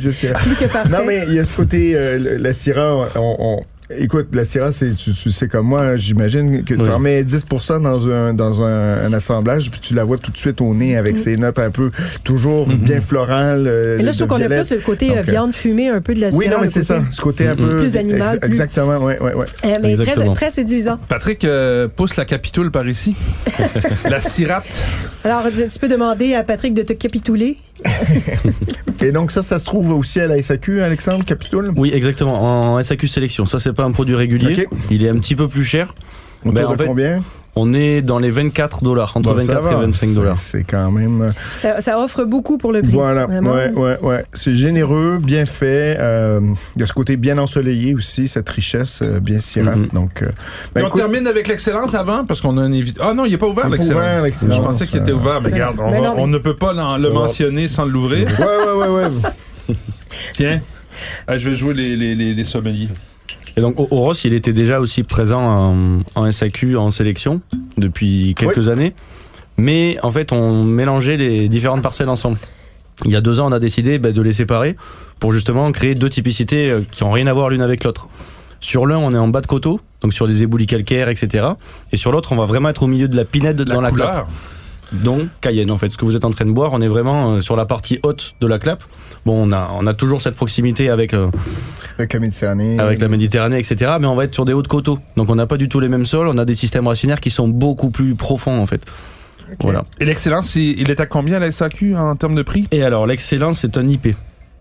Je 0.00 0.10
je. 0.10 0.34
Plus 0.34 0.54
que 0.56 0.64
parfait. 0.72 0.88
Non, 0.90 1.04
mais 1.06 1.24
il 1.28 1.34
y 1.34 1.38
a 1.38 1.44
ce 1.44 1.52
côté, 1.54 1.92
euh, 1.94 2.38
la 2.38 2.52
Syrah, 2.52 3.08
on, 3.16 3.36
on- 3.38 3.64
Écoute, 3.90 4.28
la 4.32 4.44
Syrah, 4.44 4.72
c'est, 4.72 4.94
tu, 4.96 5.12
tu 5.14 5.30
sais 5.30 5.46
comme 5.46 5.66
moi, 5.66 5.96
j'imagine 5.96 6.64
que 6.64 6.74
tu 6.74 6.80
Oui. 6.80 6.88
en 6.88 6.98
mets 6.98 7.22
10% 7.22 7.82
dans 7.82 8.08
un, 8.08 8.34
dans 8.34 8.62
un, 8.62 9.06
un 9.06 9.12
assemblage, 9.12 9.70
puis 9.70 9.78
tu 9.80 9.94
la 9.94 10.02
vois 10.02 10.18
tout 10.18 10.32
de 10.32 10.36
suite 10.36 10.60
au 10.60 10.74
nez 10.74 10.96
avec 10.96 11.18
ses 11.18 11.36
notes 11.36 11.58
un 11.60 11.70
peu 11.70 11.90
toujours 12.24 12.66
bien 12.66 13.00
florales. 13.00 13.66
euh, 13.68 13.96
Mais 13.98 14.02
là, 14.02 14.10
je 14.12 14.18
trouve 14.24 14.28
qu'on 14.38 14.42
a 14.44 14.48
plus 14.48 14.72
le 14.72 14.80
côté 14.80 15.06
euh, 15.12 15.16
Donc, 15.16 15.28
euh, 15.28 15.30
viande 15.30 15.54
fumée 15.54 15.88
un 15.88 16.00
peu 16.00 16.14
de 16.14 16.20
la 16.20 16.30
Syrah. 16.32 16.38
Oui, 16.44 16.48
non, 16.50 16.56
mais 16.60 16.66
c'est 16.66 16.82
ça. 16.82 16.96
côté- 16.98 17.10
Ce 17.10 17.20
côté 17.20 17.46
un 17.48 17.54
peu. 17.56 17.78
Plus 17.78 17.96
animal, 17.96 18.28
ex- 18.36 18.40
plus- 18.40 18.46
Exactement, 18.48 18.98
ouais, 18.98 19.20
ouais, 19.20 19.34
ouais. 19.34 19.44
Euh, 19.64 19.68
mais 19.80 19.94
très, 19.94 20.02
Exactement. 20.02 20.32
très 20.34 20.50
séduisant. 20.50 20.98
Patrick 21.08 21.44
euh, 21.44 21.86
pousse 21.86 22.16
la 22.16 22.24
capitule 22.24 22.72
par 22.72 22.88
ici. 22.88 23.14
la 24.10 24.20
cirate. 24.20 24.66
Alors, 25.22 25.44
tu, 25.44 25.78
peux 25.78 25.88
demander 25.88 26.34
à 26.34 26.42
Patrick 26.42 26.74
de 26.74 26.82
te 26.82 26.92
capituler. 26.92 27.56
Et 29.02 29.12
donc, 29.12 29.30
ça, 29.30 29.42
ça 29.42 29.58
se 29.58 29.64
trouve 29.66 29.92
aussi 29.92 30.20
à 30.20 30.26
la 30.26 30.40
SAQ, 30.40 30.80
Alexandre 30.82 31.24
Capitoul? 31.24 31.72
Oui, 31.76 31.90
exactement. 31.92 32.74
En 32.74 32.82
SAQ 32.82 33.06
sélection. 33.08 33.44
Ça, 33.44 33.58
c'est 33.60 33.72
pas 33.76 33.84
un 33.84 33.92
produit 33.92 34.14
régulier. 34.16 34.66
Il 34.90 35.04
est 35.04 35.08
un 35.08 35.18
petit 35.18 35.36
peu 35.36 35.48
plus 35.48 35.64
cher. 35.64 35.94
Autour 36.42 36.52
Ben, 36.54 36.66
en 36.66 36.74
fait, 36.76 36.86
combien? 36.86 37.22
On 37.58 37.72
est 37.72 38.02
dans 38.02 38.18
les 38.18 38.30
24 38.30 38.84
dollars, 38.84 39.16
entre 39.16 39.32
Bon, 39.32 39.40
ça 39.40 39.54
24 39.54 39.64
va. 39.64 39.72
et 39.72 39.86
25 39.86 40.06
C'est- 40.08 40.14
dollars. 40.14 40.38
C'est 40.38 40.62
quand 40.64 40.90
même. 40.92 41.22
euh, 41.22 41.30
Ça, 41.54 41.80
ça 41.80 41.98
offre 41.98 42.24
beaucoup 42.24 42.58
pour 42.58 42.70
le 42.70 42.82
prix. 42.82 42.90
Voilà, 42.92 43.24
Vraiment. 43.24 43.52
ouais, 43.54 43.72
ouais, 43.72 43.98
ouais. 44.02 44.24
C'est 44.34 44.54
généreux, 44.54 45.18
bien 45.22 45.46
fait. 45.46 45.96
Euh, 45.98 46.38
Il 46.74 46.80
y 46.80 46.82
a 46.82 46.86
ce 46.86 46.92
côté 46.92 47.16
bien 47.16 47.38
ensoleillé 47.38 47.94
aussi, 47.94 48.28
cette 48.28 48.50
richesse 48.50 49.00
euh, 49.02 49.20
bien 49.20 49.40
sirate. 49.40 49.76
Mhm. 49.78 49.86
Donc, 49.94 50.20
euh, 50.22 50.28
ben, 50.74 50.84
on 50.84 50.88
écoute, 50.88 51.00
termine 51.00 51.26
avec 51.26 51.48
l'excellence 51.48 51.94
avant, 51.94 52.26
parce 52.26 52.42
qu'on 52.42 52.58
a 52.58 52.60
un 52.60 52.72
invité. 52.74 53.00
Ah 53.02 53.14
non, 53.14 53.24
il 53.24 53.30
n'est 53.32 53.38
pas 53.38 53.46
ouvert, 53.48 53.64
Il 53.64 53.68
est 53.68 53.70
pas 53.70 53.76
l'excellence. 53.76 54.02
ouvert, 54.02 54.22
l'excellence. 54.22 54.56
Je 54.58 54.62
pensais 54.62 54.86
qu'il 54.86 55.00
était 55.00 55.12
ouvert, 55.12 55.40
mais 55.40 55.48
Ben 55.48 55.54
regarde, 55.54 55.76
on, 55.80 55.90
ben 55.90 56.00
va- 56.02 56.06
non, 56.08 56.14
mais- 56.14 56.22
on 56.22 56.26
ne 56.26 56.38
peut 56.38 56.56
pas 56.56 56.74
le 56.98 57.10
mentionner 57.10 57.68
sans 57.68 57.86
l'ouvrir. 57.86 58.28
ouais, 58.38 58.44
ouais, 58.44 58.86
ouais, 58.86 59.04
ouais. 59.68 59.74
Tiens, 60.34 60.60
Ah, 61.26 61.38
je 61.38 61.48
vais 61.50 61.56
jouer 61.56 61.72
les, 61.72 61.96
les, 61.96 62.14
les, 62.14 62.34
les 62.34 62.44
sommeliers. 62.44 62.88
Et 63.56 63.60
donc, 63.62 63.78
Oros, 63.78 64.12
il 64.24 64.34
était 64.34 64.52
déjà 64.52 64.80
aussi 64.80 65.02
présent 65.02 65.40
en, 65.40 65.98
en 66.14 66.30
SAQ, 66.32 66.76
en 66.76 66.90
sélection, 66.90 67.40
depuis 67.78 68.34
quelques 68.36 68.68
années. 68.68 68.94
Mais 69.56 69.96
en 70.02 70.10
fait, 70.10 70.32
on 70.32 70.62
mélangeait 70.62 71.16
les 71.16 71.48
différentes 71.48 71.82
parcelles 71.82 72.10
ensemble. 72.10 72.36
Il 73.04 73.10
y 73.10 73.16
a 73.16 73.20
deux 73.20 73.40
ans, 73.40 73.48
on 73.48 73.52
a 73.52 73.58
décidé 73.58 73.98
bah, 73.98 74.12
de 74.12 74.22
les 74.22 74.32
séparer 74.34 74.76
pour 75.20 75.32
justement 75.32 75.70
créer 75.72 75.94
deux 75.94 76.10
typicités 76.10 76.70
euh, 76.70 76.80
qui 76.90 77.02
ont 77.02 77.10
rien 77.12 77.26
à 77.26 77.32
voir 77.32 77.48
l'une 77.50 77.62
avec 77.62 77.84
l'autre. 77.84 78.08
Sur 78.60 78.86
l'un, 78.86 78.98
on 78.98 79.12
est 79.14 79.18
en 79.18 79.28
bas 79.28 79.40
de 79.40 79.46
coteau, 79.46 79.80
donc 80.00 80.12
sur 80.12 80.26
des 80.26 80.42
éboulis 80.42 80.66
calcaires, 80.66 81.08
etc. 81.08 81.46
Et 81.92 81.96
sur 81.96 82.10
l'autre, 82.12 82.32
on 82.32 82.36
va 82.36 82.46
vraiment 82.46 82.68
être 82.70 82.82
au 82.82 82.86
milieu 82.86 83.08
de 83.08 83.16
la 83.16 83.24
pinède 83.24 83.60
La 83.60 83.74
dans 83.74 83.80
la 83.80 83.90
clap. 83.90 84.08
couleur. 84.10 84.26
Donc 84.92 85.28
Cayenne, 85.40 85.70
en 85.70 85.78
fait, 85.78 85.88
ce 85.90 85.96
que 85.96 86.04
vous 86.04 86.16
êtes 86.16 86.24
en 86.24 86.30
train 86.30 86.44
de 86.46 86.52
boire, 86.52 86.72
on 86.72 86.80
est 86.80 86.88
vraiment 86.88 87.32
euh, 87.32 87.40
sur 87.40 87.56
la 87.56 87.66
partie 87.66 87.98
haute 88.02 88.34
de 88.40 88.46
la 88.46 88.58
clap. 88.58 88.82
Bon, 89.24 89.48
on 89.48 89.52
a, 89.52 89.70
on 89.78 89.86
a 89.86 89.94
toujours 89.94 90.22
cette 90.22 90.36
proximité 90.36 90.88
avec 90.90 91.12
euh, 91.12 91.28
Avec 91.98 92.12
la 92.12 92.20
Méditerranée. 92.20 92.78
avec 92.78 93.00
la 93.00 93.08
Méditerranée, 93.08 93.58
etc. 93.58 93.92
Mais 94.00 94.06
on 94.06 94.14
va 94.16 94.24
être 94.24 94.34
sur 94.34 94.44
des 94.44 94.52
hauts 94.52 94.62
de 94.62 94.68
coteaux. 94.68 94.98
Donc 95.16 95.30
on 95.30 95.34
n'a 95.34 95.46
pas 95.46 95.56
du 95.56 95.68
tout 95.68 95.80
les 95.80 95.88
mêmes 95.88 96.04
sols, 96.06 96.28
on 96.28 96.38
a 96.38 96.44
des 96.44 96.54
systèmes 96.54 96.86
racinaires 96.86 97.20
qui 97.20 97.30
sont 97.30 97.48
beaucoup 97.48 97.90
plus 97.90 98.14
profonds 98.14 98.60
en 98.60 98.66
fait. 98.66 98.82
Voilà. 99.60 99.84
Et 100.00 100.04
l'excellence, 100.04 100.56
il, 100.56 100.90
est 100.90 100.98
à 101.00 101.06
combien 101.06 101.38
la 101.38 101.50
SAQ 101.52 101.94
en 101.96 102.16
termes 102.16 102.34
de 102.34 102.42
prix? 102.42 102.66
Et 102.72 102.82
alors 102.82 103.06
l'excellence, 103.06 103.60
c'est 103.60 103.76
un 103.78 103.86
IP. 103.86 104.08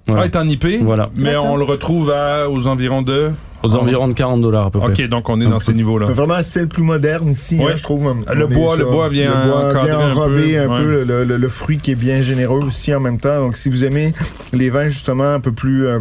Voilà. 0.07 0.21
Ah, 0.21 0.25
il 0.27 0.31
est 0.31 0.37
en 0.37 0.47
IP. 0.47 0.65
Voilà. 0.83 1.09
Mais 1.15 1.35
on 1.35 1.57
le 1.57 1.63
retrouve 1.63 2.11
à, 2.11 2.47
aux 2.49 2.67
environs 2.67 3.01
de. 3.01 3.31
Aux 3.63 3.75
environs 3.75 4.07
de 4.07 4.13
40 4.13 4.41
dollars 4.43 4.67
à 4.67 4.69
peu 4.69 4.77
près. 4.77 4.89
Ok, 4.89 5.01
donc 5.09 5.27
on 5.27 5.41
est 5.41 5.45
dans 5.45 5.59
ces 5.59 5.73
niveaux-là. 5.73 6.05
Vraiment 6.05 6.35
un 6.35 6.43
style 6.43 6.67
plus 6.67 6.83
moderne 6.83 7.31
ici, 7.31 7.57
Ouais. 7.57 7.71
hein, 7.71 7.75
je 7.75 7.81
trouve. 7.81 8.15
Le 8.31 8.45
bois- 8.45 8.75
le 8.77 8.85
bois 8.85 9.09
vient 9.09 9.31
le 9.45 9.49
bois 9.51 9.83
vient 9.83 9.99
un 9.99 10.11
enrober 10.11 10.53
peu, 10.53 10.59
un 10.61 10.67
ouais. 10.71 10.79
peu, 10.79 11.03
le, 11.03 11.23
le- 11.23 11.37
le 11.37 11.49
fruit 11.49 11.79
qui 11.79 11.89
est 11.91 11.95
bien 11.95 12.21
généreux 12.21 12.59
aussi 12.63 12.93
en 12.93 12.99
même 12.99 13.19
temps. 13.19 13.39
Donc, 13.39 13.57
si 13.57 13.69
vous 13.69 13.83
aimez 13.83 14.13
les 14.53 14.69
vins 14.69 14.87
justement 14.87 15.33
un 15.33 15.39
peu 15.39 15.51
plus 15.51 15.87
euh, 15.87 15.99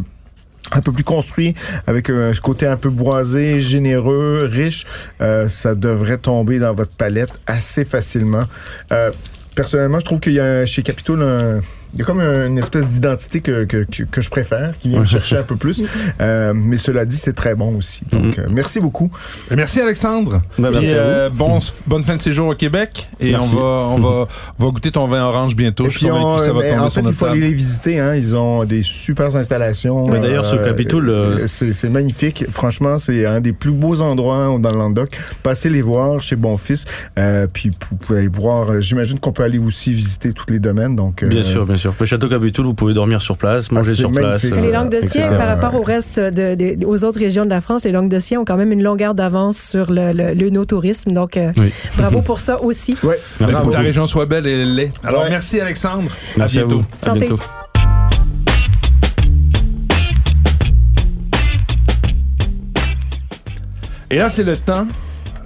un 0.72 0.80
peu 0.80 0.92
plus 0.92 1.04
construits, 1.04 1.54
avec 1.86 2.10
euh, 2.10 2.32
ce 2.32 2.40
côté 2.40 2.66
un 2.66 2.76
peu 2.76 2.90
boisé, 2.90 3.60
généreux, 3.60 4.48
riche, 4.50 4.86
euh, 5.20 5.48
ça 5.48 5.74
devrait 5.74 6.18
tomber 6.18 6.58
dans 6.58 6.74
votre 6.74 6.96
palette 6.96 7.32
assez 7.46 7.84
facilement. 7.84 8.44
Euh, 8.92 9.10
personnellement, 9.54 9.98
je 10.00 10.04
trouve 10.04 10.20
qu'il 10.20 10.32
y 10.32 10.40
a 10.40 10.66
chez 10.66 10.82
Capitol 10.82 11.22
un 11.22 11.60
il 11.94 12.00
y 12.00 12.02
a 12.02 12.04
comme 12.04 12.20
une 12.20 12.58
espèce 12.58 12.88
d'identité 12.88 13.40
que, 13.40 13.64
que, 13.64 13.84
que, 13.84 14.02
que 14.02 14.20
je 14.20 14.28
préfère, 14.30 14.74
qui 14.78 14.88
vient 14.90 15.00
me 15.00 15.04
chercher 15.16 15.36
un 15.38 15.42
peu 15.44 15.56
plus. 15.56 15.82
Euh, 16.20 16.52
mais 16.54 16.76
cela 16.76 17.04
dit, 17.04 17.16
c'est 17.16 17.32
très 17.32 17.54
bon 17.54 17.76
aussi. 17.76 18.02
Donc, 18.10 18.38
euh, 18.38 18.46
merci 18.50 18.80
beaucoup. 18.80 19.10
Et 19.50 19.56
Merci 19.56 19.80
Alexandre. 19.80 20.42
Ben, 20.58 20.70
Puis, 20.70 20.80
merci 20.80 20.92
à 20.94 20.96
euh, 20.98 21.30
bon, 21.30 21.58
bonne 21.86 22.04
fin 22.04 22.16
de 22.16 22.22
séjour 22.22 22.48
au 22.48 22.54
Québec. 22.54 23.08
Et 23.20 23.30
Merci. 23.32 23.54
on 23.54 23.56
va, 23.56 23.62
on 23.88 23.98
va, 23.98 24.26
on 24.58 24.64
va 24.64 24.70
goûter 24.70 24.90
ton 24.90 25.06
vin 25.06 25.22
orange 25.24 25.54
bientôt. 25.56 25.86
Et 25.86 25.90
Je 25.90 25.98
suis 25.98 26.10
on, 26.10 26.36
que 26.36 26.42
ça 26.44 26.52
va 26.52 26.62
tomber 26.62 26.78
en 26.78 26.90
sur 26.90 27.02
fait, 27.02 27.08
il 27.08 27.14
faut 27.14 27.26
aller 27.26 27.40
les 27.40 27.54
visiter. 27.54 28.00
Hein. 28.00 28.14
Ils 28.16 28.34
ont 28.34 28.64
des 28.64 28.82
super 28.82 29.34
installations. 29.36 30.08
Ben, 30.08 30.20
d'ailleurs, 30.20 30.44
ce 30.44 30.56
Capitole, 30.56 31.08
euh, 31.10 31.46
c'est 31.46 31.72
c'est 31.72 31.88
magnifique. 31.88 32.44
Franchement, 32.50 32.98
c'est 32.98 33.26
un 33.26 33.40
des 33.40 33.52
plus 33.52 33.70
beaux 33.72 34.00
endroits 34.00 34.56
dans 34.58 34.70
le 34.70 34.78
Languedoc. 34.78 35.10
Passez 35.42 35.70
les 35.70 35.82
voir 35.82 36.20
chez 36.22 36.36
Bonfils. 36.36 36.84
Euh, 37.18 37.46
puis, 37.52 37.70
vous 37.90 37.96
pouvez 37.96 38.18
aller 38.20 38.28
voir. 38.28 38.70
euh, 38.70 38.80
J'imagine 38.80 39.18
qu'on 39.18 39.32
peut 39.32 39.42
aller 39.42 39.58
aussi 39.58 39.92
visiter 39.92 40.32
tous 40.32 40.46
les 40.50 40.58
domaines. 40.58 40.96
Donc, 40.96 41.22
euh, 41.22 41.28
Bien 41.28 41.44
sûr, 41.44 41.66
bien 41.66 41.76
sûr. 41.76 41.83
Le 42.00 42.06
château 42.06 42.28
Capitoul, 42.28 42.64
vous 42.66 42.74
pouvez 42.74 42.94
dormir 42.94 43.20
sur 43.20 43.36
place, 43.36 43.70
manger 43.70 43.90
c'est 43.92 43.96
sur 43.98 44.10
place. 44.10 44.44
Et 44.44 44.50
les 44.50 44.66
euh, 44.66 44.72
Languedociens, 44.72 45.26
etc. 45.26 45.36
par 45.36 45.48
rapport 45.48 45.74
au 45.78 45.82
reste 45.82 46.18
de, 46.18 46.54
de- 46.54 46.86
aux 46.86 47.04
autres 47.04 47.18
régions 47.18 47.44
de 47.44 47.50
la 47.50 47.60
France, 47.60 47.84
les 47.84 47.92
Languedociens 47.92 48.40
ont 48.40 48.44
quand 48.44 48.56
même 48.56 48.72
une 48.72 48.82
longueur 48.82 49.14
d'avance 49.14 49.58
sur 49.58 49.90
le, 49.90 50.12
le, 50.12 50.34
le 50.34 50.50
no-tourisme. 50.50 51.12
Donc, 51.12 51.36
euh, 51.36 51.50
Oui. 51.56 51.72
bravo 51.98 52.20
pour 52.22 52.40
ça 52.40 52.60
aussi. 52.62 52.96
Ouais. 53.04 53.20
Faut 53.38 53.44
Merci 53.46 53.66
que 53.68 53.72
la 53.72 53.80
région 53.80 54.06
soit 54.06 54.26
belle 54.26 54.46
et 54.46 54.62
elle 54.62 54.74
l'est. 54.76 54.92
Alors, 55.04 55.24
Ouais. 55.24 55.30
merci 55.30 55.60
Alexandre. 55.60 56.10
Merci 56.36 56.58
à 56.58 56.62
à 56.62 56.64
bientôt. 56.64 56.78
vous. 56.80 56.86
À 57.02 57.06
Santé. 57.06 57.18
bientôt. 57.26 57.38
Et 64.10 64.16
là, 64.18 64.30
c'est 64.30 64.44
le 64.44 64.56
temps 64.56 64.86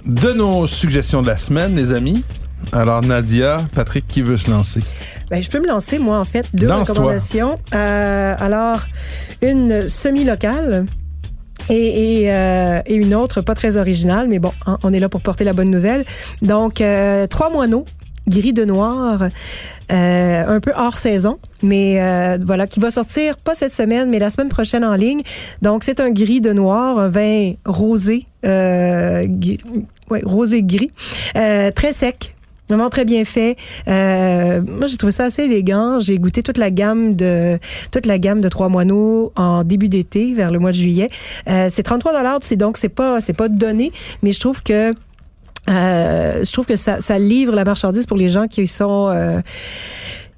de 0.05 0.33
nos 0.33 0.67
suggestions 0.67 1.21
de 1.21 1.27
la 1.27 1.37
semaine, 1.37 1.75
les 1.75 1.93
amis. 1.93 2.23
Alors, 2.71 3.01
Nadia, 3.01 3.59
Patrick, 3.73 4.05
qui 4.07 4.21
veut 4.21 4.37
se 4.37 4.49
lancer? 4.51 4.81
Ben, 5.29 5.43
je 5.43 5.49
peux 5.49 5.59
me 5.59 5.67
lancer, 5.67 5.99
moi, 5.99 6.17
en 6.17 6.23
fait. 6.23 6.45
Deux 6.53 6.71
recommandations. 6.71 7.59
Euh, 7.75 8.35
alors, 8.39 8.81
une 9.41 9.87
semi-locale. 9.87 10.85
Et, 11.69 12.23
et, 12.23 12.33
euh, 12.33 12.81
et 12.87 12.95
une 12.95 13.13
autre, 13.13 13.41
pas 13.41 13.53
très 13.53 13.77
originale, 13.77 14.27
mais 14.27 14.39
bon, 14.39 14.51
hein, 14.65 14.79
on 14.83 14.91
est 14.91 14.99
là 14.99 15.07
pour 15.07 15.21
porter 15.21 15.43
la 15.43 15.53
bonne 15.53 15.69
nouvelle. 15.69 16.03
Donc, 16.41 16.81
euh, 16.81 17.27
trois 17.27 17.51
moineaux, 17.51 17.85
gris 18.27 18.53
de 18.53 18.65
noir, 18.65 19.21
euh, 19.91 20.43
un 20.47 20.59
peu 20.61 20.71
hors 20.75 20.97
saison, 20.97 21.37
mais 21.61 22.01
euh, 22.01 22.39
voilà, 22.43 22.65
qui 22.65 22.79
va 22.79 22.89
sortir 22.89 23.37
pas 23.37 23.53
cette 23.53 23.73
semaine, 23.73 24.09
mais 24.09 24.17
la 24.17 24.31
semaine 24.31 24.49
prochaine 24.49 24.83
en 24.83 24.95
ligne. 24.95 25.21
Donc, 25.61 25.83
c'est 25.83 25.99
un 25.99 26.09
gris 26.09 26.41
de 26.41 26.53
noir, 26.53 26.97
un 26.97 27.09
vin 27.09 27.53
rosé, 27.65 28.25
euh, 28.47 29.27
ouais, 30.09 30.21
rosé 30.23 30.63
gris, 30.63 30.91
très 31.33 31.93
sec. 31.93 32.35
Vraiment 32.69 32.89
très 32.89 33.03
bien 33.03 33.25
fait. 33.25 33.57
Euh, 33.87 34.61
moi, 34.61 34.85
j'ai 34.85 34.97
trouvé 34.97 35.11
ça 35.11 35.25
assez 35.25 35.43
élégant. 35.43 35.99
J'ai 35.99 36.19
goûté 36.19 36.43
toute 36.43 36.59
la 36.59 36.69
gamme 36.69 37.15
de 37.15 37.57
toute 37.91 38.05
la 38.05 38.19
gamme 38.19 38.41
de 38.41 38.49
trois 38.49 38.69
moineaux 38.69 39.31
en 39.35 39.63
début 39.63 39.89
d'été, 39.89 40.33
vers 40.35 40.51
le 40.51 40.59
mois 40.59 40.71
de 40.71 40.75
juillet. 40.75 41.09
Euh, 41.47 41.69
c'est 41.71 41.83
33 41.83 42.13
dollars, 42.13 42.39
c'est 42.41 42.57
donc 42.57 42.77
c'est 42.77 42.89
pas 42.89 43.21
c'est 43.21 43.33
pas 43.33 43.49
donné, 43.49 43.91
mais 44.21 44.33
je 44.33 44.39
trouve 44.39 44.61
que 44.61 44.93
euh, 45.69 46.43
je 46.43 46.51
trouve 46.51 46.65
que 46.65 46.75
ça, 46.75 47.01
ça 47.01 47.19
livre 47.19 47.55
la 47.55 47.63
marchandise 47.63 48.05
pour 48.05 48.17
les 48.17 48.29
gens 48.29 48.47
qui 48.47 48.67
sont 48.67 49.09
euh, 49.11 49.41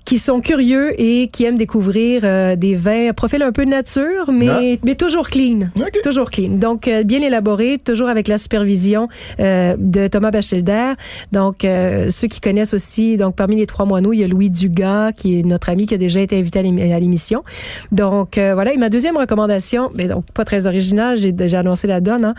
qui 0.06 0.20
sont 0.20 0.42
curieux 0.42 1.00
et 1.00 1.28
qui 1.28 1.46
aiment 1.46 1.58
découvrir 1.58 2.22
euh, 2.24 2.56
des 2.56 2.76
vins 2.76 3.14
profil 3.14 3.42
un 3.44 3.52
peu 3.52 3.64
nature, 3.66 4.32
mais, 4.32 4.48
Ah. 4.50 4.78
mais 4.84 4.96
toujours 4.96 5.30
clean. 5.30 5.70
OK. 5.80 6.02
Toujours 6.04 6.30
clean. 6.32 6.50
Donc, 6.58 6.88
euh, 6.88 7.04
bien 7.04 7.22
élaboré, 7.22 7.78
toujours 7.78 8.10
avec 8.10 8.28
la 8.28 8.38
supervision 8.38 9.08
euh, 9.40 9.76
de 9.78 10.08
Thomas 10.08 10.32
Bachelder. 10.32 10.94
Donc, 11.32 11.64
euh, 11.64 12.10
ceux 12.10 12.28
qui 12.28 12.42
connaissent 12.42 12.74
aussi, 12.74 13.16
donc 13.18 13.36
parmi 13.36 13.56
les 13.56 13.68
trois 13.68 13.86
moineaux, 13.86 14.12
il 14.12 14.20
y 14.20 14.24
a 14.24 14.28
Louis 14.28 14.50
Dugas, 14.50 15.12
qui 15.14 15.40
est 15.40 15.44
notre 15.44 15.70
ami 15.70 15.86
qui 15.86 15.94
a 15.94 15.98
déjà 15.98 16.20
été 16.20 16.38
invité 16.38 16.60
à 16.60 17.00
l'émission. 17.00 17.44
Donc, 17.92 18.38
euh, 18.38 18.54
voilà. 18.56 18.74
Et 18.74 18.78
ma 18.78 18.90
deuxième 18.90 19.18
recommandation, 19.18 19.90
mais 19.96 20.08
donc 20.08 20.26
pas 20.34 20.44
très 20.46 20.66
originale, 20.68 21.18
j'ai 21.18 21.32
déjà 21.32 21.60
annoncé 21.60 21.88
la 21.88 22.02
donne. 22.02 22.26
Hein. 22.26 22.36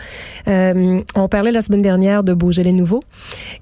Euh, 0.47 0.99
on 1.15 1.27
parlait 1.27 1.51
la 1.51 1.61
semaine 1.61 1.81
dernière 1.81 2.23
de 2.23 2.33
Beaujolais 2.33 2.71
Nouveau. 2.73 3.01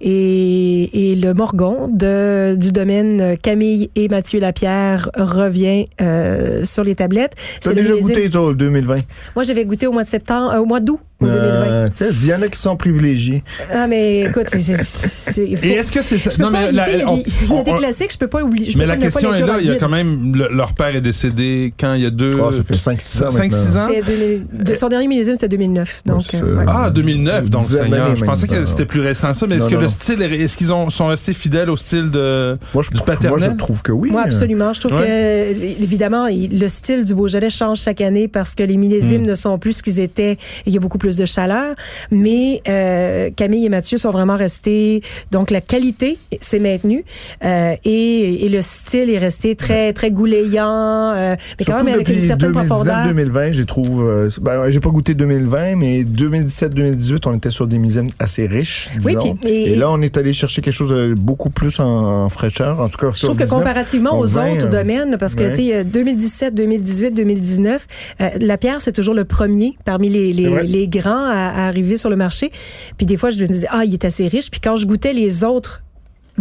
Et, 0.01 1.11
et 1.11 1.15
le 1.15 1.33
Morgon 1.33 1.87
de, 1.91 2.55
du 2.55 2.71
domaine 2.71 3.35
Camille 3.41 3.89
et 3.95 4.07
Mathieu 4.07 4.39
Lapierre 4.39 5.09
revient 5.15 5.87
euh, 6.01 6.65
sur 6.65 6.83
les 6.83 6.95
tablettes. 6.95 7.33
C'est 7.59 7.69
le 7.69 7.75
déjà 7.75 7.95
goûté, 7.95 8.29
toi, 8.29 8.49
le 8.49 8.55
2020? 8.55 8.97
moi, 9.35 9.43
j'avais 9.43 9.65
goûté 9.65 9.87
au 9.87 9.91
mois 9.91 10.03
de 10.03 10.09
septembre, 10.09 10.53
euh, 10.53 10.59
au 10.59 10.65
mois 10.65 10.79
d'août. 10.79 10.99
Au 11.21 11.27
2020. 11.27 11.41
Euh, 11.41 11.89
tu 11.95 12.03
sais, 12.05 12.09
Il 12.13 12.25
y 12.27 12.33
en 12.33 12.41
a 12.41 12.47
qui 12.47 12.59
sont 12.59 12.75
privilégiés. 12.77 13.43
Ah, 13.73 13.87
mais 13.87 14.21
écoute, 14.21 14.47
c'est. 14.49 15.41
Et 15.63 15.71
est-ce 15.73 15.91
que 15.91 16.01
c'est 16.01 16.17
ça? 16.17 16.31
Non, 16.39 16.49
mais 16.51 16.71
la- 16.71 16.89
il 16.91 16.99
y 16.99 17.01
a 17.01 17.09
on- 17.09 17.17
des, 17.17 17.23
il 17.49 17.53
y 17.55 17.57
a 17.57 17.63
des 17.63 17.71
on- 17.71 17.75
classiques, 17.75 18.11
je 18.13 18.17
peux 18.17 18.27
pas 18.27 18.43
oublier. 18.43 18.71
je 18.71 18.77
Mais 18.77 18.85
la 18.85 18.97
question 18.97 19.33
est 19.33 19.41
là, 19.41 19.57
il 19.59 19.67
y 19.67 19.71
a 19.71 19.75
quand 19.75 19.89
même, 19.89 20.35
le- 20.35 20.49
leur 20.53 20.73
père 20.73 20.95
est 20.95 21.01
décédé 21.01 21.73
quand 21.79 21.93
il 21.93 22.01
y 22.01 22.05
a 22.05 22.09
deux... 22.09 22.37
Oh, 22.41 22.51
ça 22.51 22.63
fait 22.63 22.75
5-6 22.77 23.23
ans 23.23 23.29
5-6 23.29 23.77
ans? 23.77 23.87
C'était 23.87 24.01
2000 24.01 24.45
de 24.63 24.75
son 24.75 24.89
dernier 24.89 25.07
millésime, 25.07 25.35
c'était 25.35 25.47
2009. 25.49 26.01
Donc, 26.05 26.23
euh, 26.33 26.57
ouais. 26.57 26.65
Ah, 26.67 26.89
2009, 26.89 27.49
donc 27.49 27.63
Seigneur. 27.63 28.15
Je 28.15 28.23
pensais 28.23 28.47
que 28.47 28.65
c'était 28.65 28.85
plus 28.85 29.01
récent 29.01 29.33
ça, 29.33 29.45
mais 29.47 29.55
est-ce 29.57 29.69
que 29.69 29.75
non. 29.75 29.81
le 29.81 29.89
style, 29.89 30.21
est- 30.21 30.35
est-ce 30.41 30.57
qu'ils 30.57 30.73
ont, 30.73 30.89
sont 30.89 31.07
restés 31.07 31.33
fidèles 31.33 31.69
au 31.69 31.77
style 31.77 32.09
de... 32.11 32.55
Moi, 32.73 32.83
je 32.83 32.89
Du 32.91 32.95
trouve, 32.97 33.15
moi, 33.29 33.37
je 33.37 33.49
trouve 33.57 33.81
que 33.81 33.91
oui. 33.91 34.09
Moi, 34.11 34.23
absolument. 34.25 34.73
Je 34.73 34.79
trouve 34.81 34.93
Ouais. 34.99 35.53
que, 35.55 35.83
évidemment, 35.83 36.27
le 36.29 36.67
style 36.67 37.03
du 37.03 37.13
Beaujolais 37.15 37.49
change 37.49 37.79
chaque 37.81 38.01
année 38.01 38.27
parce 38.27 38.55
que 38.55 38.63
les 38.63 38.77
millésimes 38.77 39.23
ne 39.23 39.35
sont 39.35 39.57
plus 39.59 39.73
ce 39.73 39.83
qu'ils 39.83 39.99
étaient. 39.99 40.37
Il 40.65 40.73
y 40.73 40.77
a 40.77 40.79
beaucoup 40.79 40.97
plus 40.97 41.10
de 41.15 41.25
chaleur. 41.25 41.75
Mais 42.11 42.61
euh, 42.67 43.29
Camille 43.35 43.65
et 43.65 43.69
Mathieu 43.69 43.97
sont 43.97 44.11
vraiment 44.11 44.35
restés. 44.37 45.01
Donc, 45.31 45.51
la 45.51 45.61
qualité 45.61 46.17
s'est 46.39 46.59
maintenue 46.59 47.03
euh, 47.43 47.73
et, 47.85 48.45
et 48.45 48.49
le 48.49 48.61
style 48.61 49.09
est 49.09 49.17
resté 49.17 49.55
très, 49.55 49.93
très 49.93 50.11
goulayant, 50.11 51.13
euh, 51.13 51.35
mais 51.59 51.65
quand 51.65 51.83
même 51.83 51.93
avec 51.95 52.09
une 52.09 52.19
certaine 52.21 52.51
profondeur. 52.51 53.07
2019-2020, 53.07 53.51
j'ai 53.53 53.65
trouve. 53.65 54.29
ben, 54.41 54.69
j'ai 54.69 54.79
pas 54.79 54.89
goûté 54.89 55.13
2020, 55.13 55.75
mais 55.75 56.03
2017-2018, 56.03 57.21
on 57.27 57.35
était 57.35 57.49
sur 57.49 57.67
des 57.67 57.77
millésimes 57.77 58.09
assez 58.19 58.47
riches, 58.47 58.89
Oui, 59.05 59.13
disons. 59.15 59.35
puis- 59.35 59.49
et- 59.51 59.71
et, 59.71 59.75
là, 59.75 59.89
on 59.91 60.01
est 60.01 60.17
allé 60.17 60.33
chercher 60.33 60.61
quelque 60.61 60.73
chose 60.73 60.89
de 60.89 61.13
beaucoup 61.13 61.49
plus 61.49 61.79
en, 61.79 61.85
en 62.25 62.29
fraîcheur. 62.29 62.79
En 62.79 62.89
tout 62.89 62.97
cas, 62.97 63.11
Je 63.15 63.25
trouve 63.25 63.37
que 63.37 63.47
comparativement 63.49 64.17
aux 64.19 64.37
autres 64.37 64.69
domaines, 64.69 65.17
parce 65.19 65.35
que 65.35 65.43
ouais. 65.43 65.53
tu 65.53 65.67
sais, 65.69 65.83
2017, 65.83 66.53
2018, 66.55 67.11
2019, 67.11 67.87
euh, 68.21 68.29
la 68.39 68.57
pierre 68.57 68.81
c'est 68.81 68.91
toujours 68.91 69.13
le 69.13 69.25
premier 69.25 69.77
parmi 69.85 70.09
les, 70.09 70.33
les, 70.33 70.63
les 70.63 70.87
à, 71.07 71.49
à 71.49 71.67
arriver 71.67 71.97
sur 71.97 72.09
le 72.09 72.15
marché. 72.15 72.51
Puis 72.97 73.05
des 73.05 73.17
fois 73.17 73.29
je 73.29 73.39
me 73.39 73.47
disais 73.47 73.67
ah 73.69 73.85
il 73.85 73.93
est 73.93 74.05
assez 74.05 74.27
riche. 74.27 74.49
Puis 74.51 74.59
quand 74.59 74.75
je 74.75 74.85
goûtais 74.85 75.13
les 75.13 75.43
autres 75.43 75.83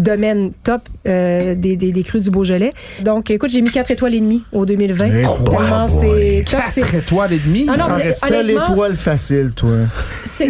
domaines 0.00 0.52
top 0.64 0.82
euh, 1.06 1.54
des, 1.54 1.76
des, 1.76 1.92
des 1.92 2.02
crus 2.02 2.24
du 2.24 2.30
Beaujolais. 2.30 2.72
Donc 3.04 3.30
écoute 3.30 3.50
j'ai 3.50 3.62
mis 3.62 3.70
4 3.70 3.90
étoiles 3.90 4.14
et 4.14 4.20
demie 4.20 4.42
au 4.52 4.66
2020. 4.66 5.06
Eh, 5.06 5.10
Tellement 5.10 5.36
boy, 5.38 5.64
c'est 5.88 6.44
top. 6.50 6.60
4 6.60 6.72
c'est- 6.72 6.96
étoiles 6.98 7.32
et 7.32 7.38
demie? 7.38 7.66
Ah 7.70 7.76
non, 7.76 7.84
mais 7.96 8.42
l'étoile 8.42 8.96
facile, 8.96 9.52
toi? 9.54 9.70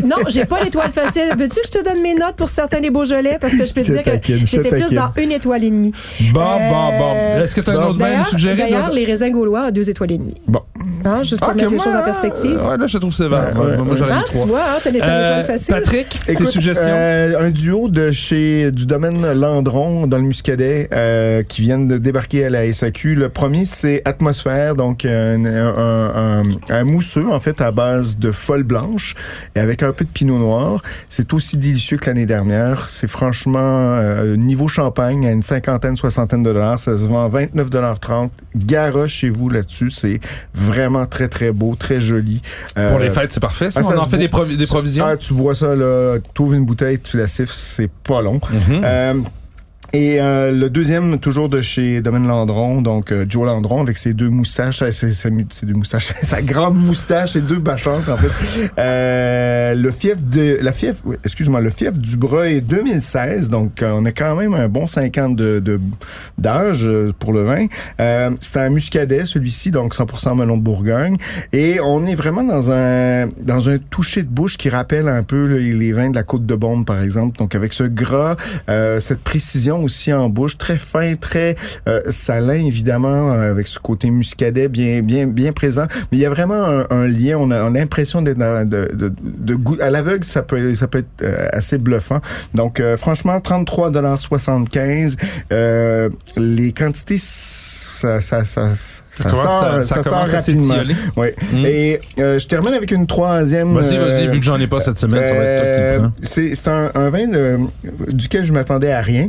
Non, 0.04 0.16
j'ai 0.28 0.44
pas 0.44 0.62
l'étoile 0.62 0.90
facile. 0.92 1.28
Veux-tu 1.36 1.60
que 1.60 1.66
je 1.66 1.78
te 1.78 1.84
donne 1.84 2.00
mes 2.02 2.14
notes 2.14 2.36
pour 2.36 2.48
certains 2.48 2.80
des 2.80 2.90
Beaujolais? 2.90 3.38
Parce 3.40 3.54
que 3.54 3.64
je 3.64 3.72
peux 3.72 3.82
te 3.82 3.90
dire 3.92 4.02
que 4.20 4.46
j'étais 4.46 4.68
plus 4.68 4.94
dans 4.94 5.10
une 5.16 5.32
étoile 5.32 5.64
et 5.64 5.70
demie. 5.70 5.92
Bon, 6.32 6.40
bon, 6.40 6.98
bon. 6.98 7.12
Euh, 7.16 7.44
Est-ce 7.44 7.54
que 7.54 7.60
tu 7.60 7.70
as 7.70 7.72
un 7.74 7.86
autre 7.88 7.98
vin 7.98 8.20
à 8.22 8.24
suggérer? 8.26 8.56
d'ailleurs, 8.56 8.90
les 8.92 9.04
raisins 9.04 9.30
gaulois 9.30 9.66
à 9.66 9.70
deux 9.70 9.88
étoiles 9.90 10.12
et 10.12 10.18
demie. 10.18 10.34
Bon. 10.46 10.60
Hein, 11.04 11.22
juste 11.22 11.40
pour 11.40 11.54
mettre 11.54 11.70
les 11.70 11.76
moi, 11.76 11.84
choses 11.84 11.96
en 11.96 12.02
perspective. 12.04 12.58
euh, 12.58 12.70
Ouais, 12.70 12.76
là, 12.76 12.86
je 12.86 12.98
trouve 12.98 13.12
sévère. 13.14 13.52
Ouais, 13.56 13.64
ouais, 13.66 13.76
moi, 13.76 13.84
moi, 13.86 13.96
j'aurais 13.96 14.12
Ah, 14.12 14.18
mis 14.18 14.24
tu 14.30 14.32
trois. 14.36 14.46
vois, 14.46 14.60
hein, 14.62 14.78
t'as 14.82 14.90
des 14.90 15.00
Euh, 15.00 15.40
étoiles 15.40 15.44
faciles. 15.58 15.74
Patrick, 15.74 16.18
tes 16.26 16.46
suggestions? 16.46 16.84
un 17.40 17.50
duo 17.50 17.88
de 17.88 18.10
chez 18.10 18.70
du 18.70 18.86
domaine 18.86 19.32
Landron 19.40 20.07
dans 20.07 20.18
le 20.18 20.24
Muscadet 20.24 20.88
euh, 20.92 21.42
qui 21.42 21.62
viennent 21.62 21.88
de 21.88 21.96
débarquer 21.98 22.44
à 22.44 22.50
la 22.50 22.70
SAQ. 22.72 23.14
Le 23.14 23.29
premier 23.31 23.64
c'est 23.64 24.03
Atmosphère, 24.05 24.74
donc 24.74 25.05
un, 25.05 25.44
un, 25.44 26.40
un- 26.40 26.42
un 26.68 26.85
mousseux 26.85 27.26
en 27.31 27.40
fait 27.40 27.61
à 27.61 27.70
base 27.72 28.18
de 28.18 28.33
folle 28.33 28.62
blanche 28.64 29.14
et 29.57 29.61
avec 29.61 29.83
un 29.83 29.92
peu 29.92 30.05
de 30.05 30.11
pinot 30.11 30.38
noir. 30.38 30.83
C'est 31.09 31.33
aussi 31.33 31.57
délicieux 31.57 31.96
que 31.96 32.07
l'année 32.07 32.26
dernière. 32.26 32.88
C'est 32.88 33.09
franchement 33.09 33.59
euh, 33.98 34.37
niveau 34.37 34.68
champagne 34.68 35.26
à 35.26 35.31
une 35.33 35.42
cinquantaine, 35.42 35.96
soixantaine 35.96 36.42
de 36.42 36.53
dollars. 36.53 36.79
Ça 36.79 36.96
se 36.96 37.07
vend 37.07 37.29
29,30 37.29 38.31
Garoche 38.57 39.12
chez 39.12 39.31
vous 39.31 39.48
là-dessus. 39.48 39.90
C'est 39.90 40.20
vraiment 40.55 41.07
très 41.07 41.29
très 41.29 41.53
beau, 41.53 41.74
très 41.76 42.00
joli. 42.00 42.42
Euh, 42.76 42.90
Pour 42.90 42.98
les 42.98 43.11
fêtes, 43.11 43.33
c'est 43.33 43.40
parfait. 43.40 43.70
ça? 43.70 43.81
ah, 43.81 43.83
ça 43.83 43.94
on 43.96 44.00
en 44.03 44.09
fait 44.09 44.18
des, 44.18 44.29
provi- 44.29 44.57
des 44.57 44.66
provisions? 44.66 45.05
ah, 45.07 45.16
tu 45.16 45.33
bois 45.35 45.55
ça, 45.55 45.74
là, 45.74 46.18
tu 46.35 46.42
ouvres 46.42 46.55
une 46.55 46.66
bouteille, 46.66 46.98
tu 46.98 47.16
la 47.16 47.26
siffles, 47.26 47.53
c'est 47.55 47.90
pas 47.90 48.20
long. 48.22 48.40
Mhm. 48.53 48.81
Euh, 48.85 49.14
et 49.92 50.20
euh, 50.20 50.53
le 50.53 50.70
deuxième, 50.70 51.18
toujours 51.18 51.48
de 51.48 51.61
chez 51.61 52.00
Domaine 52.00 52.29
Landron, 52.29 52.81
donc 52.81 53.11
euh, 53.11 53.24
Joe 53.29 53.44
Landron 53.44 53.83
avec 53.83 53.96
ses 53.96 54.14
deux 54.14 54.29
moustaches, 54.29 54.83
euh, 54.83 54.92
ses, 54.92 55.12
ses, 55.12 55.31
ses 55.50 55.66
deux 55.66 55.74
moustaches, 55.74 56.12
sa 56.22 56.42
grande 56.42 56.76
moustache 56.76 57.35
et 57.35 57.40
deux 57.40 57.59
bachantes 57.59 58.09
en 58.09 58.16
fait. 58.16 58.31
Euh, 58.79 59.74
le 59.74 59.90
fief 59.90 60.22
de 60.22 60.59
la 60.62 60.72
fief, 60.72 61.03
excuse-moi, 61.24 61.61
le 61.61 61.70
fief 61.70 61.98
du 61.98 62.16
Breuil 62.16 62.62
2016, 62.62 63.50
donc 63.50 63.83
euh, 63.83 63.90
on 63.92 64.05
a 64.05 64.12
quand 64.12 64.37
même 64.37 64.55
un 64.55 64.68
bon 64.68 64.87
50 64.87 65.35
de 65.35 65.81
d'âge 66.38 66.88
pour 67.18 67.33
le 67.33 67.42
vin. 67.42 67.66
C'est 68.40 68.61
un 68.61 68.70
muscadet 68.70 69.24
celui-ci, 69.24 69.72
donc 69.72 69.96
100% 69.96 70.37
melon 70.37 70.57
de 70.57 70.62
Bourgogne, 70.62 71.16
et 71.53 71.81
on 71.81 72.07
est 72.07 72.14
vraiment 72.14 72.44
dans 72.44 72.70
un 72.70 73.26
dans 73.42 73.68
un 73.68 73.79
toucher 73.79 74.22
de 74.22 74.29
bouche 74.29 74.57
qui 74.57 74.68
rappelle 74.68 75.09
un 75.09 75.24
peu 75.24 75.46
les, 75.46 75.72
les 75.72 75.92
vins 75.92 76.11
de 76.11 76.14
la 76.14 76.22
Côte 76.22 76.46
de 76.46 76.55
Bombe 76.55 76.87
par 76.87 77.03
exemple, 77.03 77.37
donc 77.38 77.57
avec 77.57 77.72
ce 77.72 77.85
gras, 77.85 78.37
cette 79.00 79.20
précision 79.20 79.79
aussi 79.82 80.12
en 80.12 80.28
bouche, 80.28 80.58
très 80.58 80.78
fin, 80.78 81.14
très 81.16 81.56
euh, 81.88 82.00
salin 82.10 82.54
évidemment, 82.54 83.32
euh, 83.32 83.50
avec 83.50 83.66
ce 83.66 83.78
côté 83.78 84.10
muscadet 84.10 84.68
bien 84.68 85.02
bien 85.02 85.26
bien 85.26 85.52
présent. 85.52 85.86
Mais 86.10 86.18
il 86.18 86.20
y 86.20 86.26
a 86.26 86.30
vraiment 86.30 86.64
un, 86.64 86.86
un 86.90 87.06
lien. 87.08 87.36
On 87.38 87.50
a, 87.50 87.62
on 87.64 87.74
a 87.74 87.78
l'impression 87.78 88.22
d'être 88.22 88.38
de, 88.38 88.90
de, 88.94 89.12
de 89.22 89.54
goût 89.54 89.76
à 89.80 89.90
l'aveugle, 89.90 90.24
ça 90.24 90.42
peut 90.42 90.74
ça 90.74 90.86
peut 90.88 90.98
être 90.98 91.22
euh, 91.22 91.48
assez 91.52 91.78
bluffant. 91.78 92.20
Donc 92.54 92.80
euh, 92.80 92.96
franchement, 92.96 93.40
33 93.40 93.90
75. 94.18 95.16
Euh, 95.52 96.08
les 96.36 96.72
quantités 96.72 97.16
ça 97.18 98.20
ça 98.20 98.44
ça 98.44 98.70
ça, 99.10 99.28
sort, 99.28 99.64
à- 99.64 99.82
ça 99.82 100.02
sort 100.02 100.26
rapidement. 100.26 100.74
s'étioler. 100.74 100.94
Ouais. 101.16 101.34
Mm. 101.52 101.64
Et 101.66 102.00
euh, 102.18 102.38
je 102.38 102.46
termine 102.46 102.72
avec 102.72 102.90
une 102.92 103.06
troisième. 103.06 103.74
Vas-y, 103.74 103.96
vas-y, 103.98 104.26
euh, 104.28 104.30
vu 104.30 104.38
que 104.40 104.44
j'en 104.46 104.58
ai 104.58 104.66
pas 104.66 104.80
cette 104.80 104.98
semaine, 104.98 105.26
ça 105.26 105.34
va 105.34 105.40
être 105.40 106.02
euh, 106.02 106.08
c'est 106.22 106.54
c'est 106.54 106.70
un, 106.70 106.90
un 106.94 107.10
vin 107.10 107.26
de- 107.28 107.58
duquel 108.12 108.44
je 108.44 108.52
m'attendais 108.52 108.92
à 108.92 109.00
rien. 109.02 109.28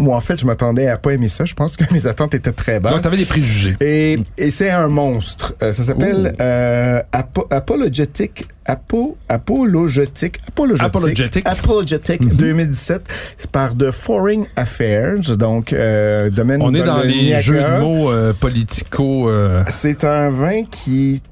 Moi, 0.00 0.16
en 0.16 0.20
fait, 0.20 0.36
je 0.36 0.46
m'attendais 0.46 0.86
à 0.88 0.96
pas 0.98 1.12
aimer 1.12 1.28
ça. 1.28 1.44
Je 1.44 1.54
pense 1.54 1.76
que 1.76 1.84
mes 1.92 2.06
attentes 2.06 2.34
étaient 2.34 2.52
très 2.52 2.80
basses. 2.80 2.92
Donc, 2.92 3.02
t'avais 3.02 3.16
des 3.16 3.24
préjugés. 3.24 3.76
Et, 3.80 4.18
et 4.36 4.50
c'est 4.50 4.70
un 4.70 4.88
monstre. 4.88 5.54
Euh, 5.62 5.72
ça 5.72 5.82
s'appelle 5.82 6.34
euh, 6.40 7.00
Apo- 7.12 7.46
Apologetic. 7.50 8.44
Apo, 8.66 9.16
apologetic. 9.28 10.38
Apologetic. 10.46 10.86
Apologetic. 10.86 11.46
Apologetic 11.48 12.36
2017. 12.36 13.02
C'est 13.38 13.50
par 13.50 13.76
The 13.76 13.90
Foreign 13.90 14.44
Affairs. 14.56 15.36
Donc, 15.38 15.72
euh, 15.72 16.28
domaine 16.30 16.60
On 16.62 16.74
est 16.74 16.82
dans 16.82 16.98
le 16.98 17.08
les 17.08 17.40
jeux 17.40 17.62
de 17.62 17.80
mots 17.80 18.10
euh, 18.10 18.32
politico... 18.34 19.28
euh, 19.30 19.62
C'est 19.68 20.04
un 20.04 20.30
vin 20.30 20.64
qui 20.70 21.22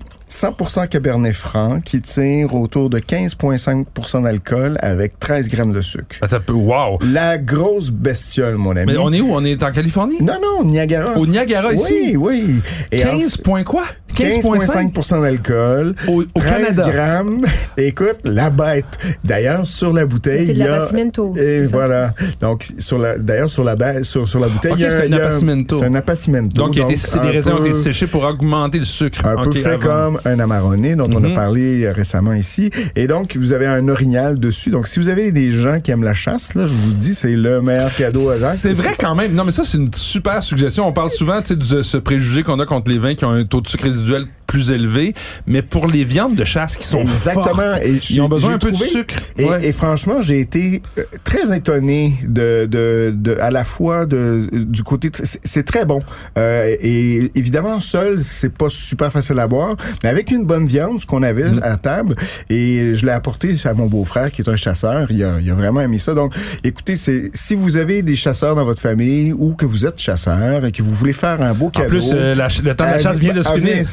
100% 0.41 0.89
Cabernet 0.89 1.33
Franc 1.35 1.81
qui 1.81 2.01
tire 2.03 2.55
autour 2.55 2.91
de 2.91 2.99
15,5% 2.99 4.23
d'alcool 4.25 4.77
avec 4.83 5.19
13 5.19 5.49
grammes 5.49 5.73
de 5.73 5.81
sucre. 5.81 6.17
attends. 6.21 6.37
Wow! 6.53 6.99
La 7.13 7.39
grosse 7.39 7.91
bestiole, 7.91 8.57
mon 8.57 8.77
ami. 8.77 8.93
Mais 8.93 8.99
on 8.99 9.13
est 9.13 9.21
où? 9.21 9.29
On 9.33 9.45
est 9.45 9.63
en 9.63 9.71
Californie? 9.73 10.19
Non, 10.21 10.35
non, 10.43 10.65
Niagara. 10.65 11.17
Au 11.19 11.27
Niagara, 11.27 11.69
oui, 11.71 11.77
ici? 11.77 12.17
oui. 12.17 12.61
Et 12.93 13.05
en- 13.05 13.19
15 13.19 13.37
points 13.39 13.65
quoi? 13.65 13.85
15,5? 14.15 14.93
15,5% 14.93 15.21
d'alcool. 15.23 15.95
Au, 16.09 16.23
au 16.23 16.25
13 16.37 16.77
Canada. 16.77 16.91
grammes. 16.91 17.47
Écoute, 17.77 18.19
la 18.25 18.49
bête. 18.51 18.85
D'ailleurs, 19.25 19.67
sur 19.67 19.93
la 19.93 20.07
bouteille, 20.07 20.41
C'est 20.47 20.53
de 20.55 20.59
il 20.59 20.59
y 20.59 20.63
a... 20.63 20.87
c'est 21.35 21.67
ça? 21.67 21.77
voilà. 21.77 22.15
Donc, 22.41 22.67
sur 22.79 22.99
la, 22.99 23.19
d'ailleurs, 23.19 23.51
sur 23.51 23.63
la, 23.65 23.77
ba- 23.77 24.03
sur, 24.05 24.27
sur 24.27 24.41
la 24.41 24.49
bouteille, 24.49 24.73
Ok, 24.73 24.79
il 24.79 24.83
y 24.85 24.87
a, 24.87 24.91
c'est 24.91 25.03
un 25.03 25.05
il 25.05 25.11
y 25.11 25.15
a 25.21 25.27
appassimento. 25.27 25.79
C'est 25.79 25.85
un 25.87 25.95
appassimento. 25.95 26.57
Donc, 26.57 26.77
il 26.77 26.83
a 26.83 26.87
des 26.87 27.17
un 27.17 27.21
raisins 27.21 27.51
ont 27.53 27.65
été 27.65 27.75
séchés 27.75 28.07
pour 28.07 28.25
augmenter 28.25 28.79
le 28.79 28.85
sucre. 28.87 29.27
un 29.27 29.45
peu 29.45 29.53
fait 29.53 29.67
avant. 29.67 29.81
comme 30.15 30.21
un 30.29 30.39
amarronné 30.41 30.97
dont 30.97 31.09
on 31.13 31.21
Mhm. 31.21 31.33
a 31.33 31.35
parlé 31.35 31.85
euh, 31.85 31.93
récemment 31.93 32.33
ici. 32.33 32.71
Et 32.95 33.07
donc, 33.07 33.37
vous 33.37 33.53
avez 33.53 33.67
un 33.67 33.89
orignal 33.89 34.39
dessus. 34.39 34.71
Donc, 34.71 34.89
si 34.89 34.99
vous 34.99 35.09
avez 35.09 35.33
des 35.33 35.53
gens 35.53 35.81
qui 35.81 35.91
aiment 35.91 36.05
la 36.05 36.15
chasse, 36.15 36.55
là, 36.55 36.67
je 36.67 36.75
vous 36.75 36.93
dis, 36.93 37.15
c'est 37.15 37.35
le 37.37 37.61
meilleur 37.63 37.95
cadeau 37.95 38.29
à 38.31 38.39
Jacques. 38.39 38.57
C'est 38.59 38.73
vrai 38.73 38.95
quand 38.99 39.15
même. 39.15 39.33
Non, 39.35 39.45
mais 39.45 39.53
ça, 39.53 39.63
c'est 39.65 39.79
une 39.79 39.93
super 39.95 40.43
suggestion. 40.43 40.87
On 40.87 40.93
parle 40.93 41.11
souvent 41.11 41.41
de 41.49 41.83
ce 41.83 41.97
préjugé 41.97 42.43
qu'on 42.43 42.61
a 42.61 42.67
contre 42.67 42.91
les 42.91 42.99
vins 42.99 43.15
qui 43.15 43.25
ont 43.25 43.31
un 43.31 43.45
taux 43.45 43.61
de 43.61 43.69
sucre 43.69 43.85
résiduel 43.85 44.25
plus 44.47 44.71
élevé. 44.71 45.15
Mais 45.47 45.63
pour 45.63 45.87
les 45.89 46.05
viandes 46.05 46.35
de 46.35 46.45
chasse 46.45 46.77
qui 46.77 46.87
sont 46.87 47.01
Exactement. 47.01 47.47
fortes, 47.55 47.83
Et 47.83 48.01
ils 48.11 48.21
ont 48.21 48.29
besoin 48.29 48.55
un 48.55 48.59
peu 48.59 48.71
de 48.73 48.77
sucre. 48.77 49.15
Et, 49.39 49.45
Ouais. 49.45 49.67
et 49.69 49.73
franchement, 49.73 50.23
j'ai 50.23 50.41
été 50.41 50.83
euh, 50.99 51.03
très 51.25 51.57
étonné 51.57 52.15
de, 52.27 52.67
de, 52.67 53.13
de 53.17 53.37
à 53.41 53.51
la 53.51 53.65
fois 53.65 54.07
de 54.07 54.49
du 54.53 54.83
côté 54.83 55.11
c'est- 55.43 55.63
très 55.65 55.85
bon. 55.85 55.99
Euh, 56.39 56.75
et 56.81 57.31
évidemment 57.35 57.81
seul, 57.81 58.23
c'est 58.23 58.53
pas 58.53 58.69
super 58.71 59.11
facile 59.13 59.39
à 59.41 59.47
boire, 59.47 59.77
mais 60.03 60.09
avec 60.11 60.31
une 60.31 60.45
bonne 60.47 60.67
viande, 60.67 61.01
ce 61.01 61.07
qu'on 61.07 61.23
avait 61.23 61.51
Mm. 61.51 61.61
à 61.63 61.77
table 61.77 62.15
et 62.51 62.95
je 62.95 63.05
l'ai 63.07 63.13
apporté 63.13 63.55
à 63.65 63.75
mon 63.75 63.87
beau-frère 63.87 64.31
qui 64.31 64.43
est 64.43 64.49
un 64.49 64.57
chasseur, 64.57 65.11
il 65.11 65.23
a, 65.25 65.41
il 65.41 65.51
a 65.51 65.55
vraiment 65.55 65.81
aimé 65.81 65.99
ça. 65.99 66.15
Donc 66.15 66.35
écoutez, 66.65 66.97
c'est 66.97 67.31
si 67.35 67.55
vous 67.55 67.77
avez 67.77 68.03
des 68.03 68.17
chasseurs 68.17 68.55
dans 68.55 68.65
votre 68.65 68.81
famille 68.81 69.33
ou 69.33 69.55
que 69.55 69.67
vous 69.67 69.87
êtes 69.87 69.99
chasseur 70.01 70.65
et 70.65 70.73
que 70.73 70.83
vous 70.83 70.93
voulez 70.93 71.13
faire 71.13 71.41
un 71.43 71.53
beau 71.55 71.67
En 71.67 71.71
cadeau 71.71 71.89
plus, 71.89 72.11
euh, 72.13 72.35
la 72.35 72.49
le 72.49 72.75
temps 72.75 72.85
de 72.85 72.91
la 72.91 72.99
chasse 73.01 73.19
vient 73.19 73.33
de 73.35 73.43
se 73.43 73.51
finir. 73.51 73.85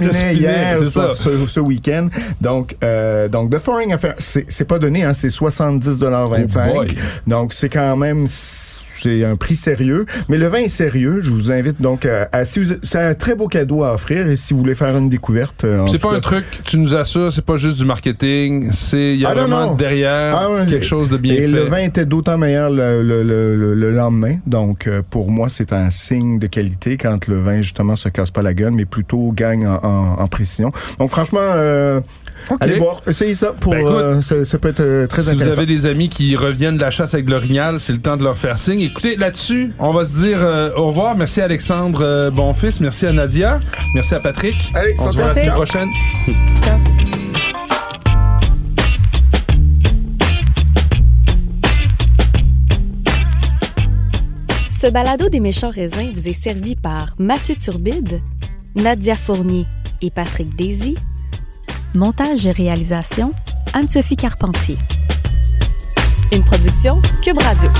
Finir, 0.00 0.32
hier, 0.32 0.78
ça. 0.88 1.14
ce, 1.14 1.46
ce 1.46 1.60
week-end. 1.60 2.08
Donc, 2.40 2.76
euh, 2.82 3.28
donc 3.28 3.50
The 3.50 3.58
Foreign 3.58 3.92
Affair, 3.92 4.14
c'est 4.18 4.64
pas 4.66 4.78
donné, 4.78 5.04
hein, 5.04 5.14
c'est 5.14 5.28
70,25 5.28 6.68
Oh. 6.74 6.84
Donc, 7.26 7.52
c'est 7.52 7.68
quand 7.68 7.96
même 7.96 8.26
c'est 9.02 9.24
un 9.24 9.36
prix 9.36 9.56
sérieux, 9.56 10.06
mais 10.28 10.36
le 10.38 10.46
vin 10.48 10.58
est 10.58 10.68
sérieux. 10.68 11.20
Je 11.22 11.30
vous 11.30 11.50
invite 11.52 11.80
donc 11.80 12.06
à, 12.06 12.28
à- 12.32 12.44
si 12.44 12.58
vous- 12.60 12.74
c'est 12.82 12.98
un 13.00 13.14
très 13.14 13.34
beau 13.34 13.48
cadeau 13.48 13.84
à 13.84 13.94
offrir 13.94 14.26
et 14.28 14.36
si 14.36 14.54
vous 14.54 14.60
voulez 14.60 14.74
faire 14.74 14.96
une 14.96 15.08
découverte. 15.08 15.64
euh, 15.64 15.86
C'est 15.90 16.00
pas 16.00 16.10
cas- 16.10 16.16
un 16.16 16.20
truc, 16.20 16.44
tu 16.64 16.78
nous 16.78 16.94
assures, 16.94 17.32
c'est 17.32 17.44
pas 17.44 17.56
juste 17.56 17.78
du 17.78 17.84
marketing, 17.84 18.70
c'est 18.72 19.14
il 19.14 19.20
y 19.20 19.24
a 19.26 19.30
Ah, 19.30 19.34
vraiment 19.34 19.66
non. 19.68 19.74
derrière 19.74 20.36
Ah 20.36 20.50
ouais, 20.50 20.66
quelque 20.66 20.86
chose 20.86 21.08
de 21.10 21.16
bien 21.16 21.34
et 21.34 21.40
fait. 21.42 21.46
le 21.48 21.60
vin 21.64 21.78
était 21.78 22.06
d'autant 22.06 22.38
meilleur 22.38 22.70
le, 22.70 23.02
le, 23.02 23.22
le, 23.22 23.56
le- 23.56 23.74
le 23.74 23.92
lendemain. 23.92 24.36
Donc, 24.46 24.86
euh, 24.86 25.02
pour 25.08 25.30
moi, 25.30 25.48
c'est 25.48 25.72
un 25.72 25.90
signe 25.90 26.38
de 26.38 26.46
qualité 26.46 26.96
quand 26.96 27.26
le 27.28 27.40
vin, 27.40 27.62
justement, 27.62 27.96
se 27.96 28.08
casse 28.08 28.30
pas 28.30 28.42
la 28.42 28.54
gueule, 28.54 28.72
mais 28.72 28.84
plutôt 28.84 29.32
gagne 29.32 29.66
en, 29.66 29.80
en, 29.82 30.20
en 30.20 30.28
précision. 30.28 30.70
Donc, 30.98 31.10
franchement, 31.10 31.40
euh, 31.42 32.00
allez 32.60 32.78
voir. 32.78 33.00
Essayez 33.06 33.34
ça. 33.34 33.52
Pour, 33.52 33.72
Ben, 33.72 33.80
écoute, 33.80 33.92
euh, 33.94 34.20
ça, 34.22 34.44
ça 34.44 34.58
peut 34.58 34.68
être 34.68 34.80
euh, 34.80 35.06
très 35.06 35.22
si 35.22 35.28
vous 35.28 35.34
intéressant. 35.34 35.58
avez 35.58 35.66
des 35.66 35.86
amis 35.86 36.08
qui 36.08 36.36
reviennent 36.36 36.76
de 36.76 36.82
la 36.82 36.90
chasse 36.90 37.14
avec 37.14 37.28
l'orignal, 37.28 37.80
c'est 37.80 37.92
le 37.92 38.00
temps 38.00 38.16
de 38.16 38.24
leur 38.24 38.36
faire 38.36 38.58
signe. 38.58 38.80
Écoutez, 38.80 39.16
là-dessus, 39.16 39.72
on 39.78 39.92
va 39.92 40.04
se 40.04 40.18
dire 40.18 40.38
euh, 40.42 40.70
au 40.76 40.86
revoir. 40.88 41.16
Merci 41.16 41.40
à 41.40 41.44
Alexandre 41.44 42.00
euh, 42.02 42.30
Bonfils, 42.30 42.74
merci 42.80 43.06
à 43.06 43.12
Nadia, 43.12 43.60
merci 43.94 44.14
à 44.14 44.20
Patrick. 44.20 44.56
Allez, 44.74 44.94
on 44.98 45.10
se 45.10 45.16
voit 45.16 45.28
la 45.28 45.34
semaine 45.34 45.52
prochaine. 45.52 45.88
Ce 54.68 54.90
balado 54.90 55.28
des 55.28 55.40
méchants 55.40 55.70
raisins 55.70 56.12
vous 56.14 56.28
est 56.28 56.40
servi 56.40 56.76
par 56.76 57.14
Mathieu 57.18 57.56
Turbide, 57.56 58.20
Nadia 58.76 59.14
Fournier 59.14 59.66
et 60.02 60.10
Patrick 60.10 60.54
Daisy. 60.54 60.94
Montage 61.94 62.46
et 62.46 62.50
réalisation, 62.50 63.32
Anne-Sophie 63.72 64.16
Carpentier. 64.16 64.76
Une 66.32 66.44
production 66.44 67.00
Cube 67.22 67.38
Radio. 67.38 67.70